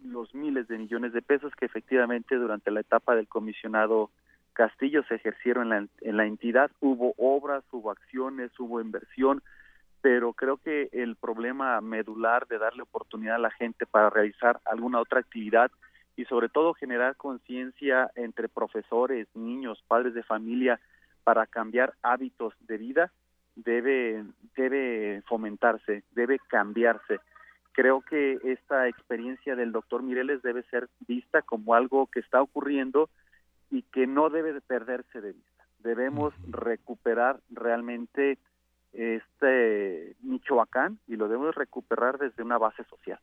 [0.04, 4.10] los miles de millones de pesos que efectivamente durante la etapa del comisionado
[4.52, 6.70] Castillo se ejercieron en la, en la entidad.
[6.80, 9.42] Hubo obras, hubo acciones, hubo inversión,
[10.02, 15.00] pero creo que el problema medular de darle oportunidad a la gente para realizar alguna
[15.00, 15.70] otra actividad
[16.16, 20.78] y sobre todo generar conciencia entre profesores, niños, padres de familia
[21.24, 23.10] para cambiar hábitos de vida
[23.64, 24.24] debe,
[24.56, 27.20] debe fomentarse, debe cambiarse.
[27.72, 33.08] Creo que esta experiencia del doctor Mireles debe ser vista como algo que está ocurriendo
[33.70, 35.64] y que no debe de perderse de vista.
[35.80, 38.38] Debemos recuperar realmente
[38.92, 43.20] este Michoacán y lo debemos recuperar desde una base social.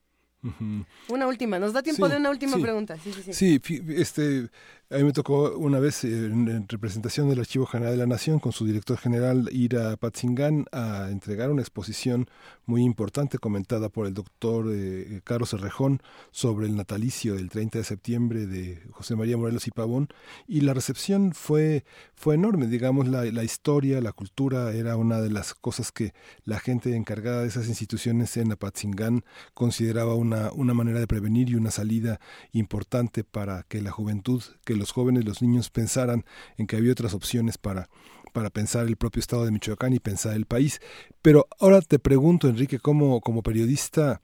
[1.10, 2.98] Una última, nos da tiempo de una última pregunta.
[2.98, 3.60] Sí, sí, sí.
[3.60, 4.50] sí, este,
[4.92, 8.38] a mí me tocó una vez eh, en, representación del Archivo General de la Nación
[8.40, 12.30] con su director general ir a Patzingán a entregar una exposición
[12.66, 17.84] muy importante comentada por el doctor eh, Carlos Herrejón sobre el natalicio del 30 de
[17.84, 20.08] septiembre de José María Morelos y Pavón.
[20.48, 21.84] Y la recepción fue,
[22.14, 26.60] fue enorme, digamos, la, la historia, la cultura era una de las cosas que la
[26.60, 29.24] gente encargada de esas instituciones en Apatzingán
[29.56, 32.20] consideraba una, una manera de prevenir y una salida
[32.52, 34.44] importante para que la juventud,
[34.76, 36.26] los jóvenes, los niños pensaran
[36.58, 37.90] en que había otras opciones para,
[38.36, 40.82] para pensar el propio estado de Michoacán y pensar el país.
[41.22, 44.22] Pero ahora te pregunto, Enrique, ¿cómo como periodista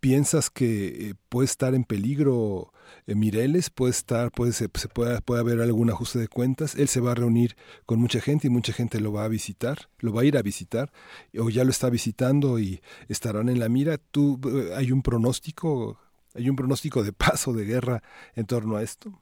[0.00, 2.72] piensas que eh, puede estar en peligro
[3.06, 3.70] eh, Mireles?
[3.70, 6.74] ¿Puede estar, puede, se, puede, puede haber algún ajuste de cuentas?
[6.74, 9.88] Él se va a reunir con mucha gente y mucha gente lo va a visitar,
[9.98, 10.92] lo va a ir a visitar,
[11.38, 13.98] o ya lo está visitando y estarán en la mira.
[13.98, 15.98] ¿Tú, eh, ¿Hay un pronóstico?
[16.34, 18.02] ¿Hay un pronóstico de paso de guerra
[18.34, 19.20] en torno a esto?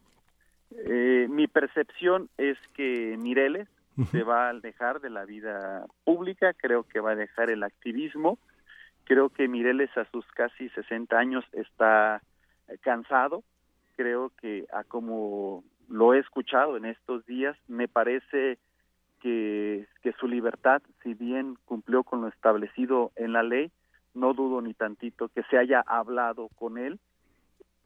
[0.76, 3.68] Eh, mi percepción es que Mireles
[4.12, 8.38] se va a alejar de la vida pública, creo que va a dejar el activismo,
[9.04, 12.22] creo que Mireles a sus casi 60 años está
[12.68, 13.42] eh, cansado,
[13.96, 18.58] creo que a como lo he escuchado en estos días, me parece
[19.20, 23.72] que, que su libertad, si bien cumplió con lo establecido en la ley,
[24.14, 27.00] no dudo ni tantito que se haya hablado con él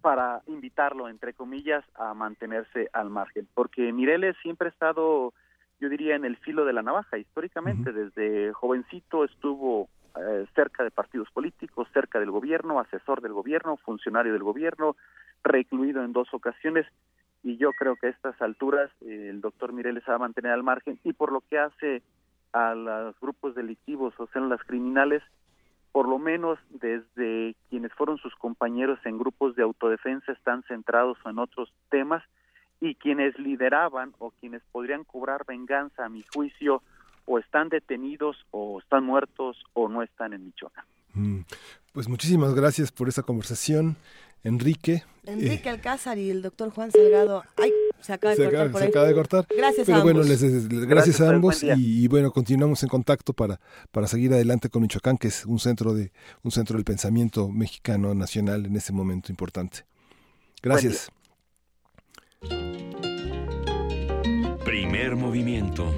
[0.02, 3.48] para invitarlo, entre comillas, a mantenerse al margen.
[3.54, 5.32] Porque Mireles siempre ha estado,
[5.80, 7.16] yo diría, en el filo de la navaja.
[7.16, 13.78] Históricamente, desde jovencito estuvo eh, cerca de partidos políticos, cerca del gobierno, asesor del gobierno,
[13.78, 14.96] funcionario del gobierno,
[15.42, 16.86] recluido en dos ocasiones.
[17.42, 20.52] Y yo creo que a estas alturas eh, el doctor Mireles se va a mantener
[20.52, 22.02] al margen y por lo que hace
[22.52, 25.22] a los grupos delictivos o sean las criminales,
[25.92, 31.38] por lo menos desde quienes fueron sus compañeros en grupos de autodefensa están centrados en
[31.38, 32.22] otros temas
[32.80, 36.82] y quienes lideraban o quienes podrían cobrar venganza a mi juicio
[37.26, 40.84] o están detenidos o están muertos o no están en Michoacán.
[41.14, 41.40] Mm,
[41.92, 43.96] pues muchísimas gracias por esa conversación,
[44.44, 45.04] Enrique.
[45.24, 47.44] Enrique eh, Alcázar y el doctor Juan Salgado.
[47.56, 48.82] Ay, se acaba de cortar.
[48.82, 49.46] se acaba de cortar.
[49.56, 50.42] Gracias Pero a bueno, ambos.
[50.42, 51.70] les, gracias, a ambos y,
[52.04, 53.60] y, bueno, continuamos en contacto para,
[53.92, 56.10] para seguir adelante con Michoacán, que es un centro de
[56.42, 59.84] un centro del pensamiento mexicano nacional en este momento importante.
[60.60, 61.10] Gracias.
[64.64, 65.92] Primer movimiento.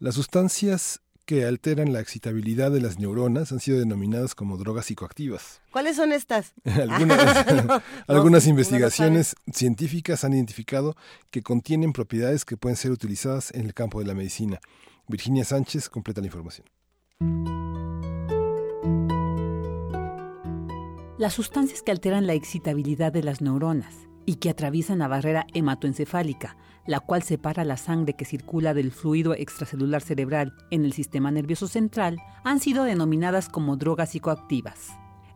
[0.00, 5.60] Las sustancias que alteran la excitabilidad de las neuronas han sido denominadas como drogas psicoactivas.
[5.72, 6.54] ¿Cuáles son estas?
[6.64, 10.94] algunas, no, algunas no, investigaciones no científicas han identificado
[11.32, 14.60] que contienen propiedades que pueden ser utilizadas en el campo de la medicina.
[15.08, 16.68] Virginia Sánchez completa la información.
[21.18, 23.96] Las sustancias que alteran la excitabilidad de las neuronas
[24.26, 26.56] y que atraviesan la barrera hematoencefálica,
[26.88, 31.68] la cual separa la sangre que circula del fluido extracelular cerebral en el sistema nervioso
[31.68, 34.88] central, han sido denominadas como drogas psicoactivas.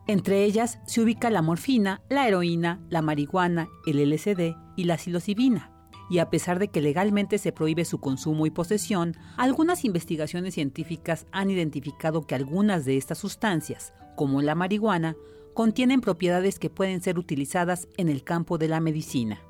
[0.07, 5.69] Entre ellas se ubica la morfina, la heroína, la marihuana, el LSD y la psilocibina.
[6.11, 11.27] y a pesar de que legalmente se prohíbe su consumo y posesión, algunas investigaciones científicas
[11.33, 15.17] han identificado que algunas de estas sustancias, como la marihuana,
[15.55, 19.41] contienen propiedades que pueden ser utilizadas en el campo de la medicina.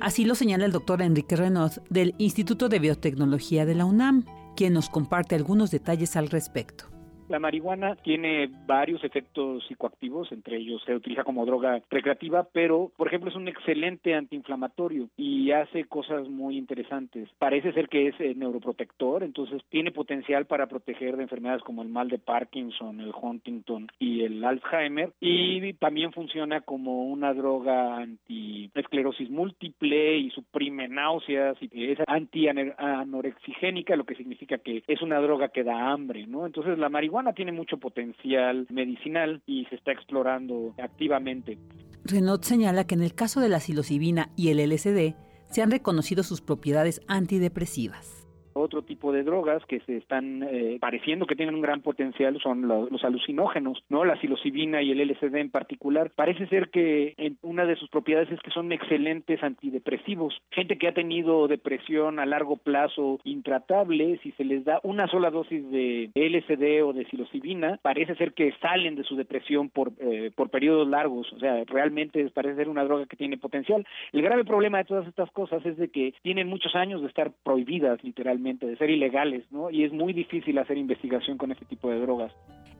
[0.00, 4.24] Así lo señala el doctor Enrique Renaud del Instituto de Biotecnología de la UNAM,
[4.56, 6.89] quien nos comparte algunos detalles al respecto.
[7.30, 13.06] La marihuana tiene varios efectos psicoactivos, entre ellos se utiliza como droga recreativa, pero por
[13.06, 17.28] ejemplo es un excelente antiinflamatorio y hace cosas muy interesantes.
[17.38, 21.88] Parece ser que es eh, neuroprotector, entonces tiene potencial para proteger de enfermedades como el
[21.88, 29.30] mal de Parkinson, el Huntington y el Alzheimer y también funciona como una droga anti-esclerosis
[29.30, 35.62] múltiple y suprime náuseas y es anti-anorexigénica, lo que significa que es una droga que
[35.62, 36.44] da hambre, ¿no?
[36.44, 41.58] Entonces la marihuana tiene mucho potencial medicinal y se está explorando activamente.
[42.04, 45.14] Renaud señala que en el caso de la psilocibina y el LSD
[45.48, 48.19] se han reconocido sus propiedades antidepresivas
[48.60, 52.68] otro tipo de drogas que se están eh, pareciendo que tienen un gran potencial son
[52.68, 54.04] los, alucinógenos, ¿no?
[54.04, 56.10] La psilocibina y el LSD en particular.
[56.14, 60.40] Parece ser que una de sus propiedades es que son excelentes antidepresivos.
[60.50, 65.30] Gente que ha tenido depresión a largo plazo intratable, si se les da una sola
[65.30, 70.30] dosis de LSD o de psilocibina, parece ser que salen de su depresión por, eh,
[70.34, 71.32] por periodos largos.
[71.32, 73.86] O sea, realmente parece ser una droga que tiene potencial.
[74.12, 77.30] El grave problema de todas estas cosas es de que tienen muchos años de estar
[77.42, 79.70] prohibidas literalmente de ser ilegales, ¿no?
[79.70, 82.32] Y es muy difícil hacer investigación con este tipo de drogas.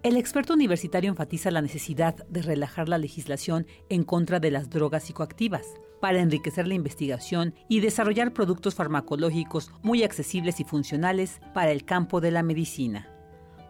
[0.02, 5.04] El experto universitario enfatiza la necesidad de relajar la legislación en contra de las drogas
[5.04, 5.66] psicoactivas
[6.00, 12.20] para enriquecer la investigación y desarrollar productos farmacológicos muy accesibles y funcionales para el campo
[12.22, 13.08] de la medicina.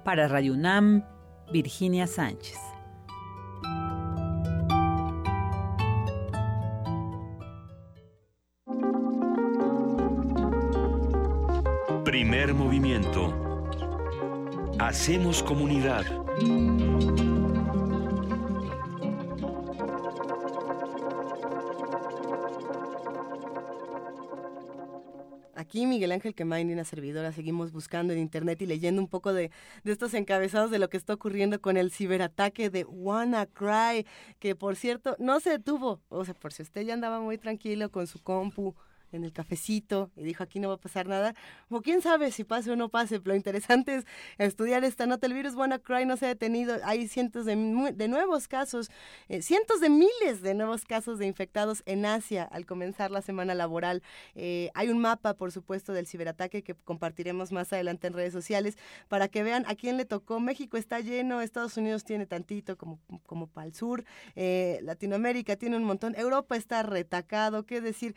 [0.04, 1.04] Para Radio UNAM,
[1.52, 2.58] Virginia Sánchez.
[12.20, 13.32] Primer movimiento.
[14.78, 16.04] Hacemos comunidad.
[25.54, 29.32] Aquí Miguel Ángel Quemain y una servidora seguimos buscando en internet y leyendo un poco
[29.32, 29.50] de,
[29.82, 34.04] de, estos encabezados de lo que está ocurriendo con el ciberataque de WannaCry,
[34.38, 36.02] que por cierto no se detuvo.
[36.10, 38.74] O sea, por si usted ya andaba muy tranquilo con su compu
[39.12, 41.34] en el cafecito y dijo aquí no va a pasar nada.
[41.68, 43.20] O quién sabe si pase o no pase.
[43.24, 44.06] Lo interesante es
[44.38, 45.26] estudiar esta nota.
[45.26, 46.76] El virus WannaCry no se ha detenido.
[46.84, 47.56] Hay cientos de,
[47.94, 48.90] de nuevos casos,
[49.28, 53.54] eh, cientos de miles de nuevos casos de infectados en Asia al comenzar la semana
[53.54, 54.02] laboral.
[54.34, 58.76] Eh, hay un mapa, por supuesto, del ciberataque que compartiremos más adelante en redes sociales
[59.08, 60.40] para que vean a quién le tocó.
[60.40, 64.04] México está lleno, Estados Unidos tiene tantito como, como para el sur,
[64.36, 68.14] eh, Latinoamérica tiene un montón, Europa está retacado, qué decir.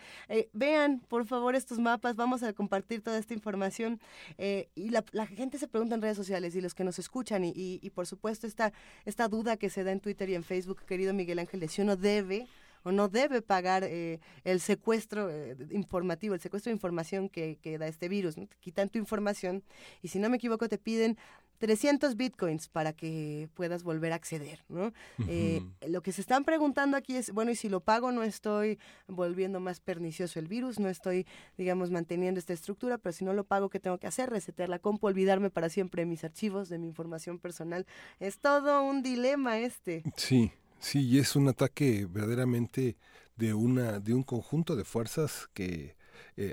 [0.53, 2.16] vean por favor, estos mapas.
[2.16, 4.00] Vamos a compartir toda esta información.
[4.38, 7.90] Eh, y la, gente se pregunta en redes sociales y los que nos escuchan, y,
[7.95, 8.74] por supuesto, esta,
[9.06, 11.95] esta duda que se da en Twitter y en Facebook, querido Miguel Ángel, si uno
[11.95, 12.48] debe
[12.84, 17.78] o no debe pagar eh, el secuestro eh, informativo, el secuestro de información que, que
[17.78, 18.36] da este virus.
[18.36, 19.64] Te quitan tu información
[20.02, 21.18] y si no me equivoco te piden
[21.64, 24.92] 300 bitcoins para que puedas volver a acceder, ¿no?
[25.30, 28.80] Eh, lo que se están preguntando aquí es, bueno, y si lo pago no estoy
[29.08, 31.25] volviendo más pernicioso el virus, no estoy,
[31.58, 34.30] digamos, manteniendo esta estructura, pero si no lo pago, ¿qué tengo que hacer?
[34.30, 37.88] Resetear la compu, olvidarme para siempre de mis archivos, de mi información personal.
[38.19, 40.03] Es todo un dilema este.
[40.17, 42.98] Sí, sí, y es un ataque verdaderamente
[43.38, 45.95] de, una, de un conjunto de fuerzas que...
[46.35, 46.51] Eh,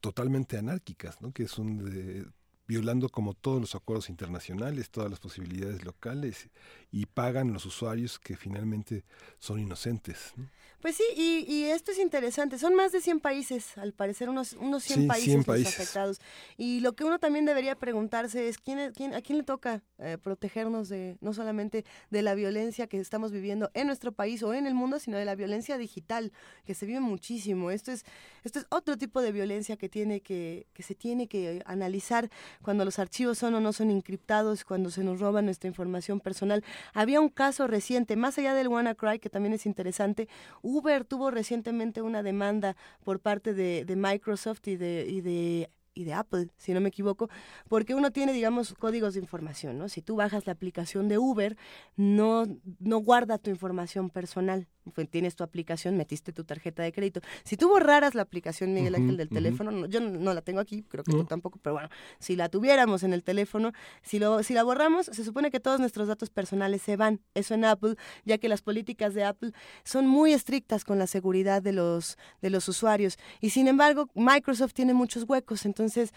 [0.00, 1.32] totalmente anárquicas, ¿no?
[1.32, 2.26] que es un de,
[2.68, 6.50] violando como todos los acuerdos internacionales, todas las posibilidades locales
[6.92, 9.04] y pagan los usuarios que finalmente
[9.38, 10.34] son inocentes.
[10.80, 12.56] Pues sí, y, esto es interesante.
[12.56, 16.20] Son más de 100 países, al parecer, unos, unos 100 países, afectados.
[16.56, 20.18] Y lo que uno también debería preguntarse es quién, quién a quién le toca eh,
[20.22, 24.68] protegernos de no solamente de la violencia que estamos viviendo en nuestro país o en
[24.68, 26.32] el mundo, sino de la violencia digital,
[26.64, 27.72] que se vive muchísimo.
[27.72, 28.04] Esto es,
[28.44, 32.30] esto es otro tipo de violencia que, tiene que, que se tiene que analizar
[32.62, 36.64] cuando los archivos son o no son encriptados, cuando se nos roba nuestra información personal.
[36.94, 40.28] Había un caso reciente, más allá del WannaCry, que también es interesante,
[40.62, 46.14] Uber tuvo recientemente una demanda por parte de, Microsoft y de, y de y de
[46.14, 47.28] Apple, si no me equivoco,
[47.68, 49.88] porque uno tiene, digamos, códigos de información, ¿no?
[49.88, 51.56] Si tú bajas la aplicación de Uber,
[51.96, 52.46] no,
[52.78, 54.68] no guarda tu información personal,
[55.10, 57.20] tienes tu aplicación, metiste tu tarjeta de crédito.
[57.44, 61.04] Si tú borraras la aplicación, Miguel Ángel, del teléfono, yo no, la tengo aquí, creo
[61.04, 64.62] que tú tampoco, pero bueno, si la tuviéramos en el teléfono, si, lo, si la
[64.62, 67.20] borramos, se supone que todos nuestros datos personales se van.
[67.34, 69.52] Eso en Apple, ya que las políticas de Apple
[69.84, 73.18] son muy estrictas con la seguridad de los, de los usuarios.
[73.40, 76.12] Y sin embargo, Microsoft tiene muchos huecos, entonces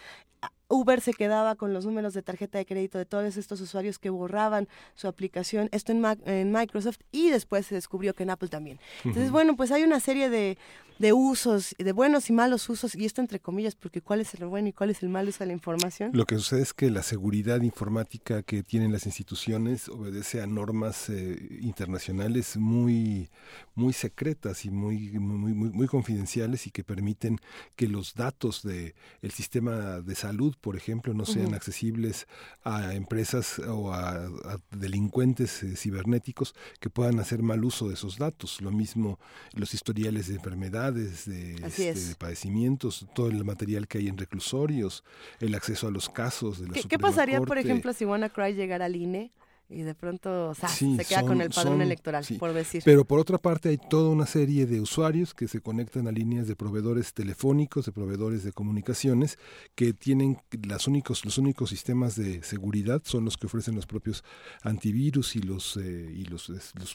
[0.72, 4.08] Uber se quedaba con los números de tarjeta de crédito de todos estos usuarios que
[4.08, 8.80] borraban su aplicación, esto en, en Microsoft, y después se descubrió que en Apple también.
[9.04, 10.56] Entonces, bueno, pues hay una serie de,
[10.98, 14.46] de usos, de buenos y malos usos, y esto entre comillas, porque cuál es el
[14.46, 16.10] bueno y cuál es el mal uso de la información.
[16.14, 21.08] Lo que sucede es que la seguridad informática que tienen las instituciones obedece a normas
[21.08, 23.30] eh, internacionales muy,
[23.74, 27.38] muy secretas y muy, muy, muy, muy, confidenciales y que permiten
[27.76, 32.28] que los datos del el sistema de salud, por ejemplo, no sean accesibles
[32.64, 34.30] a empresas o a,
[34.70, 38.62] delincuentes eh, cibernéticos que puedan hacer mal uso de esos datos.
[38.62, 39.18] Lo mismo
[39.54, 45.02] los historiales de enfermedad este, de, padecimientos, todo el material que hay en reclusorios,
[45.40, 48.84] el acceso a los casos de la ¿Qué, ¿qué pasaría, por ejemplo, si WannaCry llegara
[48.84, 49.32] al INE?
[49.72, 52.82] Y de pronto se queda con el padrón electoral, por decir.
[52.84, 56.46] Pero por otra parte hay toda una serie de usuarios que se conectan a líneas
[56.46, 59.38] de proveedores telefónicos, de proveedores de comunicaciones,
[59.74, 64.24] que tienen las únicos, los únicos sistemas de seguridad son los que ofrecen los propios
[64.62, 66.50] antivirus y los eh, y los,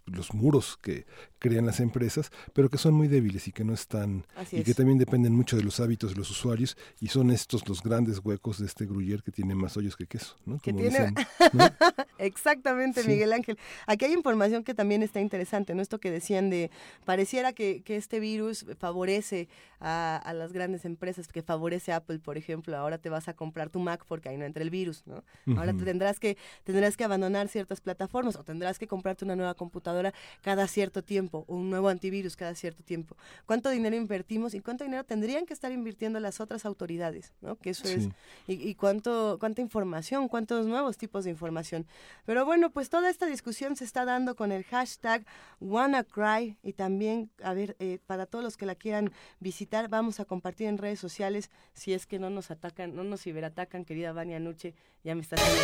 [0.05, 1.05] los, muros que
[1.39, 4.97] crean las empresas, pero que son muy débiles y que no están y que también
[4.97, 8.65] dependen mucho de los hábitos de los usuarios y son estos los grandes huecos de
[8.65, 10.59] este gruyer que tiene más hoyos que queso, ¿no?
[10.59, 11.13] Como tiene...
[12.19, 13.57] Exacto Exactamente, Miguel Ángel.
[13.85, 15.81] Aquí hay información que también está interesante, ¿no?
[15.81, 16.69] Esto que decían de,
[17.05, 19.47] pareciera que, que este virus favorece
[19.79, 22.75] a, a, las grandes empresas, que favorece a Apple, por ejemplo.
[22.75, 25.23] Ahora te vas a comprar tu Mac porque ahí no entra el virus, ¿no?
[25.57, 29.53] Ahora te tendrás que, tendrás que abandonar ciertas plataformas o tendrás que comprarte una nueva
[29.53, 33.15] computadora cada cierto tiempo, o un nuevo antivirus cada cierto tiempo.
[33.45, 37.55] ¿Cuánto dinero invertimos y cuánto dinero tendrían que estar invirtiendo las otras autoridades, ¿no?
[37.55, 38.09] Que eso es,
[38.47, 41.85] y, y cuánto, cuánta información, cuántos nuevos tipos de información.
[42.25, 45.23] Pero bueno, bueno, pues toda esta discusión se está dando con el hashtag
[45.59, 50.25] WannaCry y también, a ver, eh, para todos los que la quieran visitar, vamos a
[50.25, 54.39] compartir en redes sociales si es que no nos atacan, no nos ciberatacan, querida Vania
[54.39, 55.61] Nuche, ya me está haciendo...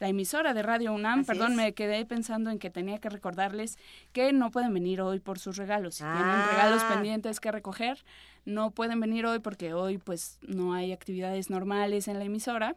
[0.00, 1.24] la emisora de Radio UNAM.
[1.24, 3.78] Perdón, me quedé pensando en que tenía que recordarles
[4.12, 5.96] que no pueden venir hoy por sus regalos.
[5.96, 6.48] Si tienen ah.
[6.50, 8.02] regalos pendientes que recoger,
[8.46, 12.76] no pueden venir hoy porque hoy pues no hay actividades normales en la emisora.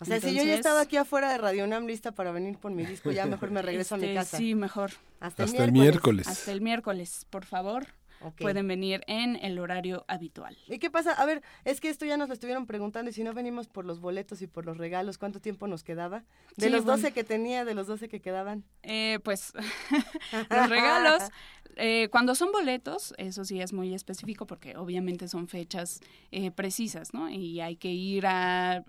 [0.00, 2.72] O sea, si yo ya estaba aquí afuera de Radio UNAM lista para venir por
[2.72, 4.36] mi disco, ya mejor me regreso a mi este, casa.
[4.36, 4.90] Sí, mejor.
[5.20, 6.26] Hasta, el, miércoles.
[6.26, 7.86] Hasta el miércoles, por favor.
[8.38, 10.56] Pueden venir en el horario habitual.
[10.66, 11.12] ¿Y qué pasa?
[11.12, 13.84] A ver, es que esto ya nos lo estuvieron preguntando y si no venimos por
[13.84, 16.24] los boletos y por los regalos, ¿cuánto tiempo nos quedaba?
[16.56, 18.64] De los 12 que tenía, de los 12 que quedaban.
[18.82, 19.52] Eh, pues
[20.50, 21.24] los regalos
[21.76, 27.14] Eh, cuando son boletos, eso sí es muy específico porque obviamente son fechas eh, precisas,
[27.14, 27.28] ¿no?
[27.28, 28.84] Y hay que ir a,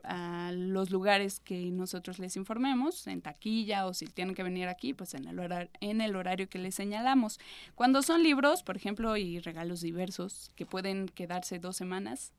[0.51, 5.13] los lugares que nosotros les informemos, en taquilla o si tienen que venir aquí, pues
[5.13, 7.39] en el, horario, en el horario que les señalamos.
[7.75, 12.33] Cuando son libros, por ejemplo, y regalos diversos que pueden quedarse dos semanas,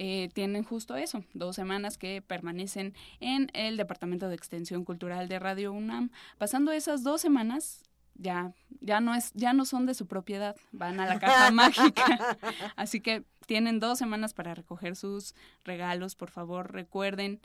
[0.00, 5.40] eh, tienen justo eso, dos semanas que permanecen en el Departamento de Extensión Cultural de
[5.40, 6.10] Radio UNAM.
[6.38, 7.82] Pasando esas dos semanas,
[8.18, 12.36] ya, ya no es, ya no son de su propiedad, van a la caja mágica.
[12.76, 17.40] Así que tienen dos semanas para recoger sus regalos, por favor, recuerden.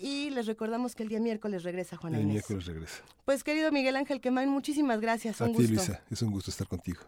[0.00, 3.02] Y les recordamos que el día miércoles regresa Juan El miércoles regresa.
[3.24, 5.40] Pues querido Miguel Ángel Quemain, muchísimas gracias.
[5.40, 7.00] A ti, Luisa, es un gusto estar contigo.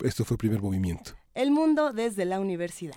[0.00, 1.12] Esto fue Primer Movimiento.
[1.34, 2.96] El mundo desde la universidad.